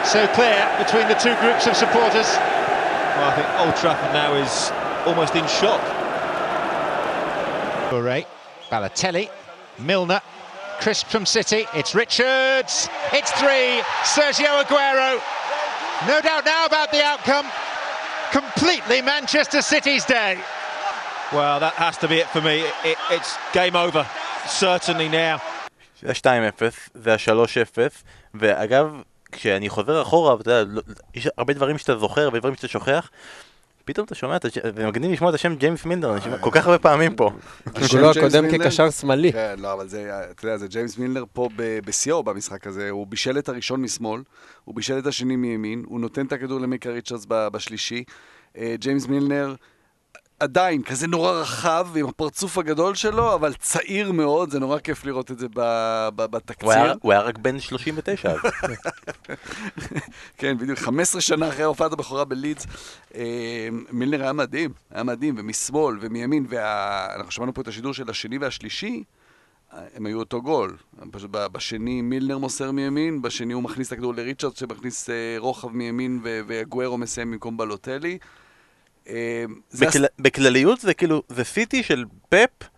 so 0.03 0.27
clear 0.35 0.59
between 0.79 1.07
the 1.07 1.14
two 1.14 1.35
groups 1.38 1.66
of 1.68 1.77
supporters. 1.77 2.27
Well, 3.14 3.31
I 3.31 3.35
think 3.37 3.46
Old 3.61 3.77
Trafford 3.77 4.12
now 4.12 4.35
is 4.35 4.72
almost 5.07 5.37
in 5.37 5.46
shock. 5.46 5.83
Bure, 7.90 8.24
Balotelli, 8.70 9.31
Milner, 9.79 10.20
crisp 10.81 11.07
from 11.07 11.24
City. 11.24 11.66
It's 11.74 11.94
Richards. 11.94 12.88
It's 13.12 13.31
three. 13.33 13.83
Sergio 14.03 14.62
Aguero. 14.62 15.20
No 16.07 16.20
doubt 16.20 16.44
now 16.44 16.66
about 16.66 16.90
the 16.90 17.03
outcome. 17.03 17.46
Completely 18.33 19.03
Manchester 19.03 19.62
City's 19.62 20.05
day. 20.05 20.38
Well, 21.33 21.61
that 21.61 21.75
has 21.75 21.97
to 21.99 22.09
be 22.09 22.19
it 22.25 22.29
for 22.35 22.41
me. 22.41 22.57
It, 22.91 22.99
it's 23.17 23.31
game 23.53 23.77
over, 23.77 24.05
certainly 24.62 25.09
now. 25.09 25.38
זה 26.03 26.09
ה-2-0, 26.11 26.62
זה 26.95 27.12
ה-3-0, 27.12 27.79
ואגב, 28.35 28.87
כשאני 29.33 29.69
חוזר 29.69 30.03
אחורה, 30.03 30.37
ואתה 30.37 30.51
יודע, 30.51 30.73
לא- 30.73 30.83
יש 31.14 31.29
הרבה 31.38 31.53
דברים 31.55 31.79
שאתה 31.79 31.97
זוכר, 31.99 32.21
הרבה 32.21 32.38
דברים 32.38 32.55
שאתה 32.55 32.69
שוכח, 32.69 33.11
פתאום 33.85 34.07
אתה 34.07 34.14
שומע, 34.14 34.37
זה 34.75 34.87
מגניב 34.87 35.12
לשמוע 35.12 35.31
את 35.31 35.35
השם 35.35 35.55
ג'יימס 35.55 35.85
מילנר, 35.85 36.12
אני 36.12 36.21
שומע 36.21 36.38
כל 36.38 36.51
כך 36.53 36.67
הרבה 36.67 36.79
פעמים 36.79 37.17
פה. 37.17 37.31
השם 37.75 38.05
הקודם 38.05 38.45
מילנר? 38.45 38.64
כקשר 38.64 38.91
שמאלי. 38.91 39.33
כן, 39.33 39.55
לא, 39.59 39.73
אבל 39.73 39.88
זה, 39.88 40.11
אתה 40.31 40.45
יודע, 40.47 40.57
זה 40.57 40.67
ג'יימס 40.69 40.99
מילנר 40.99 41.25
פה 41.33 41.49
בשיאו 41.57 42.23
במשחק 42.23 42.67
הזה. 42.67 42.91
הוא 42.91 43.07
בישל 43.07 43.38
את 43.38 43.49
הראשון 43.49 43.83
משמאל, 43.83 44.23
הוא 44.64 44.75
בישל 44.75 44.99
את 44.99 45.07
השני 45.07 45.37
מימין, 45.37 45.83
הוא 45.87 46.01
נותן 46.01 46.27
את 46.27 46.33
הכדור 46.33 46.61
למיקה 46.61 46.91
ריצ'רדס 46.91 47.25
ב- 47.29 47.49
בשלישי. 47.49 48.05
אה, 48.59 48.75
ג'יימס 48.79 49.07
מילנר 49.07 49.55
עדיין 50.40 50.83
כזה 50.83 51.07
נורא 51.07 51.33
רחב 51.33 51.88
עם 51.96 52.07
הפרצוף 52.07 52.59
הגדול 52.59 52.94
שלו, 52.94 53.35
אבל 53.35 53.55
צעיר 53.55 54.12
מאוד, 54.12 54.51
זה 54.51 54.59
נורא 54.59 54.79
כיף 54.79 55.05
לראות 55.05 55.31
את 55.31 55.38
זה 55.38 55.46
בתקציר. 56.16 56.94
הוא 57.03 57.12
היה 57.12 57.20
רק 57.20 57.38
בן 57.38 57.61
39 57.61 58.33
אז. 58.33 58.38
כן, 60.38 60.59
בדיוק, 60.59 60.79
15 60.79 61.20
שנה 61.20 61.48
אחרי 61.48 61.64
הופעת 61.64 61.92
הבכורה 61.92 62.24
בלידס. 62.24 62.66
אה, 63.14 63.68
מילנר 63.90 64.22
היה 64.22 64.33
מדהים, 64.33 64.72
היה 64.90 65.03
מדהים, 65.03 65.35
ומשמאל 65.38 65.98
ומימין, 66.01 66.46
ואנחנו 66.48 67.31
שמענו 67.31 67.55
פה 67.55 67.61
את 67.61 67.68
השידור 67.68 67.94
של 67.94 68.11
השני 68.11 68.38
והשלישי, 68.38 69.05
הם 69.94 70.07
היו 70.07 70.18
אותו 70.18 70.42
גול. 70.42 70.77
פשוט 71.11 71.31
בשני 71.31 72.03
מילנר 72.03 72.38
מוסר 72.38 72.70
מימין, 72.70 73.22
בשני 73.22 73.53
הוא 73.53 73.62
מכניס 73.62 73.88
את 73.88 73.92
הכדור 73.92 74.14
לריצ'רד 74.14 74.57
שמכניס 74.57 75.11
אה, 75.11 75.14
רוחב 75.38 75.68
מימין, 75.68 76.20
ו- 76.24 76.40
והגוורו 76.46 76.98
מסיים 76.98 77.31
במקום 77.31 77.57
בלוטלי. 77.57 78.18
אה, 79.09 79.14
זה 79.71 79.87
בכלל- 79.87 80.07
בכלליות 80.18 80.81
זה 80.81 80.94
כאילו, 80.94 81.23
זה 81.29 81.44
סיטי 81.44 81.83
של 81.83 82.05
פפ 82.29 82.68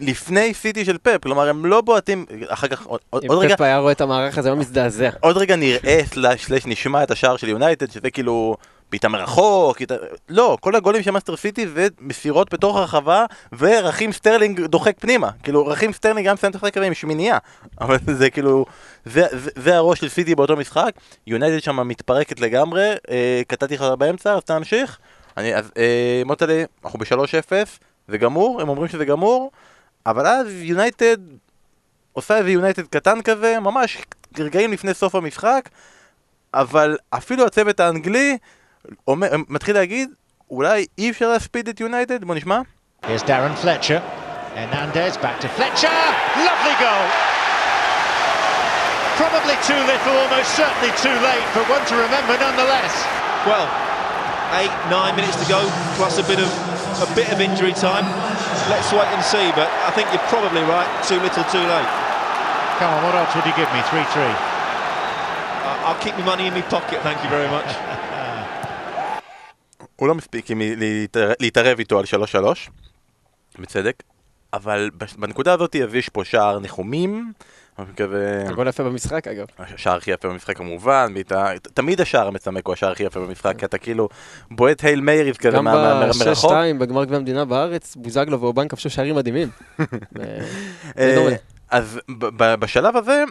לפני 0.00 0.54
סיטי 0.54 0.84
של 0.84 0.98
פפ, 0.98 1.18
כלומר 1.22 1.48
הם 1.48 1.66
לא 1.66 1.80
בועטים, 1.80 2.26
אחר 2.48 2.68
כך, 2.68 2.86
עוד- 2.86 3.00
עוד 3.10 3.24
אם 3.24 3.30
רגע, 3.32 3.54
פפ 3.56 3.60
היה 3.60 3.78
רואה 3.78 3.92
את 3.92 4.00
המערך 4.00 4.38
הזה, 4.38 4.50
הוא 4.50 4.58
מזדעזע. 4.58 5.10
עוד 5.20 5.36
רגע 5.36 5.56
נראה 5.56 6.00
סלאש 6.36 6.66
נשמע 6.66 7.02
את 7.02 7.10
השער 7.10 7.36
של 7.36 7.48
יונייטד, 7.48 7.90
שזה 7.90 8.10
כאילו 8.10 8.56
בעיטה 8.90 9.08
מרחוק, 9.08 9.76
בעיטה- 9.78 9.94
לא, 10.28 10.56
כל 10.60 10.74
הגולים 10.76 11.02
של 11.02 11.10
מנצ'סטר 11.10 11.36
סיטי 11.36 11.68
זה 11.68 11.86
מסירות 12.00 12.54
בתוך 12.54 12.76
הרחבה, 12.76 13.24
ורחים 13.58 14.12
סטרלינג 14.12 14.60
דוחק 14.66 14.94
פנימה, 15.00 15.30
כאילו 15.42 15.66
רחים 15.66 15.92
סטרלינג 15.92 16.28
גם 16.28 16.34
מסיים 16.34 16.50
את 16.50 16.76
הזה 16.76 16.86
עם 16.86 16.94
שמינייה, 16.94 17.38
אבל 17.80 17.96
זה 18.14 18.30
כאילו, 18.30 18.64
זה, 19.04 19.26
זה, 19.32 19.50
זה 19.56 19.76
הראש 19.76 20.00
של 20.00 20.08
סיטי 20.08 20.34
באותו 20.34 20.56
משחק, 20.56 20.90
יונייטד 21.26 21.62
שם 21.62 21.88
מתפרקת 21.88 22.40
לגמרי, 22.40 22.92
אה, 23.10 23.42
קטעתי 23.48 23.74
לך 23.74 23.82
באמצע, 23.82 24.34
אז 24.34 24.42
תמשיך, 24.44 24.98
אני, 25.36 25.54
אז 25.54 25.70
אה, 25.76 26.22
מוטלה, 26.26 26.64
אנחנו 26.84 26.98
ב-3-0, 26.98 27.52
זה 28.08 28.18
גמור, 28.18 28.60
הם 28.60 28.68
אומרים 28.68 28.88
שזה 28.88 29.04
גמור, 29.04 29.50
אבל 30.06 30.26
אז 30.26 30.46
יונייטד 30.50 31.16
עושה 32.12 32.36
איזה 32.36 32.50
יונייטד 32.50 32.86
קטן 32.86 33.22
כזה, 33.22 33.60
ממש 33.60 33.98
רגעים 34.38 34.72
לפני 34.72 34.94
סוף 34.94 35.14
המשחק, 35.14 35.68
אבל 36.54 36.96
אפילו 37.10 37.46
הצוות 37.46 37.80
האנגלי 37.80 38.38
אומר, 39.08 39.28
מתחיל 39.48 39.74
להגיד, 39.74 40.10
אולי 40.50 40.86
אי 40.98 41.10
אפשר 41.10 41.28
להספיד 41.28 41.68
את 41.68 41.80
יונייטד? 41.80 42.24
בוא 42.24 42.34
נשמע. 42.34 42.60
Here's 43.04 43.22
Darren 43.22 43.54
Fletcher. 43.62 44.00
Hernandez 44.54 45.16
back 45.24 45.36
to 45.40 45.48
Fletcher. 45.56 46.00
Lovely 46.48 46.76
goal. 46.84 47.06
Probably 49.22 49.56
too 49.68 49.82
little, 49.92 50.16
almost 50.24 50.50
certainly 50.60 50.92
too 51.04 51.16
late, 51.28 51.46
but 51.54 51.64
one 51.68 51.84
to 51.90 51.96
remember 52.06 52.34
nonetheless. 52.46 52.94
Well, 53.46 53.66
eight, 54.60 54.74
nine 54.98 55.12
minutes 55.18 55.36
to 55.42 55.46
go, 55.56 55.60
plus 55.98 56.14
a 56.24 56.26
bit 56.32 56.40
of 56.44 56.50
a 57.06 57.08
bit 57.18 57.28
of 57.34 57.38
injury 57.48 57.74
time. 57.88 58.06
Let's 58.72 58.90
wait 58.98 59.08
and 59.14 59.22
see, 59.32 59.46
but 59.60 59.68
I 59.88 59.90
think 59.96 60.06
you're 60.12 60.28
probably 60.34 60.64
right. 60.74 60.90
Too 61.10 61.18
little, 61.26 61.44
too 61.54 61.64
late. 61.74 61.90
Come 62.78 62.90
on, 62.94 63.00
what 63.06 63.14
odds 63.20 63.32
would 63.36 63.46
you 63.50 63.56
give 63.60 63.70
me? 63.76 63.80
3 63.90 64.04
3. 64.14 64.34
I- 65.70 65.80
I'll 65.86 66.00
keep 66.04 66.14
my 66.20 66.24
money 66.32 66.44
in 66.50 66.54
my 66.58 66.64
pocket, 66.76 66.98
thank 67.06 67.18
you 67.24 67.30
very 67.36 67.50
much. 67.56 67.70
הוא 69.96 70.08
לא 70.08 70.14
מספיק 70.14 70.50
עם 70.50 70.60
להתער- 70.76 71.32
להתערב 71.40 71.78
איתו 71.78 71.98
על 71.98 72.04
3-3, 72.06 72.70
בצדק, 73.58 74.02
אבל 74.52 74.90
בנקודה 75.18 75.52
הזאת 75.52 75.76
אז 75.76 75.94
יש 75.94 76.08
פה 76.08 76.24
שער 76.24 76.58
ניחומים, 76.58 77.32
הגול 78.48 78.68
יפה 78.68 78.82
במשחק, 78.84 79.28
אגב. 79.28 79.46
השער 79.58 79.96
הכי 79.96 80.10
יפה 80.10 80.28
במשחק 80.28 80.56
כמובן, 80.56 81.10
בעיטה- 81.14 81.52
תמיד 81.74 82.00
השער 82.00 82.26
המצמק 82.28 82.66
הוא 82.66 82.72
השער 82.72 82.92
הכי 82.92 83.02
יפה 83.02 83.20
במשחק, 83.20 83.58
כי 83.58 83.64
אתה 83.64 83.78
כאילו 83.78 84.08
בועט 84.50 84.84
הייל 84.84 85.00
מייריס 85.00 85.36
כזה 85.36 85.56
גם 85.56 85.64
מרחוק. 85.64 86.52
ב-6-2 86.52 86.78
בגמר 86.80 87.04
גביע 87.04 87.18
המדינה 87.18 87.44
בארץ, 87.44 87.96
בוזגלו 87.96 88.40
ואובן 88.40 88.68
כבשו 88.68 88.90
שערים 88.90 89.14
מדהימים. 89.14 89.48
אה, 90.98 91.14
דומה. 91.16 91.36
אז 91.70 92.00
בשלב 92.36 92.96
הזה, 92.96 93.24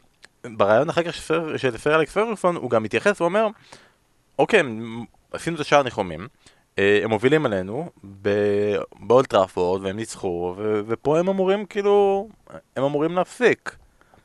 ברעיון 0.48 0.90
אחר 0.90 1.04
כך 1.04 1.14
של 1.58 1.78
סר- 1.78 1.96
אלכס 1.96 2.14
פרגוסון, 2.14 2.56
הוא 2.56 2.70
גם 2.70 2.84
מתייחס 2.84 3.22
ואומר, 3.22 3.48
אוקיי, 4.40 4.60
הם- 4.60 5.04
עשינו 5.32 5.56
את 5.56 5.62
השער 5.62 5.80
הניחומים, 5.80 6.28
אה, 6.80 7.00
הם 7.04 7.10
מובילים 7.10 7.46
עלינו 7.46 7.90
ב- 8.22 8.76
באולד 9.00 9.30
טראפורד 9.30 9.82
והם 9.86 9.96
ניצחו, 9.96 10.56
ופה 10.88 11.20
הם 11.20 11.30
אמורים 11.30 11.66
כאילו, 11.66 12.28
הם 12.76 12.84
אמורים 12.84 13.16
להפסיק. 13.16 13.76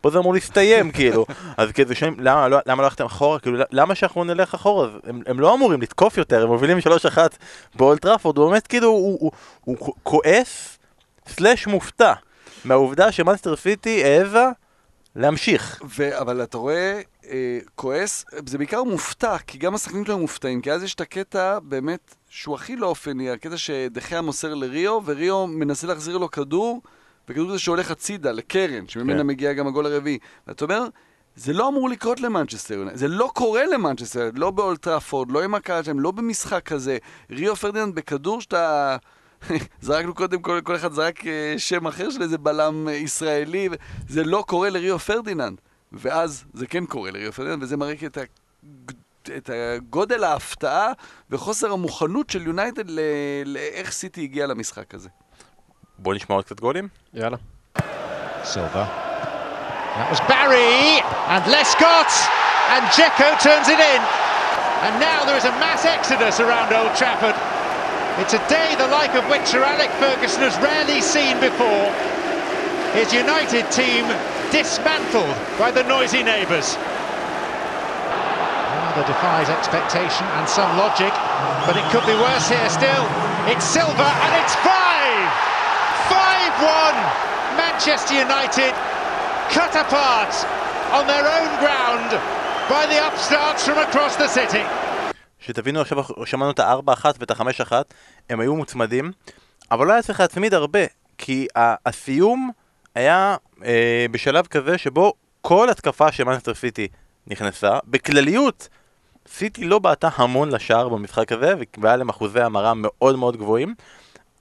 פה 0.08 0.12
זה 0.12 0.18
אמור 0.18 0.34
להסתיים 0.34 0.90
כאילו, 0.90 1.26
אז 1.56 1.72
כאילו 1.72 1.94
שואלים 1.94 2.20
למה 2.20 2.48
לא, 2.48 2.58
למה 2.66 2.82
לא 2.82 2.86
הלכתם 2.86 3.04
אחורה, 3.04 3.38
כאילו 3.38 3.58
למה 3.70 3.94
שאנחנו 3.94 4.24
נלך 4.24 4.54
אחורה, 4.54 4.88
הם, 5.04 5.22
הם 5.26 5.40
לא 5.40 5.54
אמורים 5.54 5.82
לתקוף 5.82 6.18
יותר, 6.18 6.42
הם 6.42 6.48
מובילים 6.48 6.78
3-1 6.78 7.18
באולד 7.74 8.02
טראפורד, 8.02 8.38
הוא 8.38 8.50
באמת 8.50 8.66
כאילו, 8.66 8.88
הוא, 8.88 9.18
הוא, 9.20 9.30
הוא, 9.64 9.76
הוא 9.78 9.94
כועס, 10.02 10.78
סלאש 11.28 11.66
מופתע, 11.66 12.12
מהעובדה 12.64 13.12
שמאנסטר 13.12 13.56
סיטי 13.56 14.04
העזה 14.04 14.44
להמשיך. 15.16 15.80
ו- 15.98 16.20
אבל 16.20 16.42
אתה 16.42 16.58
רואה, 16.58 17.00
אה, 17.30 17.58
כועס, 17.74 18.24
זה 18.46 18.58
בעיקר 18.58 18.82
מופתע, 18.82 19.36
כי 19.46 19.58
גם 19.58 19.74
השחקנים 19.74 20.04
שלו 20.04 20.18
מופתעים, 20.18 20.60
כי 20.60 20.72
אז 20.72 20.82
יש 20.82 20.94
את 20.94 21.00
הקטע 21.00 21.58
באמת 21.62 22.14
שהוא 22.28 22.54
הכי 22.54 22.76
לא 22.76 22.86
אופייני, 22.86 23.30
הקטע 23.30 23.56
שדה 23.56 23.93
חאה 23.93 24.20
מוסר 24.20 24.54
לריו, 24.54 25.00
וריו 25.04 25.46
מנסה 25.46 25.86
להחזיר 25.86 26.18
לו 26.18 26.30
כדור, 26.30 26.80
וכדור 27.28 27.52
זה 27.52 27.58
שהולך 27.58 27.90
הצידה, 27.90 28.32
לקרן, 28.32 28.88
שממנה 28.88 29.18
כן. 29.18 29.26
מגיע 29.26 29.52
גם 29.52 29.66
הגול 29.66 29.86
הרביעי. 29.86 30.18
ואתה 30.46 30.64
אומר, 30.64 30.84
זה 31.36 31.52
לא 31.52 31.68
אמור 31.68 31.88
לקרות 31.88 32.20
למנצ'סטר 32.20 32.74
יונייטד, 32.74 32.98
זה 32.98 33.08
לא 33.08 33.30
קורה 33.34 33.66
למנצ'סטר 33.66 34.18
יונייטד, 34.18 34.38
לא 34.38 34.50
באולד 34.50 34.82
טראפורד, 34.82 35.32
לא 35.32 35.44
עם 35.44 35.54
הקהל 35.54 35.82
שלהם, 35.82 36.00
לא 36.00 36.10
במשחק 36.10 36.62
כזה. 36.64 36.98
ריו 37.30 37.56
פרדיננד 37.56 37.94
בכדור 37.94 38.40
שאתה... 38.40 38.96
זרקנו 39.80 40.14
קודם, 40.14 40.42
כל, 40.42 40.60
כל 40.64 40.76
אחד 40.76 40.92
זרק 40.92 41.26
אה, 41.26 41.54
שם 41.58 41.86
אחר 41.86 42.10
של 42.10 42.22
איזה 42.22 42.38
בלם 42.38 42.88
אה, 42.88 42.94
ישראלי, 42.94 43.68
זה 44.08 44.24
לא 44.24 44.44
קורה 44.46 44.70
לריו 44.70 44.98
פרדיננד. 44.98 45.60
ואז 45.92 46.44
זה 46.54 46.66
כן 46.66 46.86
קורה 46.86 47.10
לריו 47.10 47.32
פרדיננד, 47.32 47.62
וזה 47.62 47.76
מראה 47.76 47.94
את, 48.06 48.18
ה... 48.18 48.20
את 49.36 49.50
הגודל 49.52 50.24
ההפתעה 50.24 50.92
וחוסר 51.30 51.72
המוכנות 51.72 52.30
של 52.30 52.46
יונייטד 52.46 52.90
ל... 52.90 53.00
לאיך 53.44 53.92
סיטי 53.92 54.22
הגיע 54.22 54.46
למשחק 54.46 54.94
הזה. 54.94 55.08
Bonić 56.02 56.28
Mark 56.28 56.46
that 56.46 56.60
got 56.60 56.76
him. 56.76 56.90
Yeah. 57.12 57.36
Silva. 58.44 58.86
That 59.98 60.06
was 60.10 60.22
Barry 60.30 61.02
and 61.02 61.42
Lescott 61.50 62.12
and 62.70 62.86
Jekko 62.94 63.34
turns 63.42 63.66
it 63.66 63.82
in. 63.82 64.00
And 64.86 64.94
now 65.02 65.26
there 65.26 65.34
is 65.34 65.42
a 65.42 65.50
mass 65.58 65.82
exodus 65.82 66.38
around 66.38 66.70
Old 66.70 66.94
Trafford. 66.94 67.34
It's 68.22 68.34
a 68.34 68.42
day 68.46 68.78
the 68.78 68.86
like 68.94 69.14
of 69.18 69.26
which 69.26 69.42
Sir 69.42 69.62
Alec 69.62 69.90
Ferguson 69.98 70.46
has 70.46 70.54
rarely 70.62 71.02
seen 71.02 71.34
before. 71.42 71.90
His 72.94 73.10
United 73.12 73.66
team 73.74 74.06
dismantled 74.54 75.34
by 75.58 75.74
the 75.74 75.82
noisy 75.82 76.22
neighbours. 76.22 76.78
Rather 78.86 79.02
defies 79.02 79.50
expectation 79.50 80.26
and 80.38 80.46
some 80.46 80.70
logic, 80.78 81.10
but 81.66 81.74
it 81.74 81.84
could 81.90 82.06
be 82.06 82.14
worse 82.14 82.46
here 82.46 82.70
still. 82.70 83.04
It's 83.50 83.66
Silva 83.66 84.06
and 84.06 84.32
it's 84.46 84.54
5-1! 86.58 86.60
Manchester 87.56 88.14
United 88.26 88.74
cut 89.54 89.74
apart 89.84 90.34
on 90.96 91.06
their 91.06 91.26
own 91.38 91.50
ground 91.62 92.10
by 92.72 92.82
the 92.90 92.98
upstarts 93.06 93.62
from 93.66 93.78
across 93.78 94.16
the 94.16 94.28
city. 94.28 94.64
שתבינו 95.40 95.80
עכשיו 95.80 95.98
שמענו 96.24 96.50
את 96.50 96.58
ה-4-1 96.58 97.04
ואת 97.18 97.30
ה-5-1, 97.30 97.72
הם 98.30 98.40
היו 98.40 98.56
מוצמדים, 98.56 99.12
אבל 99.70 99.86
לא 99.86 99.92
היה 99.92 100.02
צריך 100.02 100.20
להצמיד 100.20 100.54
הרבה, 100.54 100.78
כי 101.18 101.46
הסיום 101.86 102.50
היה 102.94 103.36
אה, 103.64 104.06
בשלב 104.10 104.46
כזה 104.46 104.78
שבו 104.78 105.12
כל 105.40 105.70
התקפה 105.70 106.12
של 106.12 106.24
מנסטר 106.24 106.54
סיטי 106.54 106.88
נכנסה, 107.26 107.78
בכלליות 107.84 108.68
סיטי 109.28 109.64
לא 109.64 109.78
בעטה 109.78 110.08
המון 110.16 110.50
לשער 110.50 110.88
במשחק 110.88 111.32
הזה, 111.32 111.54
והיה 111.78 111.96
להם 111.96 112.08
אחוזי 112.08 112.40
המרה 112.40 112.72
מאוד 112.76 113.16
מאוד 113.16 113.36
גבוהים, 113.36 113.74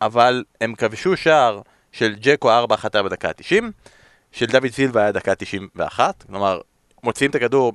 אבל 0.02 0.44
הם 0.62 0.76
כבשו 0.76 1.18
שער 1.18 1.62
של 1.92 2.16
ג'קו 2.20 2.50
4-1 2.50 2.88
היה 2.94 3.04
בדקה 3.04 3.28
ה-90, 3.28 3.64
של 4.32 4.46
דוד 4.46 4.68
סילבה 4.72 5.02
היה 5.02 5.12
דקה 5.12 5.36
91, 5.36 6.24
כלומר, 6.28 6.62
מוציאים 7.04 7.32
את 7.32 7.36
הכדור, 7.36 7.74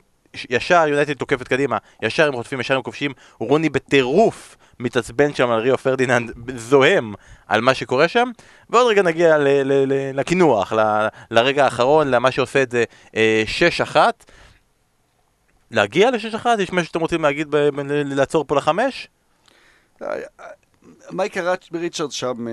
ישר 0.51 0.85
יונייטד 0.89 1.13
תוקפת 1.13 1.49
קדימה, 1.49 1.79
ישר 2.03 2.29
הם 2.29 2.35
חוטפים, 2.35 2.61
ישר 2.61 2.77
הם 2.77 2.83
כובשים, 2.83 3.13
רוני 3.39 3.69
בטירוף 3.69 4.57
מתעצבן 4.81 5.35
שם 5.35 5.51
על 5.51 5.61
ריו 5.61 5.79
פרדיננד, 5.79 6.33
זוהם 6.57 7.15
על 7.47 7.61
מה 7.61 7.75
שקורה 7.75 8.09
שם, 8.09 8.31
ועוד 8.71 8.91
רגע 8.91 9.03
נגיע 9.03 9.37
לקינוח, 10.15 10.73
לרגע 11.31 11.65
האחרון, 11.65 12.09
למה 12.09 12.31
שעושה 12.31 12.63
את 12.63 12.71
זה 12.71 12.85
אה, 13.17 13.45
6-1. 13.95 13.97
להגיע 15.71 16.11
ל-6-1? 16.11 16.47
יש 16.59 16.73
משהו 16.73 16.87
שאתם 16.87 17.01
רוצים 17.01 17.23
להגיד, 17.23 17.55
לעצור 18.05 18.45
פה 18.45 18.57
לחמש? 18.57 19.09
מייקה 21.11 21.41
ריצ'- 21.41 21.69
ריצ'רד 21.75 22.13
שם, 22.13 22.49
אה, 22.49 22.53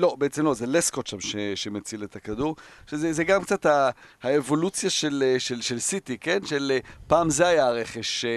לא, 0.00 0.16
בעצם 0.18 0.44
לא, 0.44 0.54
זה 0.54 0.66
לסקוט 0.66 1.06
שם 1.06 1.20
ש, 1.20 1.36
שמציל 1.54 2.04
את 2.04 2.16
הכדור, 2.16 2.56
שזה 2.86 3.12
זה 3.12 3.24
גם 3.24 3.42
קצת 3.42 3.66
ה, 3.66 3.90
האבולוציה 4.22 4.90
של, 4.90 5.22
אה, 5.26 5.40
של, 5.40 5.60
של 5.60 5.78
סיטי, 5.80 6.18
כן? 6.18 6.38
של 6.44 6.72
אה, 6.74 6.78
פעם 7.06 7.30
זה 7.30 7.46
היה 7.46 7.66
הרכש, 7.66 8.24
אה, 8.24 8.30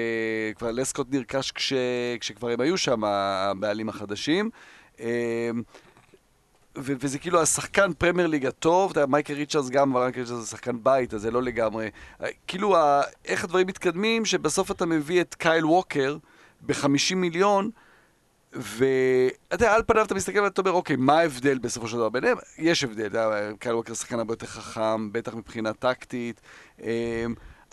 כבר 0.56 0.72
לסקוט 0.72 1.08
נרכש 1.12 1.51
כש, 1.51 1.74
כשכבר 2.20 2.49
הם 2.49 2.62
היו 2.62 2.78
שם, 2.78 3.03
הבעלים 3.03 3.89
החדשים. 3.89 4.49
ו- 6.78 6.93
וזה 6.99 7.20
כאילו 7.20 7.41
השחקן 7.41 7.93
פרמייר 7.93 8.28
ליג 8.28 8.45
הטוב, 8.45 8.91
אתה 8.91 8.99
יודע, 8.99 9.12
מייקה 9.12 9.34
ריצ'רדס 9.34 9.70
גם, 9.70 9.93
מייקה 9.93 10.20
ריצ'רדס 10.20 10.41
זה 10.41 10.47
שחקן 10.47 10.84
בית, 10.84 11.14
אז 11.14 11.22
זה 11.22 11.32
לא 11.32 11.43
לגמרי. 11.43 11.89
כאילו, 12.47 12.76
איך 13.26 13.43
הדברים 13.43 13.68
מתקדמים, 13.68 14.26
שבסוף 14.26 14.72
אתה 14.72 14.86
מביא 14.86 15.22
את 15.22 15.36
קייל 15.36 15.66
ווקר 15.66 16.18
ב-50 16.62 17.16
מיליון, 17.16 17.70
ואתה 18.56 19.56
יודע, 19.56 19.74
על 19.74 19.82
פניו 19.88 20.06
אתה 20.06 20.16
מסתכל 20.16 20.39
ואתה 20.39 20.62
אומר, 20.62 20.72
אוקיי, 20.72 20.95
מה 20.95 21.20
ההבדל 21.20 21.58
בסופו 21.58 21.88
של 21.88 21.97
דבר 21.97 22.10
ביניהם? 22.10 22.38
יש 22.58 22.84
הבדל, 22.84 23.06
אתה 23.06 23.18
יודע, 23.18 23.51
קייל 23.60 23.76
ווקר 23.76 23.93
שחקן 23.93 24.20
הרבה 24.20 24.34
יותר 24.34 24.47
חכם, 24.47 25.12
בטח 25.12 25.34
מבחינה 25.34 25.74
טקטית, 25.74 26.41
אמ, 26.82 26.88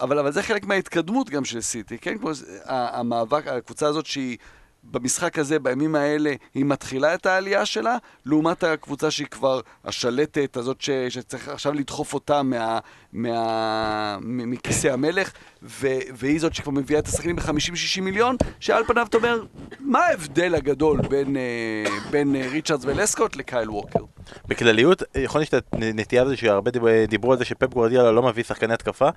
אבל, 0.01 0.19
אבל 0.19 0.33
זה 0.33 0.43
חלק 0.43 0.65
מההתקדמות 0.65 1.31
גם 1.31 1.45
של 1.45 1.61
סיטי, 1.61 1.99
כן? 1.99 2.19
כמו 2.19 2.31
המאבק, 2.67 3.47
הקבוצה 3.47 3.87
הזאת 3.87 4.07
שהיא... 4.07 4.39
במשחק 4.85 5.39
הזה, 5.39 5.59
בימים 5.59 5.95
האלה, 5.95 6.35
היא 6.55 6.65
מתחילה 6.65 7.15
את 7.15 7.27
העלייה 7.27 7.67
שלה, 7.67 7.97
לעומת 8.27 8.65
הקבוצה 8.65 9.11
שהיא 9.11 9.27
כבר 9.27 9.61
השלטת, 9.85 10.57
הזאת 10.57 10.81
ש, 10.81 10.91
שצריך 11.09 11.49
עכשיו 11.49 11.73
לדחוף 11.73 12.15
אותה 12.15 12.43
מה, 12.43 12.79
מה, 13.13 14.19
מכיסא 14.23 14.89
המלך, 14.89 15.33
ו, 15.63 15.89
והיא 16.15 16.41
זאת 16.41 16.55
שכבר 16.55 16.73
מביאה 16.73 17.01
את 17.01 17.07
השחקנים 17.07 17.37
ב-50-60 17.37 18.01
מיליון, 18.01 18.37
שעל 18.61 18.85
פניו 18.85 19.07
אתה 19.07 19.17
אומר, 19.17 19.43
מה 19.81 19.99
ההבדל 19.99 20.55
הגדול 20.55 21.01
בין, 21.09 21.37
אה, 21.37 21.85
בין 22.11 22.37
אה, 22.37 22.49
ריצ'רדס 22.51 22.85
ולסקוט 22.85 23.37
לקייל 23.37 23.71
ווקר? 23.71 24.05
בכלליות, 24.49 25.03
יכול 25.15 25.41
להיות 25.41 25.51
שאת 25.51 25.67
הנטייה 25.73 26.23
הזו 26.23 26.37
שהרבה 26.37 26.71
דיב- 26.71 27.07
דיברו 27.09 27.33
על 27.33 27.39
זה 27.39 27.45
שפפ 27.45 27.75
גורדיאלה 27.75 28.13
לא 28.13 28.23
מביא 28.23 28.43
שחקני 28.45 28.75
התקפה, 28.75 29.09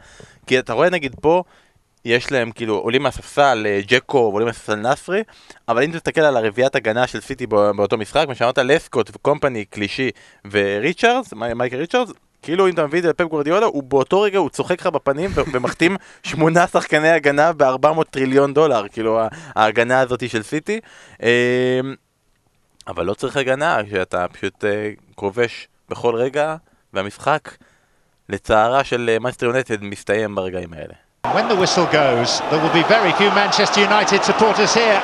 כי 0.48 0.60
אתה 0.60 0.74
רואה 0.74 0.90
נגיד 0.90 1.16
פה, 1.22 1.44
יש 2.06 2.32
להם 2.32 2.52
כאילו 2.52 2.76
עולים 2.78 3.04
מהספסל 3.04 3.64
אה, 3.70 3.80
דז'קו 3.88 4.18
ועולים 4.18 4.48
מהספסל 4.48 4.76
נסרי, 4.76 5.24
אבל 5.68 5.84
אם 5.84 5.92
תסתכל 5.92 6.22
על 6.22 6.38
הרביעיית 6.38 6.76
הגנה 6.76 7.08
של 7.08 7.22
סיטי 7.22 7.48
בא- 7.48 7.72
באותו 7.72 7.98
משחק, 7.98 8.26
מה 8.28 8.36
שאמרת 8.36 8.58
לסקוט 8.58 9.10
וקומפני, 9.16 9.66
קלישי 9.66 10.10
וריצ'רדס, 10.52 11.34
מי- 11.34 11.54
מייקה 11.54 11.76
ריצ'רדס, 11.78 12.12
כאילו 12.42 12.68
אם 12.68 12.74
אתה 12.74 12.88
מביא 12.88 13.00
את 13.00 13.04
זה 13.04 13.10
לפפ 13.10 13.24
גורדיאלה, 13.26 13.66
הוא 13.66 13.84
באותו 13.84 14.22
רגע 14.22 14.40
הוא 14.40 14.50
צוחק 14.50 14.82
לך 14.82 14.88
בפנים 14.88 15.30
ומחתים 15.54 15.96
שמונה 16.24 16.68
שחקני 16.68 17.10
הגנה 17.10 17.54
ב-400 17.54 18.04
טריליון 18.10 18.54
דולר, 18.54 18.88
כאילו 18.88 19.20
ההגנה 19.56 20.00
הזאת 20.00 20.30
של 20.30 20.44
סיטי. 20.44 20.80
אמ, 21.24 21.28
אבל 22.88 23.06
לא 23.06 23.14
צריך 23.14 23.38
הגנה, 23.38 23.78
שאתה 23.90 24.26
פשוט 24.28 24.66
אה, 24.66 24.92
כובש 25.16 25.68
בכל 25.90 26.16
רגע, 26.16 26.56
והמשחק, 26.94 27.50
לצערה 28.30 28.84
של 28.84 29.18
מנסטר 29.22 29.46
יונייטד, 29.46 29.84
מסתיים 29.84 30.36
ברגעים 30.36 30.74
האלה. 30.74 30.94
When 31.34 31.48
the 31.48 31.56
whistle 31.56 31.88
goes, 31.88 32.40
there 32.52 32.62
will 32.62 32.74
be 32.76 32.84
very 32.92 33.12
few 33.16 33.32
Manchester 33.32 33.82
United 33.82 34.24
supporters 34.24 34.74
here. 34.74 35.00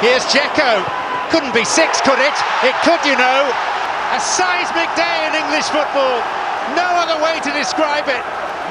Here's 0.00 0.24
Dzeko. 0.26 0.82
Couldn't 1.30 1.54
be 1.54 1.64
six, 1.64 2.00
could 2.00 2.18
it? 2.18 2.36
It 2.66 2.74
could, 2.82 3.00
you 3.06 3.16
know. 3.16 3.40
A 4.12 4.20
seismic 4.20 4.90
day 4.98 5.16
in 5.28 5.32
English 5.38 5.68
football. 5.70 6.18
No 6.74 6.88
other 6.98 7.16
way 7.22 7.40
to 7.40 7.50
describe 7.52 8.08
it. 8.08 8.24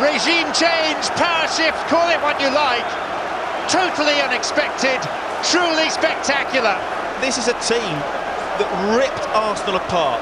Regime 0.03 0.51
change, 0.53 1.03
power 1.17 1.47
shift, 1.47 1.77
call 1.87 2.09
it 2.09 2.21
what 2.21 2.39
you 2.41 2.49
like. 2.49 2.85
Totally 3.69 4.19
unexpected, 4.21 4.99
truly 5.45 5.89
spectacular. 5.89 6.77
This 7.21 7.37
is 7.37 7.47
a 7.47 7.57
team 7.61 7.95
that 8.59 8.69
ripped 8.97 9.27
Arsenal 9.33 9.77
apart, 9.77 10.21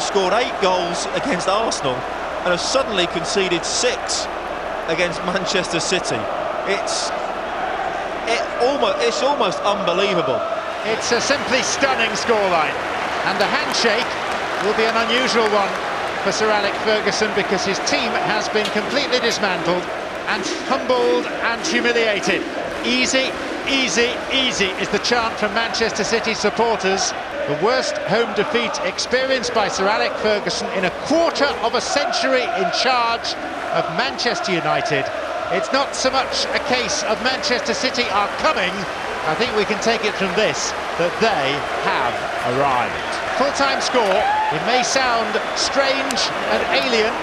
scored 0.00 0.32
eight 0.34 0.54
goals 0.62 1.06
against 1.14 1.48
Arsenal, 1.48 1.94
and 2.42 2.54
have 2.54 2.60
suddenly 2.60 3.06
conceded 3.08 3.64
six 3.64 4.26
against 4.88 5.22
Manchester 5.24 5.80
City. 5.80 6.20
It's 6.66 7.10
it 8.28 8.42
almost 8.60 8.96
it's 9.06 9.22
almost 9.22 9.60
unbelievable. 9.60 10.40
It's 10.84 11.12
a 11.12 11.20
simply 11.20 11.62
stunning 11.62 12.10
scoreline. 12.16 12.76
And 13.28 13.38
the 13.38 13.46
handshake 13.46 14.08
will 14.64 14.76
be 14.76 14.84
an 14.84 14.96
unusual 15.08 15.48
one 15.52 15.70
for 16.24 16.32
Sir 16.32 16.50
Alec 16.50 16.74
Ferguson 16.82 17.30
because 17.34 17.64
his 17.64 17.78
team 17.90 18.10
has 18.26 18.48
been 18.48 18.66
completely 18.72 19.20
dismantled. 19.20 19.84
and 20.28 20.44
humbled 20.68 21.24
and 21.24 21.66
humiliated. 21.66 22.42
Easy, 22.84 23.32
easy, 23.66 24.12
easy 24.30 24.68
is 24.76 24.88
the 24.90 24.98
chant 24.98 25.32
from 25.40 25.52
Manchester 25.54 26.04
City 26.04 26.34
supporters. 26.34 27.12
The 27.47 27.59
worst 27.65 27.97
home 28.07 28.33
defeat 28.35 28.71
experienced 28.85 29.53
by 29.53 29.67
Sir 29.67 29.87
Alec 29.87 30.13
Ferguson 30.23 30.69
in 30.77 30.85
a 30.85 30.95
quarter 31.11 31.51
of 31.65 31.75
a 31.75 31.81
century 31.81 32.43
in 32.43 32.67
charge 32.71 33.35
of 33.75 33.83
Manchester 33.97 34.53
United. 34.53 35.03
It's 35.51 35.71
not 35.73 35.93
so 35.93 36.09
much 36.09 36.45
a 36.55 36.59
case 36.71 37.03
of 37.03 37.21
Manchester 37.21 37.73
City 37.73 38.03
are 38.15 38.29
coming. 38.39 38.71
I 39.27 39.35
think 39.35 39.55
we 39.55 39.65
can 39.65 39.79
take 39.83 40.05
it 40.05 40.13
from 40.15 40.31
this 40.35 40.71
that 40.97 41.11
they 41.19 41.45
have 41.83 42.15
arrived. 42.55 43.11
Full 43.37 43.51
time 43.59 43.81
score. 43.81 44.19
It 44.55 44.63
may 44.65 44.81
sound 44.83 45.35
strange 45.59 46.21
and 46.53 46.61
alien, 46.79 47.13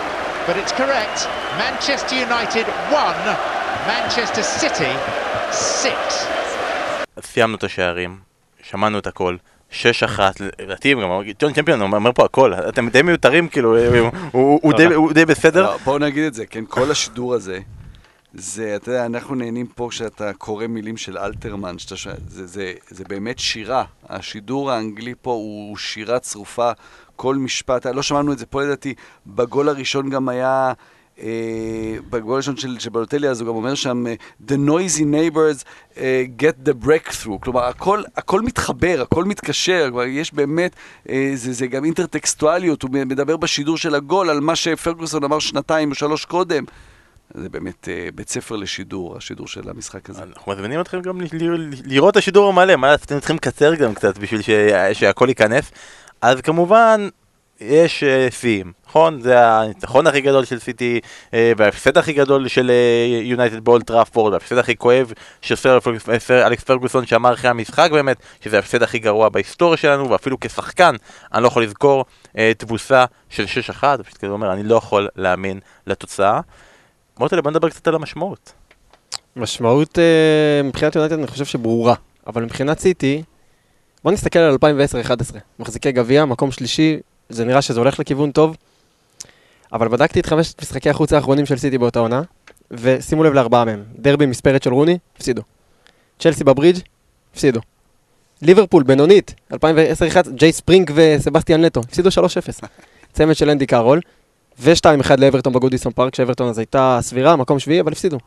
but 0.46 0.56
it's 0.60 0.72
correct. 0.72 1.26
Manchester 1.56 2.16
United 2.16 2.66
1, 2.92 3.16
Manchester 3.88 4.42
City 4.42 4.92
6. 5.50 6.26
סיימנו 7.20 7.56
את 7.56 7.64
השערים, 7.64 8.20
שמענו 8.62 8.98
את 8.98 9.06
הכל. 9.06 9.36
שש 9.75 10.03
אחת, 10.03 10.39
לדעתי 10.61 10.93
גם, 10.93 10.99
ג'ון 11.39 11.53
צ'מפיון 11.53 11.81
אומר 11.81 12.11
פה 12.15 12.25
הכל, 12.25 12.53
אתם 12.53 12.89
די 12.89 13.01
מיותרים 13.01 13.47
כאילו, 13.47 13.77
הוא- 13.77 14.09
הוא 14.31 14.59
הוא 14.63 14.73
די- 14.73 14.93
הוא 14.93 15.13
די 15.13 15.25
בסדר. 15.25 15.63
לא, 15.63 15.77
בואו 15.77 15.97
נגיד 15.97 16.23
את 16.23 16.33
זה, 16.33 16.45
כן, 16.45 16.63
כל 16.67 16.91
השידור 16.91 17.33
הזה, 17.33 17.59
זה, 18.33 18.75
אתה 18.75 18.89
יודע, 18.89 19.05
אנחנו 19.05 19.35
נהנים 19.35 19.65
פה 19.67 19.87
כשאתה 19.91 20.33
קורא 20.33 20.67
מילים 20.67 20.97
של 20.97 21.17
אלתרמן, 21.17 21.77
שאתה 21.79 21.95
שומע, 21.95 22.15
זה, 22.27 22.47
זה, 22.47 22.73
זה 22.89 23.03
באמת 23.07 23.39
שירה. 23.39 23.83
השידור 24.09 24.71
האנגלי 24.71 25.13
פה 25.21 25.31
הוא 25.31 25.77
שירה 25.77 26.19
צרופה, 26.19 26.71
כל 27.15 27.35
משפט, 27.35 27.85
לא 27.85 28.01
שמענו 28.01 28.31
את 28.33 28.37
זה 28.39 28.45
פה 28.45 28.61
לדעתי, 28.63 28.93
בגול 29.27 29.69
הראשון 29.69 30.09
גם 30.09 30.29
היה... 30.29 30.73
אה, 31.21 31.97
בגול 32.09 32.33
הראשון 32.33 32.57
של, 32.57 32.79
של 32.79 32.89
בלוטלי, 32.89 33.29
אז 33.29 33.41
הוא 33.41 33.47
גם 33.47 33.55
אומר 33.55 33.75
שם, 33.75 34.05
The 34.47 34.55
noisy 34.67 35.01
neighbors 35.01 35.63
uh, 35.95 35.97
get 36.39 36.67
the 36.69 36.85
breakthrough. 36.85 37.39
כלומר, 37.39 37.63
הכל, 37.63 38.03
הכל 38.15 38.41
מתחבר, 38.41 39.01
הכל 39.01 39.23
מתקשר, 39.23 39.85
כלומר, 39.89 40.05
יש 40.05 40.33
באמת, 40.33 40.75
אה, 41.09 41.31
זה, 41.35 41.53
זה 41.53 41.67
גם 41.67 41.85
אינטרטקסטואליות, 41.85 42.83
הוא 42.83 42.91
מדבר 42.91 43.37
בשידור 43.37 43.77
של 43.77 43.95
הגול 43.95 44.29
על 44.29 44.39
מה 44.39 44.55
שפרגוסון 44.55 45.23
אמר 45.23 45.39
שנתיים 45.39 45.89
או 45.89 45.95
שלוש 45.95 46.25
קודם. 46.25 46.63
זה 47.33 47.49
באמת 47.49 47.87
בית 48.15 48.29
ספר 48.29 48.55
לשידור, 48.55 49.17
השידור 49.17 49.47
של 49.47 49.69
המשחק 49.69 50.09
הזה. 50.09 50.23
אנחנו 50.23 50.51
מזמינים 50.51 50.81
אתכם 50.81 51.01
גם 51.01 51.21
לראות 51.85 52.11
את 52.11 52.17
השידור 52.17 52.49
המלא, 52.49 52.75
מה 52.75 52.93
אתם 52.93 53.19
צריכים 53.19 53.35
לקצר 53.35 53.75
גם 53.75 53.93
קצת 53.93 54.17
בשביל 54.17 54.41
שהכל 54.93 55.25
ייכנס. 55.29 55.71
אז 56.21 56.41
כמובן, 56.41 57.07
יש 57.59 58.03
אה, 58.03 58.27
שיאים, 58.31 58.73
נכון? 58.87 59.21
זה 59.21 59.47
הניצחון 59.47 60.07
הכי 60.07 60.21
גדול 60.21 60.45
של 60.45 60.59
סיטי, 60.59 60.99
אה, 61.33 61.51
וההפסד 61.57 61.97
הכי 61.97 62.13
גדול 62.13 62.47
של 62.47 62.71
יונייטד 63.23 63.59
באולד 63.59 63.81
טראפורד, 63.81 64.31
וההפסד 64.31 64.57
הכי 64.57 64.75
כואב 64.75 65.13
של 65.41 65.55
סר 66.19 66.47
אלכס 66.47 66.63
פרגוסון 66.63 67.05
שאמר 67.05 67.33
אחרי 67.33 67.49
המשחק 67.49 67.89
באמת, 67.91 68.17
שזה 68.41 68.55
ההפסד 68.55 68.83
הכי 68.83 68.99
גרוע 68.99 69.29
בהיסטוריה 69.29 69.77
שלנו, 69.77 70.09
ואפילו 70.09 70.39
כשחקן, 70.39 70.95
אני 71.33 71.43
לא 71.43 71.47
יכול 71.47 71.63
לזכור 71.63 72.05
אה, 72.37 72.51
תבוסה 72.57 73.05
של 73.29 73.43
6-1, 73.43 73.83
פשוט 74.03 74.17
כזה 74.17 74.31
אומר, 74.31 74.53
אני 74.53 74.63
לא 74.63 74.75
יכול 74.75 75.07
להאמין 75.15 75.59
לתוצאה. 75.87 76.39
מוטלה, 77.19 77.41
בוא 77.41 77.51
נדבר 77.51 77.69
קצת 77.69 77.87
על 77.87 77.95
המשמעות. 77.95 78.53
משמעות 79.35 79.99
אה, 79.99 80.63
מבחינת 80.63 80.95
יונייטד 80.95 81.17
אני 81.17 81.27
חושב 81.27 81.45
שברורה, 81.45 81.95
אבל 82.27 82.43
מבחינת 82.43 82.79
סיטי, 82.79 83.23
בוא 84.03 84.11
נסתכל 84.11 84.39
על 84.39 84.55
2010-2011. 84.55 85.35
מחזיקי 85.59 85.91
גביע, 85.91 86.25
מקום 86.25 86.51
שלישי, 86.51 86.99
זה 87.29 87.45
נראה 87.45 87.61
שזה 87.61 87.79
הולך 87.79 87.99
לכיוון 87.99 88.31
טוב, 88.31 88.55
אבל 89.73 89.87
בדקתי 89.87 90.19
את 90.19 90.25
חמשת 90.25 90.61
משחקי 90.61 90.89
החוץ 90.89 91.13
האחרונים 91.13 91.45
של 91.45 91.57
סיטי 91.57 91.77
באותה 91.77 91.99
עונה, 91.99 92.21
ושימו 92.71 93.23
לב 93.23 93.33
לארבעה 93.33 93.65
מהם. 93.65 93.83
דרבי 93.97 94.25
המספרת 94.25 94.63
של 94.63 94.73
רוני, 94.73 94.97
הפסידו. 95.15 95.41
צ'לסי 96.19 96.43
בברידג', 96.43 96.79
הפסידו. 97.33 97.59
ליברפול, 98.41 98.83
בינונית, 98.83 99.33
2010-2011, 99.53 99.55
ג'יי 100.29 100.51
ספירינג 100.51 100.91
וסבסטיאן 100.95 101.65
נטו, 101.65 101.79
הפסידו 101.79 102.09
3-0. 102.09 102.11
צמד 103.13 103.35
של 103.35 103.49
אנדי 103.49 103.65
קארול, 103.65 103.99
ו-2-1 104.59 105.11
לאברטון 105.17 105.53
בגודיסון 105.53 105.91
פארק, 105.91 106.15
שאברטון 106.15 106.49
אז 106.49 106.57
הייתה 106.57 106.99
סבירה, 107.01 107.35
מקום 107.35 107.59
שביעי, 107.59 107.81
אבל 107.81 107.91
הפסידו. 107.91 108.17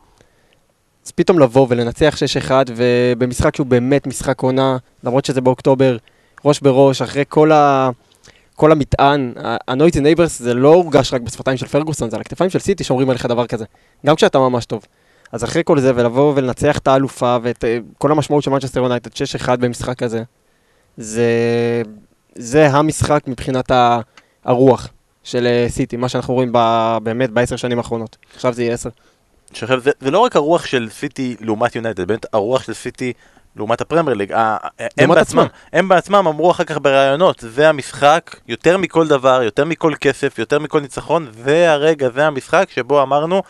אז 1.05 1.11
פתאום 1.11 1.39
לבוא 1.39 1.67
ולנצח 1.69 2.15
6-1, 2.47 2.51
ובמשחק 2.75 3.55
שהוא 3.55 3.67
באמת 3.67 4.07
משחק 4.07 4.41
עונה, 4.41 4.77
למרות 5.03 5.25
שזה 5.25 5.41
באוקטובר, 5.41 5.97
ראש 6.45 6.59
בראש, 6.59 7.01
אחרי 7.01 7.23
כל, 7.29 7.51
ה... 7.51 7.89
כל 8.59 8.71
המטען, 8.71 9.33
ה-Noisy 9.67 9.95
Neighbors 9.95 10.27
זה 10.27 10.53
לא 10.53 10.73
הורגש 10.73 11.13
רק 11.13 11.21
בשפתיים 11.21 11.57
של 11.57 11.67
פרגוסון, 11.67 12.09
זה 12.09 12.15
על 12.15 12.21
הכתפיים 12.21 12.49
של 12.49 12.59
סיטי 12.59 12.83
שאומרים 12.83 13.09
עליך 13.09 13.25
דבר 13.25 13.47
כזה, 13.47 13.65
גם 14.05 14.15
כשאתה 14.15 14.39
ממש 14.39 14.65
טוב. 14.65 14.85
אז 15.31 15.43
אחרי 15.43 15.61
כל 15.65 15.79
זה, 15.79 15.91
ולבוא 15.95 16.33
ולנצח 16.35 16.77
את 16.77 16.87
האלופה, 16.87 17.37
ואת 17.41 17.63
אה, 17.63 17.77
כל 17.97 18.11
המשמעות 18.11 18.43
של 18.43 18.51
מנצ'סטר 18.51 18.79
יונייטד, 18.79 19.11
6-1 19.45 19.55
במשחק 19.55 20.03
הזה, 20.03 20.23
זה, 20.97 21.31
זה 22.35 22.67
המשחק 22.67 23.23
מבחינת 23.27 23.71
ה... 23.71 23.99
הרוח 24.45 24.87
של 25.23 25.47
אה, 25.47 25.65
סיטי, 25.69 25.97
מה 25.97 26.09
שאנחנו 26.09 26.33
רואים 26.33 26.49
ב... 26.53 26.97
באמת 27.03 27.29
בעשר 27.29 27.55
שנים 27.55 27.77
האחרונות. 27.77 28.17
עכשיו 28.35 28.53
זה 28.53 28.63
יהיה 28.63 28.73
עשר. 28.73 28.89
עכשיו, 29.51 29.79
זה, 29.79 29.91
זה 29.99 30.11
לא 30.11 30.19
רק 30.19 30.35
הרוח 30.35 30.65
של 30.65 30.89
סיטי 30.91 31.35
לעומת 31.41 31.75
יונייטד, 31.75 32.07
באמת 32.07 32.25
הרוח 32.33 32.63
של 32.63 32.73
סיטי 32.73 33.13
לעומת 33.59 33.81
הפרמייר 33.81 34.17
ליג. 34.17 34.31
הם 34.31 34.39
בעצמם, 34.97 35.11
עצמם. 35.17 35.45
הם 35.73 35.87
בעצמם 35.89 36.27
אמרו 36.27 36.51
אחר 36.51 36.63
כך 36.63 36.77
בראיונות, 36.81 37.39
זה 37.39 37.69
המשחק, 37.69 38.35
יותר 38.47 38.77
מכל 38.77 39.07
דבר, 39.07 39.41
יותר 39.43 39.65
מכל 39.65 39.93
כסף, 40.01 40.39
יותר 40.39 40.59
מכל 40.59 40.79
ניצחון, 40.81 41.27
זה 41.43 41.71
הרגע, 41.71 42.09
זה 42.09 42.25
המשחק 42.27 42.67
שבו 42.73 43.01
אמרנו, 43.01 43.41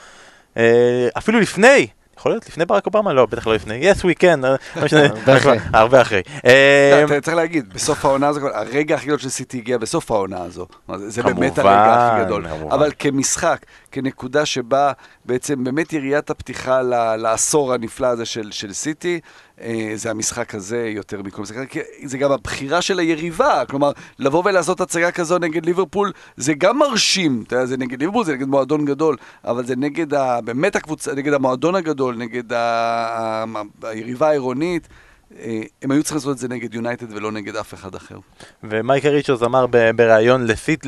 אה, 0.57 1.07
אפילו 1.17 1.39
לפני, 1.39 1.87
יכול 2.19 2.31
להיות 2.31 2.47
לפני 2.49 2.65
ברק 2.65 2.85
אובמה? 2.85 3.13
לא, 3.13 3.25
בטח 3.25 3.47
לא 3.47 3.55
לפני, 3.55 3.91
yes 3.91 3.95
we 3.95 4.21
can, 4.23 4.45
הרבה 5.73 6.01
אחרי. 6.01 6.21
אה, 6.45 7.03
אתה 7.05 7.21
צריך 7.21 7.37
להגיד, 7.37 7.73
בסוף 7.73 8.05
העונה 8.05 8.27
הזו, 8.27 8.39
הרגע 8.53 8.95
הכי 8.95 9.05
גדול 9.07 9.19
של 9.19 9.29
סיטי 9.29 9.57
הגיע 9.57 9.77
בסוף 9.77 10.11
העונה 10.11 10.41
הזו. 10.43 10.65
זה- 10.95 11.09
זה 11.09 11.23
באמת 11.23 11.59
הרגע 11.59 11.71
הכי 12.11 12.25
גדול. 12.25 12.45
אבל 12.71 12.91
כמשחק, 12.99 13.57
כנקודה 13.91 14.45
שבה 14.45 14.91
בעצם 15.25 15.63
באמת 15.63 15.93
יריית 15.93 16.29
הפתיחה 16.29 16.81
לעשור 17.17 17.73
הנפלא 17.73 18.07
הזה 18.07 18.25
של 18.25 18.51
של 18.51 18.73
סיטי, 18.73 19.19
זה 19.95 20.11
המשחק 20.11 20.55
הזה 20.55 20.87
יותר 20.87 21.21
מכל 21.21 21.41
משחק. 21.41 21.69
כי 21.69 21.79
זה 22.03 22.17
גם 22.17 22.31
הבחירה 22.31 22.81
של 22.81 22.99
היריבה, 22.99 23.63
כלומר, 23.69 23.91
לבוא 24.19 24.43
ולעשות 24.45 24.81
הצגה 24.81 25.11
כזו 25.11 25.37
נגד 25.39 25.65
ליברפול, 25.65 26.11
זה 26.37 26.53
גם 26.53 26.77
מרשים. 26.79 27.43
אתה 27.47 27.55
יודע, 27.55 27.65
זה 27.65 27.77
נגד 27.77 27.99
ליברפול, 27.99 28.25
זה 28.25 28.33
נגד 28.33 28.47
מועדון 28.47 28.85
גדול, 28.85 29.15
אבל 29.45 29.65
זה 29.65 29.75
נגד, 29.75 30.13
ה- 30.13 30.41
באמת 30.41 30.75
הקבוצה, 30.75 31.13
נגד 31.13 31.33
המועדון 31.33 31.75
הגדול, 31.75 32.15
נגד 32.15 32.53
ה- 32.53 32.57
ה- 33.55 33.61
היריבה 33.83 34.27
העירונית. 34.29 34.87
אה, 35.37 35.61
הם 35.81 35.91
היו 35.91 36.03
צריכים 36.03 36.17
לעשות 36.17 36.31
את 36.31 36.37
זה 36.37 36.47
נגד 36.47 36.73
יונייטד 36.73 37.13
ולא 37.13 37.31
נגד 37.31 37.55
אף 37.55 37.73
אחד 37.73 37.95
אחר. 37.95 38.17
ומייקל 38.63 39.09
ריצ'רס 39.09 39.43
אמר 39.43 39.65
בריאיון 39.95 40.45
לסיט, 40.45 40.85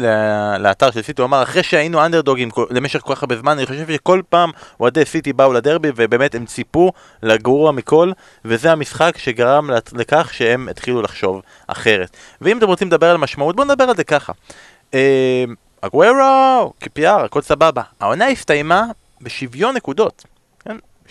לאתר 0.59 0.91
של 0.91 1.01
סיטי, 1.01 1.21
הוא 1.21 1.27
אמר 1.27 1.43
אחרי 1.43 1.63
שהיינו 1.63 2.05
אנדרדוגים 2.05 2.49
למשך 2.69 2.99
כל 2.99 3.15
כך 3.15 3.23
הרבה 3.23 3.37
זמן, 3.37 3.57
אני 3.57 3.65
חושב 3.65 3.87
שכל 3.93 4.21
פעם 4.29 4.51
אוהדי 4.79 5.05
סיטי 5.05 5.33
באו 5.33 5.53
לדרבי 5.53 5.89
ובאמת 5.95 6.35
הם 6.35 6.45
ציפו 6.45 6.91
לגרוע 7.23 7.71
מכל, 7.71 8.11
וזה 8.45 8.71
המשחק 8.71 9.17
שגרם 9.17 9.69
לכך 9.93 10.33
שהם 10.33 10.69
התחילו 10.69 11.01
לחשוב 11.01 11.41
אחרת. 11.67 12.17
ואם 12.41 12.57
אתם 12.57 12.67
רוצים 12.67 12.87
לדבר 12.87 13.09
על 13.09 13.17
משמעות, 13.17 13.55
בואו 13.55 13.67
נדבר 13.67 13.83
על 13.83 13.95
זה 13.95 14.03
ככה. 14.03 14.33
אה, 14.93 15.43
אגוורו, 15.81 16.73
QPR, 16.83 17.25
הכל 17.25 17.41
סבבה. 17.41 17.81
העונה 17.99 18.27
הסתיימה 18.27 18.85
בשוויון 19.21 19.75
נקודות. 19.75 20.25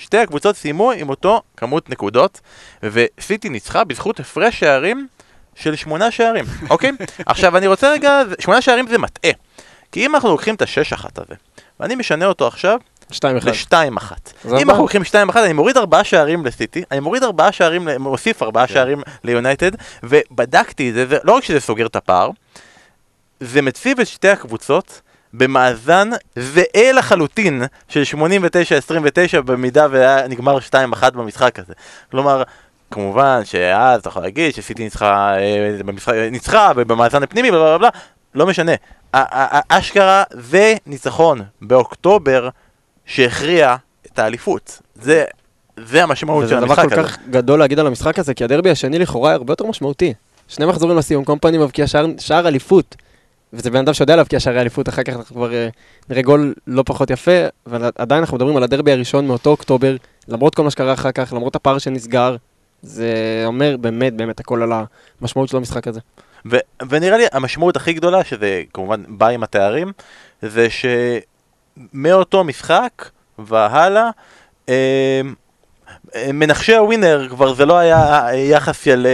כן? 0.00 0.04
שתי 0.04 0.18
הקבוצות 0.18 0.56
סיימו 0.56 0.90
עם 0.92 1.08
אותו 1.08 1.42
כמות 1.56 1.90
נקודות, 1.90 2.40
וסיטי 2.82 3.48
ניצחה 3.48 3.84
בזכות 3.84 4.20
הפרש 4.20 4.60
שערים 4.60 5.08
של 5.54 5.76
שמונה 5.76 6.10
שערים, 6.10 6.44
אוקיי? 6.70 6.90
עכשיו 7.26 7.56
אני 7.56 7.66
רוצה 7.66 7.92
רגע, 7.92 8.22
שמונה 8.38 8.60
שערים 8.60 8.86
זה 8.88 8.98
מטעה. 8.98 9.32
כי 9.92 10.06
אם 10.06 10.14
אנחנו 10.14 10.28
לוקחים 10.28 10.54
את 10.54 10.62
השש 10.62 10.92
אחת 10.92 11.18
הזה, 11.18 11.34
ואני 11.80 11.94
משנה 11.94 12.26
אותו 12.26 12.46
עכשיו 12.46 12.78
שתיים 13.10 13.36
אחד. 13.36 13.48
לשתיים 13.48 13.96
אחת. 13.96 14.32
אם. 14.44 14.70
אנחנו 14.70 14.82
לוקחים 14.82 15.04
שתיים 15.04 15.28
אחת, 15.28 15.44
אני 15.44 15.52
מוריד 15.52 15.76
ארבעה 15.76 16.04
שערים 16.04 16.46
לסיטי, 16.46 16.82
אני 16.90 17.00
מוריד 17.00 17.22
ארבעה 17.22 17.52
שערים, 17.52 17.88
מוסיף 17.98 18.42
ארבעה 18.42 18.66
שערים 18.68 19.02
ליונייטד, 19.24 19.70
ובדקתי 20.02 20.90
את 20.90 20.94
זה, 20.94 21.18
לא 21.24 21.32
רק 21.32 21.44
שזה 21.44 21.60
סוגר 21.60 21.86
את 21.86 21.96
הפער, 21.96 22.30
זה 23.40 23.62
מציב 23.62 24.00
את 24.00 24.06
שתי 24.06 24.28
הקבוצות 24.28 25.00
במאזן 25.34 26.10
זהה 26.36 26.92
לחלוטין 26.92 27.62
של 27.88 28.02
89-29 29.38 29.40
במידה 29.40 29.86
והיה 29.90 30.28
נגמר 30.28 30.58
2-1 30.58 30.74
במשחק 31.10 31.58
הזה. 31.58 31.72
כלומר, 32.10 32.42
כמובן 32.90 33.40
שאז 33.44 34.00
אתה 34.00 34.08
יכול 34.08 34.22
להגיד 34.22 34.54
שסיטי 34.54 34.84
ניצחה, 34.84 35.34
אה, 35.38 35.76
במשחק, 35.86 36.14
ניצחה 36.30 36.72
במאזן 36.74 37.22
הפנימי, 37.22 37.50
בלה 37.50 37.60
בלה 37.64 37.78
בלה, 37.78 37.88
לא 38.34 38.46
משנה. 38.46 38.72
אשכרה 39.68 40.22
זה 40.30 40.74
ניצחון 40.86 41.40
באוקטובר 41.62 42.48
שהכריע 43.06 43.76
את 44.06 44.18
האליפות. 44.18 44.78
זה, 44.94 45.24
זה 45.76 46.02
המשמעות 46.02 46.48
של 46.48 46.56
וזה 46.56 46.66
דבר 46.66 46.80
המשחק 46.80 46.94
כל 46.94 47.00
הזה. 47.00 47.08
כך 47.08 47.18
גדול 47.30 47.58
להגיד 47.58 47.78
על 47.78 47.86
המשחק 47.86 48.18
הזה, 48.18 48.34
כי 48.34 48.44
הדרבי 48.44 48.70
השני 48.70 48.98
לכאורה 48.98 49.32
הרבה 49.32 49.52
יותר 49.52 49.66
משמעותי. 49.66 50.14
שני 50.48 50.66
מחזורים 50.66 50.98
לסיום, 50.98 51.24
קומפני 51.24 51.58
מבקיע 51.58 51.86
שער- 51.86 52.06
שער 52.18 52.48
אליפות. 52.48 52.96
וזה 53.52 53.70
בן 53.70 53.78
אדם 53.78 53.94
שיודע 53.94 54.16
להבקיע 54.16 54.40
שערי 54.40 54.60
אליפות, 54.60 54.88
אחר 54.88 55.02
כך 55.02 55.12
אנחנו 55.16 55.34
כבר 55.34 55.54
אה, 55.54 55.68
נראה 56.10 56.22
גול 56.22 56.54
לא 56.66 56.82
פחות 56.86 57.10
יפה, 57.10 57.46
אבל 57.66 57.90
עדיין 57.98 58.20
אנחנו 58.20 58.36
מדברים 58.36 58.56
על 58.56 58.62
הדרבי 58.62 58.92
הראשון 58.92 59.26
מאותו 59.26 59.50
אוקטובר, 59.50 59.96
למרות 60.28 60.54
כל 60.54 60.62
מה 60.62 60.70
שקרה 60.70 60.92
אחר 60.92 61.12
כך, 61.12 61.32
למרות 61.32 61.56
הפער 61.56 61.78
שנסגר, 61.78 62.36
זה 62.82 63.42
אומר 63.46 63.76
באמת 63.76 64.14
באמת 64.14 64.40
הכל 64.40 64.62
על 64.62 64.72
המשמעות 65.20 65.48
של 65.48 65.56
המשחק 65.56 65.88
הזה. 65.88 66.00
ו- 66.50 66.56
ונראה 66.88 67.18
לי 67.18 67.24
המשמעות 67.32 67.76
הכי 67.76 67.92
גדולה, 67.92 68.24
שזה 68.24 68.62
כמובן 68.74 69.02
בא 69.08 69.28
עם 69.28 69.42
התארים, 69.42 69.92
זה 70.42 70.66
שמאותו 71.90 72.44
משחק 72.44 73.08
והלאה, 73.38 74.10
אה, 74.68 75.20
מנחשי 76.34 76.74
הווינר 76.74 77.26
כבר 77.30 77.54
זה 77.54 77.66
לא 77.66 77.78
היה 77.78 78.26
יחס 78.34 78.84
של... 78.84 79.06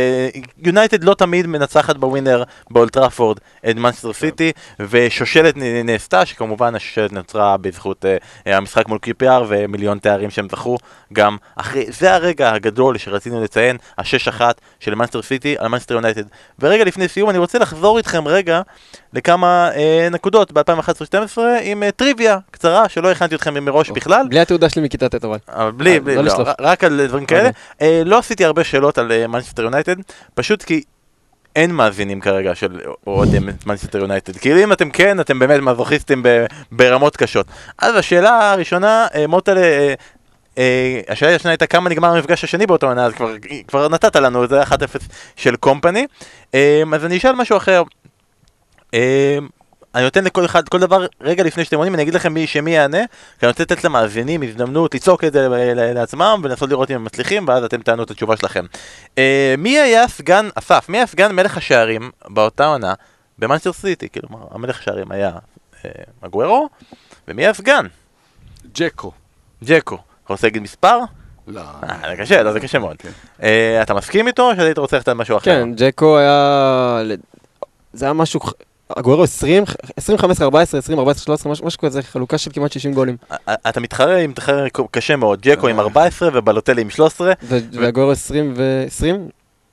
יונייטד 0.58 1.04
לא 1.04 1.14
תמיד 1.14 1.46
מנצחת 1.46 1.96
ב 1.96 2.03
winner 2.03 2.42
באולד 2.70 2.99
טראפורד 2.99 3.40
את 3.70 3.76
מנצ'סטר 3.76 4.12
סיטי 4.12 4.52
ושושלת 4.80 5.54
נעשתה 5.84 6.26
שכמובן 6.26 6.74
השושלת 6.74 7.12
נוצרה 7.12 7.56
בזכות 7.56 8.04
אה, 8.04 8.48
המשחק 8.50 8.88
מול 8.88 8.98
QPR 9.06 9.42
ומיליון 9.48 9.98
תארים 9.98 10.30
שהם 10.30 10.48
זכו 10.50 10.76
גם 11.12 11.36
אחרי... 11.56 11.84
זה 11.88 12.14
הרגע 12.14 12.52
הגדול 12.52 12.98
שרצינו 12.98 13.44
לציין, 13.44 13.76
השש 13.98 14.28
אחת 14.28 14.60
של 14.80 14.94
מנצ'סטר 14.94 15.22
סיטי 15.22 15.56
על 15.58 15.68
מנצ'סטר 15.68 15.94
יונייטד. 15.94 16.24
ורגע 16.58 16.84
לפני 16.84 17.08
סיום 17.08 17.30
אני 17.30 17.38
רוצה 17.38 17.58
לחזור 17.58 17.98
איתכם 17.98 18.28
רגע 18.28 18.60
לכמה 19.16 19.70
אה, 19.72 20.10
נקודות 20.10 20.52
ב-2011-2012 20.52 21.38
עם 21.62 21.82
אה, 21.82 21.90
טריוויה 21.90 22.38
קצרה 22.50 22.88
שלא 22.88 23.10
הכנתי 23.10 23.34
אתכם 23.34 23.64
מראש 23.64 23.90
בכלל. 23.90 24.26
בלי 24.28 24.40
התעודה 24.40 24.68
שלי 24.68 24.82
מכיתה 24.82 25.08
ט' 25.08 25.24
אבל. 25.24 25.70
בלי, 25.70 26.00
בלי, 26.00 26.16
לא, 26.16 26.22
לא, 26.22 26.44
רק 26.60 26.84
על 26.84 27.06
דברים 27.06 27.26
כאלה. 27.26 27.50
אוקיי. 27.74 28.04
לא 28.04 28.18
עשיתי 28.18 28.44
הרבה 28.44 28.64
שאלות 28.64 28.98
על 28.98 29.26
מנצ'סטר 29.26 29.62
יונייטד, 29.62 29.94
פשוט 30.34 30.62
כי 30.62 30.82
אין 31.56 31.70
מאזינים 31.70 32.20
כרגע 32.20 32.54
של 32.54 32.80
אוהדי 33.06 33.38
מנצ'סטר 33.66 33.98
יונייטד. 33.98 34.36
כאילו 34.36 34.64
אם 34.64 34.72
אתם 34.72 34.90
כן, 34.90 35.20
אתם 35.20 35.38
באמת 35.38 35.60
מזוכיסטים 35.60 36.22
ברמות 36.72 37.16
קשות. 37.16 37.46
אז 37.78 37.96
השאלה 37.96 38.52
הראשונה, 38.52 39.06
מוטלה, 39.28 39.94
השאלה 41.08 41.34
השנייה 41.34 41.52
הייתה 41.52 41.66
כמה 41.66 41.90
נגמר 41.90 42.14
המפגש 42.14 42.44
השני 42.44 42.66
באותו 42.66 42.86
עונה, 42.86 43.04
אז 43.04 43.12
כבר 43.68 43.88
נתת 43.88 44.16
לנו, 44.16 44.46
זה 44.46 44.62
1-0 44.62 44.66
של 45.36 45.56
קומפני. 45.56 46.06
אז 46.52 47.04
אני 47.04 47.16
אשאל 47.16 47.32
משהו 47.32 47.56
אחר. 47.56 47.82
אני 49.96 50.04
נותן 50.04 50.24
לכל 50.24 50.44
אחד, 50.44 50.68
כל 50.68 50.80
דבר, 50.80 51.06
רגע 51.20 51.44
לפני 51.44 51.64
שאתם 51.64 51.76
עונים, 51.76 51.94
אני 51.94 52.02
אגיד 52.02 52.14
לכם 52.14 52.34
מי, 52.34 52.46
שמי 52.46 52.70
יענה, 52.70 52.98
כי 53.38 53.46
אני 53.46 53.48
רוצה 53.48 53.62
לתת 53.62 53.84
למאזינים 53.84 54.42
הזדמנות 54.42 54.94
לצעוק 54.94 55.24
את 55.24 55.32
זה 55.32 55.48
לעצמם 55.94 56.40
ולנסות 56.44 56.70
לראות 56.70 56.90
אם 56.90 56.96
הם 56.96 57.04
מצליחים, 57.04 57.48
ואז 57.48 57.64
אתם 57.64 57.82
תענו 57.82 58.02
את 58.02 58.10
התשובה 58.10 58.36
שלכם. 58.36 58.64
Uh, 59.04 59.18
מי 59.58 59.78
היה 59.78 60.08
סגן, 60.08 60.48
אסף, 60.54 60.88
מי 60.88 60.98
היה 60.98 61.06
סגן 61.06 61.32
מלך 61.32 61.56
השערים 61.56 62.10
באותה 62.28 62.66
עונה 62.66 62.94
במאנסטר 63.38 63.72
סיטי? 63.72 64.08
כאילו, 64.08 64.28
המלך 64.50 64.78
השערים 64.78 65.12
היה 65.12 65.32
uh, 65.72 65.86
אגוורו, 66.20 66.68
ומי 67.28 67.42
היה 67.42 67.54
סגן? 67.54 67.86
ג'קו. 68.74 69.12
ג'קו. 69.64 69.94
אתה 70.24 70.32
רוצה 70.32 70.46
להגיד 70.46 70.62
מספר? 70.62 70.98
לא. 71.46 71.60
אה, 71.60 72.10
זה 72.10 72.16
קשה, 72.16 72.42
לא, 72.42 72.52
זה 72.52 72.60
קשה 72.60 72.78
מאוד. 72.78 72.96
כן. 72.96 73.10
Uh, 73.40 73.42
אתה 73.82 73.94
מסכים 73.94 74.26
איתו, 74.26 74.50
או 74.50 74.56
שהיית 74.56 74.78
רוצה 74.78 74.96
ללכת 74.96 75.08
על 75.08 75.14
משהו 75.14 75.36
אחר? 75.36 75.44
כן, 75.44 75.68
ג'קו 75.76 76.18
היה... 76.18 77.02
זה 77.92 78.04
היה 78.04 78.12
משהו 78.12 78.40
אגוארו 78.88 79.22
20, 79.22 79.64
25, 79.96 80.40
14, 80.40 80.78
20, 80.78 80.98
14, 80.98 81.24
13, 81.24 81.52
משהו 81.52 81.80
כזה, 81.80 82.02
חלוקה 82.02 82.38
של 82.38 82.50
כמעט 82.54 82.72
60 82.72 82.92
גולים. 82.92 83.16
אתה 83.68 83.80
מתחרה 83.80 84.16
עם 84.16 84.30
מתחרה 84.30 84.66
קשה 84.90 85.16
מאוד, 85.16 85.40
ג'קו 85.42 85.68
עם 85.68 85.80
14 85.80 86.28
ובלוטלי 86.32 86.82
עם 86.82 86.90
13. 86.90 87.32
ואגוארו 87.72 88.10
20 88.10 88.54
ו-20, 88.56 89.04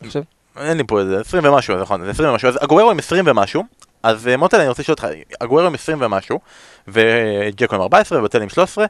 אני 0.01 0.07
חושב. 0.07 0.21
אין 0.57 0.77
לי 0.77 0.83
פה 0.87 0.99
איזה 0.99 1.19
20 1.19 1.45
ומשהו, 1.45 1.77
נכון, 1.81 2.09
20 2.09 2.29
ומשהו, 2.29 2.49
אז 2.49 2.57
אגוארו 2.63 2.91
עם 2.91 2.99
20 2.99 3.27
ומשהו, 3.27 3.63
אז 4.03 4.27
אה, 4.27 4.37
מוטל 4.37 4.57
אני 4.57 4.67
רוצה 4.67 4.81
לשאול 4.81 4.93
אותך, 4.93 5.07
אגוארו 5.39 5.67
עם 5.67 5.73
20 5.73 5.97
ומשהו, 6.01 6.39
וג'קו 6.87 7.75
עם 7.75 7.81
14 7.81 8.17
ובלוטלי 8.17 8.43
עם 8.43 8.49
13, 8.49 8.85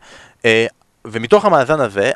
אה, 0.45 0.65
ומתוך 1.05 1.45
המאזן 1.45 1.79
הזה, 1.79 2.11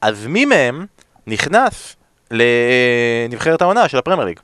אז 0.00 0.26
מי 0.26 0.44
מהם 0.44 0.86
נכנס 1.26 1.96
לנבחרת 2.30 3.62
העונה 3.62 3.88
של 3.88 3.98
הפרמייר 3.98 4.28
ליג? 4.28 4.40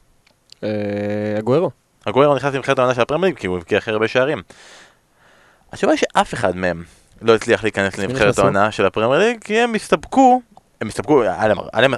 אגוארו. 1.38 1.70
הגוירו 2.08 2.34
נכנס 2.34 2.54
לנבחרת 2.54 2.78
העונה 2.78 2.94
של 2.94 3.00
הפרמייר 3.00 3.34
כי 3.34 3.46
הוא 3.46 3.56
הבקיע 3.56 3.78
הכי 3.78 3.90
הרבה 3.90 4.08
שערים. 4.08 4.42
התשובה 5.72 5.92
היא 5.92 5.98
שאף 5.98 6.34
אחד 6.34 6.56
מהם 6.56 6.82
לא 7.22 7.34
הצליח 7.34 7.62
להיכנס 7.62 7.98
לנבחרת 7.98 8.38
העונה 8.38 8.70
של 8.70 8.86
הפרמייר 8.86 9.20
ליג, 9.20 9.38
כי 9.40 9.58
הם 9.58 9.74
הסתפקו, 9.74 10.40
הם 10.80 10.88
הסתפקו, 10.88 11.22
היה 11.22 11.48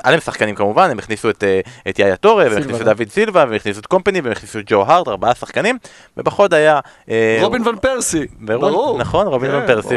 להם 0.04 0.20
שחקנים 0.20 0.54
כמובן, 0.54 0.90
הם 0.90 0.98
הכניסו 0.98 1.30
את, 1.30 1.44
אה, 1.44 1.60
את 1.88 1.98
יאיה 1.98 2.16
טורה, 2.16 2.44
והם 2.50 2.62
הכניסו 2.62 2.80
את 2.80 2.86
דוד 2.86 3.08
סילבה, 3.08 3.44
והם 3.44 3.54
הכניסו 3.54 3.80
את 3.80 3.86
קומפני, 3.86 4.20
והם 4.20 4.32
הכניסו 4.32 4.58
את 4.58 4.64
ג'ו 4.66 4.82
הארד, 4.86 5.08
ארבעה 5.08 5.34
שחקנים, 5.34 5.78
ובחוד 6.16 6.54
היה... 6.54 6.80
אה, 7.10 7.38
רובין 7.42 7.68
ון 7.68 7.76
פרסי, 7.76 8.26
ברור. 8.40 8.98
נכון, 8.98 9.26
רובין 9.26 9.50
ון 9.50 9.60
כן, 9.60 9.66
פרסי, 9.66 9.94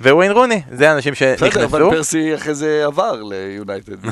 וויין 0.00 0.32
רוני, 0.32 0.62
זה 0.72 0.90
האנשים 0.90 1.14
שנכנסו. 1.14 1.60
בסדר, 1.60 1.84
ון 1.84 1.90
פרסי 1.90 2.34
אחרי 2.34 2.54
זה 2.54 2.82
עבר 2.86 3.22
ליונייטד, 3.22 3.96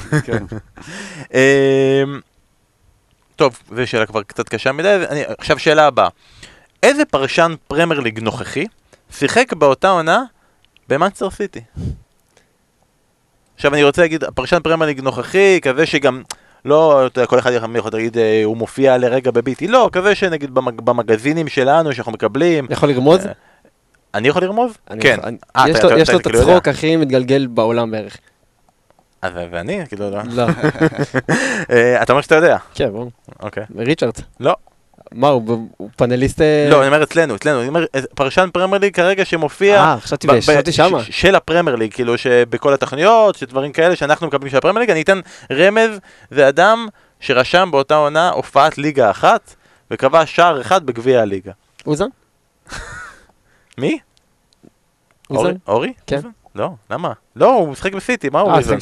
טוב, 3.36 3.58
זו 3.76 3.86
שאלה 3.86 4.06
כבר 4.06 4.22
קצת 4.22 4.48
קשה 4.48 4.72
מדי, 4.72 4.96
אני, 5.08 5.22
עכשיו 5.38 5.58
שאלה 5.58 5.86
הבאה. 5.86 6.08
איזה 6.82 7.04
פרשן 7.04 7.54
פרמייר 7.68 8.00
ליג 8.00 8.20
נוכחי 8.20 8.66
שיחק 9.10 9.52
באותה 9.52 9.88
עונה 9.88 10.24
במאנסטר 10.88 11.30
סיטי? 11.30 11.60
עכשיו 13.54 13.74
אני 13.74 13.84
רוצה 13.84 14.02
להגיד, 14.02 14.24
פרשן 14.24 14.58
פרמייר 14.62 14.86
ליג 14.88 15.00
נוכחי, 15.00 15.60
כזה 15.62 15.86
שגם, 15.86 16.22
לא, 16.64 17.06
אתה 17.06 17.18
יודע, 17.18 17.26
כל 17.26 17.38
אחד 17.38 17.50
יכול 17.74 17.90
להגיד, 17.92 18.18
אה, 18.18 18.44
הוא 18.44 18.56
מופיע 18.56 18.98
לרגע 18.98 19.30
ב 19.30 19.40
BT, 19.40 19.68
לא, 19.68 19.90
כזה 19.92 20.14
שנגיד 20.14 20.54
במג, 20.54 20.80
במגזינים 20.80 21.48
שלנו, 21.48 21.92
שאנחנו 21.92 22.12
מקבלים. 22.12 22.66
יכול 22.70 22.88
לרמוז? 22.88 23.26
אה, 23.26 23.32
אני 24.14 24.28
יכול 24.28 24.42
לרמוז? 24.42 24.72
כן. 25.00 25.18
אני, 25.24 25.36
אה, 25.58 25.68
יש, 25.68 25.76
אתה, 25.76 25.86
לו, 25.86 25.98
יש 25.98 26.10
לו 26.10 26.18
את 26.18 26.24
כאילו 26.24 26.38
הצחוק 26.38 26.68
הכי 26.68 26.96
מתגלגל 26.96 27.46
בעולם 27.46 27.90
בערך. 27.90 28.16
אז 29.26 29.32
ואני? 29.50 29.86
כאילו 29.88 30.10
לא. 30.10 30.18
לא. 30.32 30.46
אה, 31.70 32.02
אתה 32.02 32.12
אומר 32.12 32.22
שאתה 32.22 32.34
יודע. 32.34 32.56
כן, 32.74 32.90
ברור. 32.92 33.10
אוקיי. 33.42 33.64
ריצ'ארדס. 33.76 34.20
לא. 34.40 34.54
מה, 35.12 35.28
הוא 35.28 35.90
פאנליסט... 35.96 36.40
אה, 36.40 36.68
לא, 36.70 36.78
אני 36.78 36.86
אומר 36.86 37.02
אצלנו, 37.02 37.36
אצלנו, 37.36 37.60
אני 37.60 37.68
אומר, 37.68 37.84
פרשן 38.14 38.48
פרמייר 38.52 38.80
ליג 38.80 38.94
כרגע 38.94 39.24
שמופיע... 39.24 39.80
אה, 39.80 39.96
חשבתי 40.00 40.28
חשבתי 40.40 40.72
שמה. 40.72 41.02
של 41.10 41.34
הפרמייר 41.34 41.76
ליג, 41.76 41.94
כאילו 41.94 42.18
שבכל 42.18 42.74
התוכניות, 42.74 43.34
שדברים 43.34 43.72
כאלה 43.72 43.96
שאנחנו 43.96 44.26
מקבלים 44.26 44.50
של 44.50 44.56
הפרמייר 44.56 44.80
ליג, 44.80 44.90
אני 44.90 45.02
אתן 45.02 45.20
רמז, 45.50 45.90
זה 46.30 46.48
אדם 46.48 46.86
שרשם 47.20 47.68
באותה 47.72 47.96
עונה 47.96 48.30
הופעת 48.30 48.78
ליגה 48.78 49.10
אחת, 49.10 49.54
וקבע 49.90 50.26
שער 50.26 50.60
אחד 50.60 50.86
בגביע 50.86 51.20
הליגה. 51.20 51.52
אוון? 51.86 52.08
מי? 53.78 53.98
אוון? 55.30 55.52
אורי? 55.68 55.92
כן. 56.06 56.20
לא, 56.56 56.70
למה? 56.90 57.12
לא, 57.36 57.54
הוא 57.54 57.68
משחק 57.68 57.94
בסיטי, 57.94 58.28
מה 58.28 58.40
הוא 58.40 58.50
אה, 58.50 58.56
ריבן? 58.56 58.76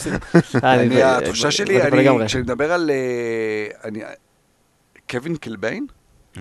התחושה 1.04 1.50
שלי, 1.50 1.80
כשאני 2.26 2.42
מדבר 2.42 2.72
על... 2.72 2.90
אה, 2.90 4.00
קווין 5.10 5.36
קילביין? 5.36 5.86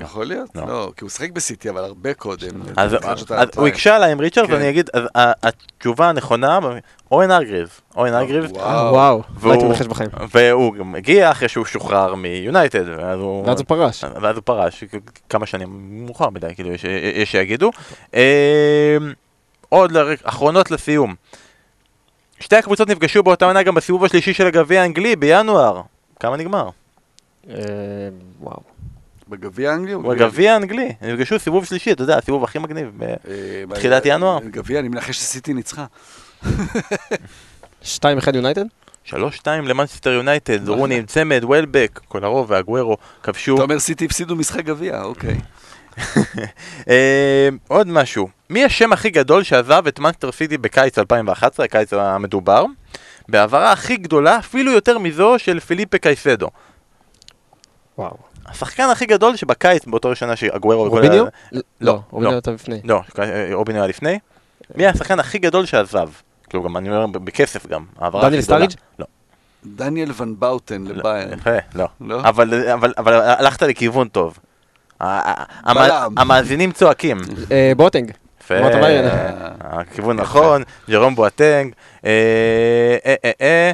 יכול 0.01 0.25
להיות? 0.25 0.49
לא. 0.55 0.67
לא, 0.67 0.91
כי 0.97 1.03
הוא 1.03 1.09
שחק 1.09 1.31
בסיטי, 1.31 1.69
אבל 1.69 1.83
הרבה 1.83 2.13
קודם. 2.13 2.49
אז 2.77 2.95
הוא 3.55 3.67
הקשה 3.67 3.95
עליי 3.95 4.11
עם 4.11 4.19
ריצ'רד, 4.19 4.51
ואני 4.51 4.69
אגיד, 4.69 4.89
התשובה 5.15 6.09
הנכונה, 6.09 6.59
אוהן 7.11 7.31
ארגריב. 7.31 7.79
אוהן 7.95 8.13
ארגריב. 8.13 8.51
וואו, 8.51 9.21
לא 9.43 9.51
הייתי 9.51 9.65
מנחש 9.65 9.87
בחיים. 9.87 10.09
והוא 10.31 10.73
גם 10.73 10.95
הגיע 10.95 11.31
אחרי 11.31 11.49
שהוא 11.49 11.65
שוחרר 11.65 12.15
מיונייטד. 12.15 12.83
ואז 12.87 13.19
הוא 13.19 13.65
פרש. 13.67 14.03
ואז 14.21 14.35
הוא 14.35 14.43
פרש, 14.45 14.83
כמה 15.29 15.45
שנים 15.45 15.69
מאוחר 16.05 16.29
מדי, 16.29 16.55
כאילו, 16.55 16.71
יש 16.71 17.31
שיגידו. 17.31 17.71
עוד 19.73 19.97
אחרונות 20.23 20.71
לסיום. 20.71 21.15
שתי 22.39 22.55
הקבוצות 22.55 22.89
נפגשו 22.89 23.23
באותה 23.23 23.45
עונה 23.45 23.63
גם 23.63 23.75
בסיבוב 23.75 24.05
השלישי 24.05 24.33
של 24.33 24.47
הגביע 24.47 24.81
האנגלי 24.81 25.15
בינואר. 25.15 25.81
כמה 26.19 26.37
נגמר? 26.37 26.69
אה, 27.49 27.55
וואו. 28.39 28.59
בגביע 29.29 29.71
האנגלי? 29.71 29.95
בגביע 29.95 30.53
האנגלי, 30.53 30.91
הם 31.01 31.09
נפגשו 31.09 31.39
סיבוב 31.39 31.65
שלישי, 31.65 31.91
אתה 31.91 32.03
יודע, 32.03 32.17
הסיבוב 32.17 32.43
הכי 32.43 32.59
מגניב, 32.59 32.91
בתחילת 33.69 34.05
אה, 34.05 34.11
ינואר. 34.11 34.39
גביע, 34.51 34.79
אני 34.79 34.87
מנחש 34.89 35.17
שסיטי 35.17 35.53
ניצחה. 35.53 35.85
2-1 36.43 36.45
יונייטד? 38.33 38.65
3-2 39.07 39.13
למנצ'סטר 39.63 40.09
יונייטד, 40.09 40.69
רוני 40.69 40.95
עם 40.95 41.05
צמד, 41.05 41.43
וולבק, 41.43 41.99
קולרוב 42.07 42.51
והגוורו 42.51 42.97
כבשו. 43.23 43.55
אתה 43.55 43.63
אומר 43.63 43.79
סיטי 43.79 44.05
הפסידו 44.05 44.35
משחק 44.35 44.65
גביע, 44.65 45.01
אוקיי. 45.01 45.37
אה, 46.89 47.49
עוד 47.67 47.87
משהו, 47.87 48.27
מי 48.49 48.65
השם 48.65 48.93
הכי 48.93 49.09
גדול 49.09 49.43
שעזב 49.43 49.87
את 49.87 49.99
מאנסטר 49.99 50.31
סיטי 50.31 50.57
בקיץ 50.57 50.97
2011, 50.97 51.65
הקיץ 51.65 51.93
המדובר, 51.93 52.65
בהעברה 53.29 53.71
הכי 53.71 53.97
גדולה, 53.97 54.39
אפילו 54.39 54.71
יותר 54.71 54.97
מזו 54.97 55.35
של 55.37 55.59
פיליפה 55.59 55.97
קייסדו. 55.97 56.49
וואו. 57.97 58.17
השחקן 58.45 58.89
הכי 58.89 59.05
גדול 59.05 59.35
שבקיץ, 59.35 59.85
באותו 59.85 60.09
ראשונה 60.09 60.35
שאגוורו... 60.35 60.89
רוביניו? 60.89 61.25
לא, 61.51 61.61
לא, 61.81 61.99
רוביניו 62.09 62.33
הייתה 62.33 62.51
לפני. 62.51 62.81
לא, 62.83 63.01
רוביניו 63.53 63.81
היה 63.81 63.87
לפני. 63.87 64.19
מי 64.75 64.87
השחקן 64.87 65.19
הכי 65.19 65.37
גדול 65.37 65.65
שעזב? 65.65 66.09
כאילו 66.49 66.63
גם, 66.63 66.77
אני 66.77 66.89
אומר, 66.89 67.19
בכסף 67.19 67.67
גם. 67.67 67.85
דניאל 68.21 68.41
סטארידג'? 68.41 68.71
לא. 68.99 69.05
דניאל 69.65 70.11
ון 70.17 70.39
באוטן 70.39 70.83
לביין. 70.83 71.33
יפה, 71.33 71.49
לא. 71.75 71.87
לא? 72.01 72.21
אבל 72.97 73.13
הלכת 73.13 73.61
לכיוון 73.61 74.07
טוב. 74.07 74.37
המאזינים 76.17 76.71
צועקים. 76.71 77.21
אה, 77.51 77.71
בואטנג. 77.77 78.11
יפה. 78.41 78.55
הכיוון 79.59 80.15
נכון, 80.17 80.63
ג'רום 80.89 81.15
בואטנג. 81.15 81.73
אה, 82.05 83.15
אה. 83.41 83.71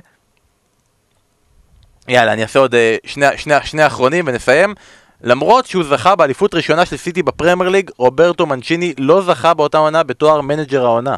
יאללה, 2.08 2.34
אני 2.34 2.44
אעשה 2.44 2.60
עוד 2.60 2.76
שני, 3.06 3.26
שני, 3.38 3.54
שני 3.64 3.88
אחרונים 3.88 4.28
ונסיים. 4.28 4.74
למרות 5.22 5.66
שהוא 5.66 5.84
זכה 5.84 6.16
באליפות 6.16 6.54
ראשונה 6.54 6.86
של 6.86 6.98
סיטי 6.98 7.24
בפרמייר 7.24 7.70
ליג, 7.70 7.92
רוברטו 7.98 8.46
מנצ'יני 8.46 8.94
לא 8.98 9.22
זכה 9.22 9.54
באותה 9.54 9.78
עונה 9.78 10.04
בתואר 10.04 10.42
מנג'ר 10.42 10.86
העונה. 10.86 11.16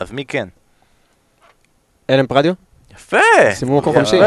אז 0.00 0.12
מי 0.12 0.24
כן? 0.24 0.48
אלן 2.10 2.26
פרדיו? 2.26 2.52
יפה! 2.96 3.16
סיימו 3.54 3.78
מקום. 3.78 3.94
חמישי. 3.96 4.20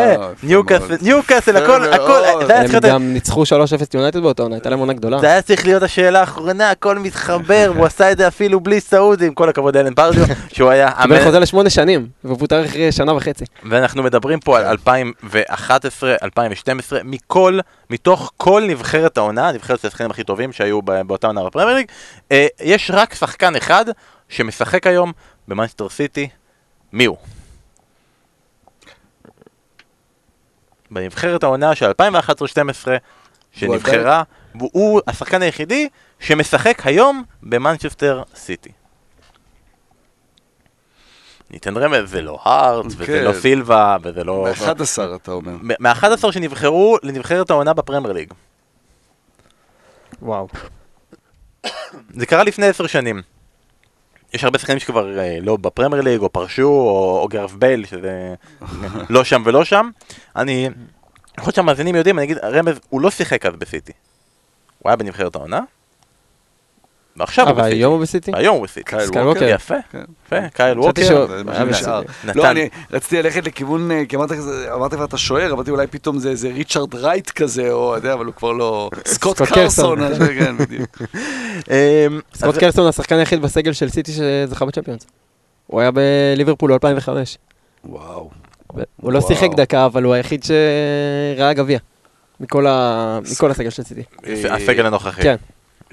ניוקאסל, 0.43 1.57
יפה 1.57 1.63
הכל, 1.63 1.93
הכל, 1.93 2.21
מאוד. 2.31 2.45
זה 2.47 2.53
היה 2.53 2.63
הם 2.63 2.79
גם 2.79 3.13
ניצחו 3.13 3.43
3-0 3.43 3.47
יונייטד 3.93 4.19
באותה 4.19 4.43
עונה, 4.43 4.55
הייתה 4.55 4.69
להם 4.69 4.79
עונה 4.79 4.93
גדולה. 4.93 5.19
זה 5.19 5.27
היה 5.27 5.41
צריך 5.41 5.65
להיות 5.65 5.83
השאלה 5.83 6.19
האחרונה, 6.19 6.71
הכל 6.71 6.99
מתחבר, 6.99 7.71
והוא 7.75 7.85
עשה 7.85 8.11
את 8.11 8.17
זה 8.17 8.27
אפילו 8.27 8.59
בלי 8.59 8.79
סעודי, 8.79 9.27
עם 9.27 9.33
כל 9.33 9.49
הכבוד 9.49 9.77
לאלן 9.77 9.93
פרדיו, 9.93 10.25
שהוא 10.53 10.69
היה... 10.69 10.91
קיבל 11.01 11.23
חוזה 11.23 11.39
לשמונה 11.39 11.69
שנים, 11.69 12.07
והוא 12.23 12.39
פוטר 12.39 12.65
אחרי 12.65 12.91
שנה 12.91 13.13
וחצי. 13.13 13.45
ואנחנו 13.69 14.03
מדברים 14.03 14.39
פה 14.39 14.59
על 14.59 14.65
2011, 14.65 16.15
2012, 16.23 16.99
מכל, 17.03 17.59
מתוך 17.89 18.31
כל 18.37 18.63
נבחרת 18.67 19.17
העונה, 19.17 19.51
נבחרת 19.51 19.85
השחקנים 19.85 20.11
הכי 20.11 20.23
טובים 20.23 20.51
שהיו 20.53 20.81
ב- 20.81 21.01
באותה 21.01 21.27
עונה 21.27 21.43
בפרמייר 21.43 21.77
ליג, 21.77 21.85
אה, 22.31 22.47
יש 22.61 22.91
רק 22.93 23.13
שחקן 23.13 23.55
אחד 23.55 23.85
שמשחק 24.29 24.87
היום 24.87 25.11
במאנסטר 25.47 25.89
סיטי, 25.89 26.29
מי 26.93 27.05
הוא? 27.05 27.17
בנבחרת 30.91 31.43
העונה 31.43 31.75
של 31.75 31.91
2011-2012, 31.91 32.87
שנבחרה, 33.51 34.23
והוא 34.55 35.01
השחקן 35.07 35.41
היחידי 35.41 35.89
שמשחק 36.19 36.81
היום 36.85 37.23
במנצ'סטר 37.43 38.23
סיטי. 38.35 38.71
ניתן 41.51 41.77
רמז, 41.77 42.09
זה 42.09 42.21
לא 42.21 42.39
הארט, 42.43 42.85
וזה 42.85 43.05
כן. 43.05 43.23
לא 43.23 43.33
סילבה, 43.33 43.97
וזה 44.03 44.23
לא... 44.23 44.47
ב-11 44.59 45.15
אתה 45.15 45.31
אומר. 45.31 45.51
מ-11 45.79 46.31
שנבחרו 46.31 46.97
לנבחרת 47.03 47.49
העונה 47.49 47.73
בפרמייר 47.73 48.13
ליג. 48.13 48.33
וואו. 50.21 50.47
זה 52.09 52.25
קרה 52.25 52.43
לפני 52.43 52.65
עשר 52.65 52.87
שנים. 52.87 53.21
יש 54.33 54.43
הרבה 54.43 54.59
שחקנים 54.59 54.79
שכבר 54.79 55.19
אה, 55.19 55.37
לא 55.41 55.57
בפרמייר 55.57 56.01
ליג, 56.01 56.21
או 56.21 56.29
פרשו, 56.29 56.63
או, 56.63 57.19
או 57.21 57.27
גארת' 57.27 57.53
בייל, 57.53 57.85
שזה 57.85 58.35
לא 59.09 59.23
שם 59.23 59.41
ולא 59.45 59.65
שם. 59.65 59.89
אני, 60.35 60.69
יכול 61.37 61.47
להיות 61.47 61.55
שהמאזינים 61.55 61.95
יודעים, 61.95 62.19
אני 62.19 62.25
אגיד, 62.25 62.37
רמז, 62.37 62.79
הוא 62.89 63.01
לא 63.01 63.11
שיחק 63.11 63.45
אז 63.45 63.55
בסיטי. 63.55 63.91
הוא 64.79 64.89
היה 64.89 64.95
בנבחרת 64.95 65.35
העונה, 65.35 65.59
ועכשיו 67.17 67.45
הוא 67.45 67.51
אבל 67.51 67.61
בסיטי. 67.61 67.75
היום 67.77 67.93
הוא 67.93 68.01
בסיטי? 68.01 68.31
היום 68.33 68.57
הוא 68.57 68.63
בסיטי. 68.63 68.83
קייל 68.83 69.27
ווקר? 69.27 69.47
יפה, 69.47 69.75
כן. 69.91 70.03
יפה, 70.25 70.49
קייל 70.49 70.79
ווקר. 70.79 71.25
נתן. 71.43 72.39
לא, 72.39 72.51
אני 72.51 72.69
רציתי 72.91 73.21
ללכת 73.23 73.45
לכיוון, 73.45 73.91
אה, 73.91 74.03
כי 74.09 74.15
אמרת 74.15 74.93
כבר 74.93 75.05
את 75.05 75.13
השוער, 75.13 75.53
אמרתי 75.53 75.71
אולי 75.71 75.87
פתאום 75.87 76.19
זה 76.19 76.29
איזה 76.29 76.49
ריצ'רד 76.49 76.95
רייט 76.95 77.29
כזה, 77.29 77.71
או, 77.71 77.97
אתה 77.97 78.05
יודע, 78.05 78.13
אבל 78.13 78.25
הוא 78.25 78.33
כבר 78.33 78.51
לא... 78.51 78.89
סקוט 79.05 79.37
קרסון, 79.41 79.99
קרסון. 79.99 80.27
כן. 80.39 80.55
אמ, 81.71 82.19
סקוט 82.35 82.57
קרסון 82.57 82.87
השחקן 82.87 83.15
היחיד 83.15 83.41
בסגל 83.41 83.73
של 83.73 83.89
סיטי 83.89 84.11
שזכה 84.11 84.65
בצ'מפיונס. 84.65 85.07
הוא 85.67 85.81
היה 85.81 85.91
בליברפול 85.91 86.77
ב-2005. 86.77 87.09
וואו. 87.85 88.29
הוא 89.01 89.11
לא. 89.11 89.21
שיחק 89.21 89.49
דקה, 89.55 89.85
אבל 89.85 90.03
הוא 90.03 90.13
היחיד 90.13 90.43
שראה 90.43 91.53
גביע. 91.53 91.79
מכל 92.39 92.65
הסגל 92.67 93.69
של 93.69 93.83
סיטי. 93.83 94.03
הסגל 94.49 94.85
הנוכחי. 94.85 95.21
כן. 95.21 95.35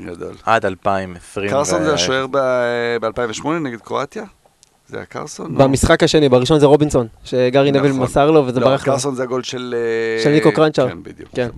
גדול. 0.00 0.34
עד 0.44 0.66
2020. 0.66 1.50
קרסון 1.50 1.82
ו- 1.82 1.84
זה 1.84 1.94
השוער 1.94 2.26
ב-2008 2.30 3.48
נגד 3.62 3.80
קרואטיה? 3.80 4.24
זה 4.88 4.96
היה 4.96 5.06
קרסון? 5.06 5.54
במשחק 5.58 6.02
השני, 6.02 6.28
בראשון 6.28 6.60
זה 6.60 6.66
רובינסון, 6.66 7.06
שגארי 7.24 7.72
נביל 7.72 7.90
נכון. 7.90 8.02
מסר 8.02 8.30
לו 8.30 8.46
וזה 8.46 8.60
לא, 8.60 8.66
ברח 8.66 8.86
לו. 8.86 8.92
קרסון 8.92 9.14
זה 9.14 9.22
הגול 9.22 9.42
של... 9.42 9.74
אה, 10.18 10.22
של 10.22 10.30
ניקו 10.30 10.52
קרנצ'אר. 10.52 10.88
כן, 10.88 11.02
בדיוק. 11.02 11.28
כן. 11.34 11.48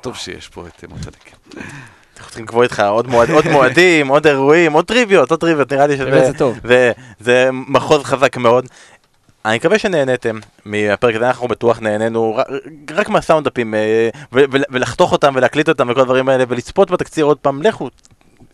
טוב 0.00 0.16
שיש 0.16 0.48
פה 0.48 0.64
את 0.66 0.84
אה, 0.84 0.88
מוטלק. 0.88 1.14
אנחנו 2.16 2.28
צריכים 2.30 2.44
לקבוע 2.44 2.62
איתך 2.64 2.80
עוד 2.88 3.06
מועד- 3.06 3.30
עוד 3.30 3.48
מועדים, 3.48 4.08
עוד 4.08 4.26
אירועים, 4.26 4.72
עוד 4.72 4.84
טריוויות, 4.84 5.30
עוד 5.30 5.40
טריוויות, 5.40 5.72
נראה 5.72 5.86
לי 5.86 5.96
שזה 5.96 6.04
באמת 6.04 6.26
זה 6.32 6.38
טוב. 6.38 6.58
זה- 6.64 6.92
זה 7.20 7.48
מחוז 7.52 8.02
חזק 8.04 8.36
מאוד. 8.36 8.66
אני 9.44 9.56
מקווה 9.56 9.78
שנהניתם 9.78 10.38
מהפרק 10.64 11.14
הזה, 11.14 11.28
אנחנו 11.28 11.48
בטוח 11.48 11.80
נהנינו 11.80 12.36
ר- 12.36 12.42
רק 12.94 13.08
מהסאונדאפים 13.08 13.74
אה, 13.74 14.08
ולחתוך 14.70 15.12
אותם 15.12 15.32
ולהקליט 15.36 15.68
אותם 15.68 15.88
וכל 15.90 16.00
הדברים 16.00 16.28
האלה 16.28 16.44
ולצפות 16.48 16.90
בתקציר 16.90 17.24
עוד 17.24 17.38
פעם, 17.38 17.62
לכו, 17.62 17.88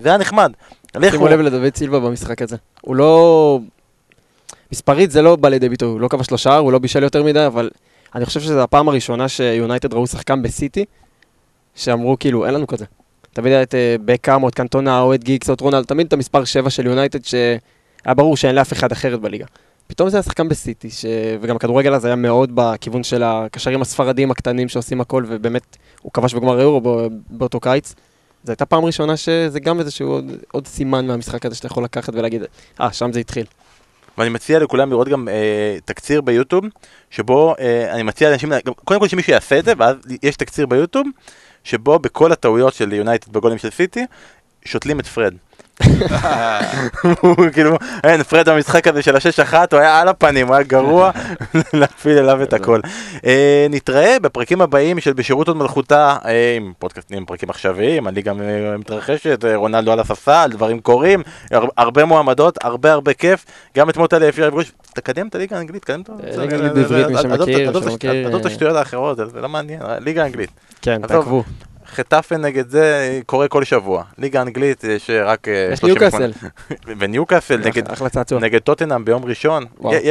זה 0.00 0.08
היה 0.08 0.18
נחמד. 0.18 0.52
לכו, 0.94 1.10
שימו 1.10 1.28
לב 1.28 1.40
לדוד 1.40 1.76
סילבה 1.76 2.00
במשחק 2.00 2.42
הזה. 2.42 2.56
הוא 2.80 2.96
לא... 2.96 3.60
מספרית 4.72 5.10
זה 5.10 5.22
לא 5.22 5.36
בא 5.36 5.48
לידי 5.48 5.68
ביטוי, 5.68 5.88
הוא 5.88 6.00
לא 6.00 6.08
כבש 6.08 6.30
לו 6.30 6.38
שער, 6.38 6.58
הוא 6.58 6.72
לא 6.72 6.78
בישל 6.78 7.02
יותר 7.02 7.22
מדי, 7.22 7.46
אבל 7.46 7.70
אני 8.14 8.26
חושב 8.26 8.40
שזו 8.40 8.60
הפעם 8.60 8.88
הראשונה 8.88 9.28
שיונייטד 9.28 9.94
ראו 9.94 10.06
שחקן 10.06 10.42
בסיטי, 10.42 10.84
שאמרו 11.74 12.16
כאילו, 12.20 12.46
אין 12.46 12.54
לנו 12.54 12.66
כזה. 12.66 12.84
תמיד 13.32 13.52
היה 13.52 13.62
את 13.62 13.74
אה, 13.74 13.96
בקאם, 14.04 14.42
או 14.42 14.48
את 14.48 14.54
קנטונה, 14.54 15.00
או 15.00 15.14
את 15.14 15.24
גיקס, 15.24 15.48
או 15.48 15.54
את 15.54 15.60
רונלד, 15.60 15.84
תמיד 15.84 16.06
את 16.06 16.12
המספר 16.12 16.44
7 16.44 16.70
של 16.70 16.86
יונייטד, 16.86 17.24
שהיה 17.24 18.14
ברור 18.16 18.36
שאין 18.36 18.54
לאף 18.54 18.72
אחד 18.72 18.92
אחרת 18.92 19.20
בליגה. 19.20 19.44
פתאום 19.88 20.08
זה 20.08 20.16
היה 20.16 20.22
שחקן 20.22 20.48
בסיטי, 20.48 20.90
ש... 20.90 21.04
וגם 21.40 21.56
הכדורגל 21.56 21.94
הזה 21.94 22.08
היה 22.08 22.16
מאוד 22.16 22.50
בכיוון 22.54 23.02
של 23.02 23.22
הקשרים 23.22 23.82
הספרדים 23.82 24.30
הקטנים 24.30 24.68
שעושים 24.68 25.00
הכל, 25.00 25.24
ובאמת, 25.28 25.76
הוא 26.02 26.12
כבש 26.12 26.34
בגמר 26.34 26.78
בא- 26.78 26.90
באותו 27.30 27.60
קיץ. 27.60 27.94
זו 28.44 28.52
הייתה 28.52 28.66
פעם 28.66 28.84
ראשונה 28.84 29.16
שזה 29.16 29.60
גם 29.60 29.80
איזשהו 29.80 30.10
עוד, 30.10 30.24
עוד 30.52 30.66
סימן 30.66 31.06
מהמשחק 31.06 31.46
הזה 31.46 31.54
שאתה 31.54 31.66
יכול 31.66 31.84
לקחת 31.84 32.14
ולהגיד, 32.14 32.42
אה, 32.80 32.92
שם 32.92 33.12
זה 33.12 33.20
התחיל. 33.20 33.46
ואני 34.18 34.30
מציע 34.30 34.58
לכולם 34.58 34.90
לראות 34.90 35.08
גם 35.08 35.28
אה, 35.28 35.76
תקציר 35.84 36.20
ביוטיוב, 36.20 36.64
שבו 37.10 37.54
אה, 37.60 37.94
אני 37.94 38.02
מציע 38.02 38.30
לאנשים, 38.30 38.52
קודם 38.84 39.00
כל 39.00 39.08
שמישהו 39.08 39.32
יעשה 39.32 39.58
את 39.58 39.64
זה, 39.64 39.72
ואז 39.78 39.96
יש 40.22 40.36
תקציר 40.36 40.66
ביוטיוב, 40.66 41.06
שבו 41.64 41.98
בכל 41.98 42.32
הטעויות 42.32 42.74
של 42.74 42.92
יונייטד 42.92 43.32
בגולים 43.32 43.58
של 43.58 43.70
סיטי, 43.70 44.06
שותלים 44.64 45.00
את 45.00 45.06
פרד. 45.06 45.34
הוא 47.20 47.36
כאילו, 47.54 47.76
אין, 48.04 48.22
פרד 48.22 48.48
במשחק 48.48 48.88
הזה 48.88 49.02
של 49.02 49.16
השש 49.16 49.40
אחת, 49.40 49.72
הוא 49.72 49.80
היה 49.80 50.00
על 50.00 50.08
הפנים, 50.08 50.46
הוא 50.46 50.54
היה 50.56 50.64
גרוע, 50.64 51.10
להפיל 51.72 52.18
אליו 52.18 52.42
את 52.42 52.52
הכל. 52.52 52.80
אה, 53.26 53.66
נתראה 53.70 54.16
בפרקים 54.22 54.60
הבאים 54.60 55.00
של 55.00 55.12
בשירות 55.12 55.48
עוד 55.48 55.56
מלכותה, 55.56 56.16
אה, 56.24 56.54
עם 56.56 56.72
פודקאסטים, 56.78 57.24
פרקים 57.26 57.50
עכשוויים, 57.50 58.06
הליגה 58.06 58.32
מתרחשת, 58.78 59.44
אה, 59.44 59.56
רונלדו 59.56 59.92
על 59.92 60.00
הספסל, 60.00 60.48
דברים 60.52 60.80
קורים, 60.80 61.22
הר- 61.50 61.68
הרבה 61.76 62.04
מועמדות, 62.04 62.58
הרבה 62.64 62.92
הרבה 62.92 63.12
כיף, 63.14 63.44
גם 63.76 63.90
את 63.90 63.96
מוטה 63.96 64.28
אפשר 64.28 64.46
לפגוש, 64.46 64.72
תקדם 64.94 65.26
את 65.28 65.34
הליגה 65.34 65.56
האנגלית, 65.56 65.82
תקדם 65.82 66.00
את 66.00 66.10
אה, 66.10 66.14
ליגה 66.40 66.56
האנגלית 66.56 66.72
בעברית, 66.72 67.06
מי 67.06 67.18
שמכיר, 67.22 67.68
עזוב- 67.68 67.88
את. 68.40 68.46
השטויות 68.46 68.76
האחרות, 68.76 69.16
זה 69.16 69.40
לא 69.40 69.48
מעניין, 69.48 69.80
ליגה 70.00 70.22
האנגלית. 70.22 70.50
כן. 70.82 71.00
תעקבו. 71.06 71.44
חטאפה 71.94 72.36
נגד 72.36 72.70
זה 72.70 73.20
קורה 73.26 73.48
כל 73.48 73.64
שבוע. 73.64 74.02
ליגה 74.18 74.42
אנגלית 74.42 74.84
יש 74.84 75.10
רק 75.10 75.48
אה, 75.48 75.68
יש 75.72 75.78
38. 75.78 76.26
ניוקאסל. 76.26 76.48
וניוקאסל 76.98 77.56
נגד. 77.56 77.82
נגד 78.40 78.58
טוטנאם 78.58 79.04
ביום 79.04 79.24
ראשון, 79.24 79.64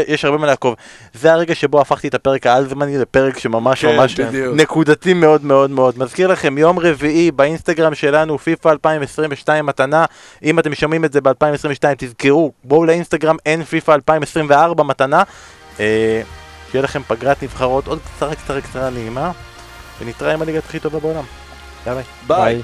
יש 0.08 0.26
הרבה 0.26 0.38
מה 0.38 0.48
לעקוב. 0.48 0.76
זה 1.14 1.34
הרגע 1.34 1.56
שבו 1.56 1.82
הפכתי 1.82 2.08
את 2.08 2.14
הפרק 2.14 2.48
האלזמני 2.48 2.98
לפרק 2.98 3.40
שממש 3.40 3.86
כן, 3.86 3.96
ממש 3.96 4.20
בדיוק. 4.20 4.56
נקודתי 4.56 5.14
מאוד 5.14 5.46
מאוד 5.46 5.70
מאוד. 5.70 6.00
מזכיר 6.00 6.28
לכם, 6.28 6.58
יום 6.58 6.80
רביעי 6.80 7.32
באינסטגרם 7.32 7.96
שלנו, 7.96 8.38
פיפא 8.38 8.70
2022 8.70 9.66
מתנה. 9.66 10.06
אם 10.44 10.60
אתם 10.60 10.76
שומעים 10.76 11.06
את 11.06 11.14
זה 11.14 11.22
ב-2022, 11.22 11.96
תזכרו, 11.98 12.52
בואו 12.64 12.86
לאינסטגרם, 12.86 13.36
אין 13.46 13.64
פיפא 13.64 13.92
2024 13.92 14.84
מתנה. 14.84 15.24
אה, 15.80 16.22
שיהיה 16.72 16.84
לכם 16.84 17.02
פגרת 17.08 17.44
נבחרות 17.44 17.88
עוד 17.88 18.00
קצרה 18.16 18.36
קצרה 18.36 18.62
קצרה 18.62 18.90
נעימה, 18.90 19.32
ונתראה 20.02 20.34
עם 20.34 20.42
הליגה 20.42 20.60
הכי 20.60 20.80
טובה 20.80 21.00
בעולם. 21.00 21.24
Ah 21.88 22.04
Bye. 22.28 22.64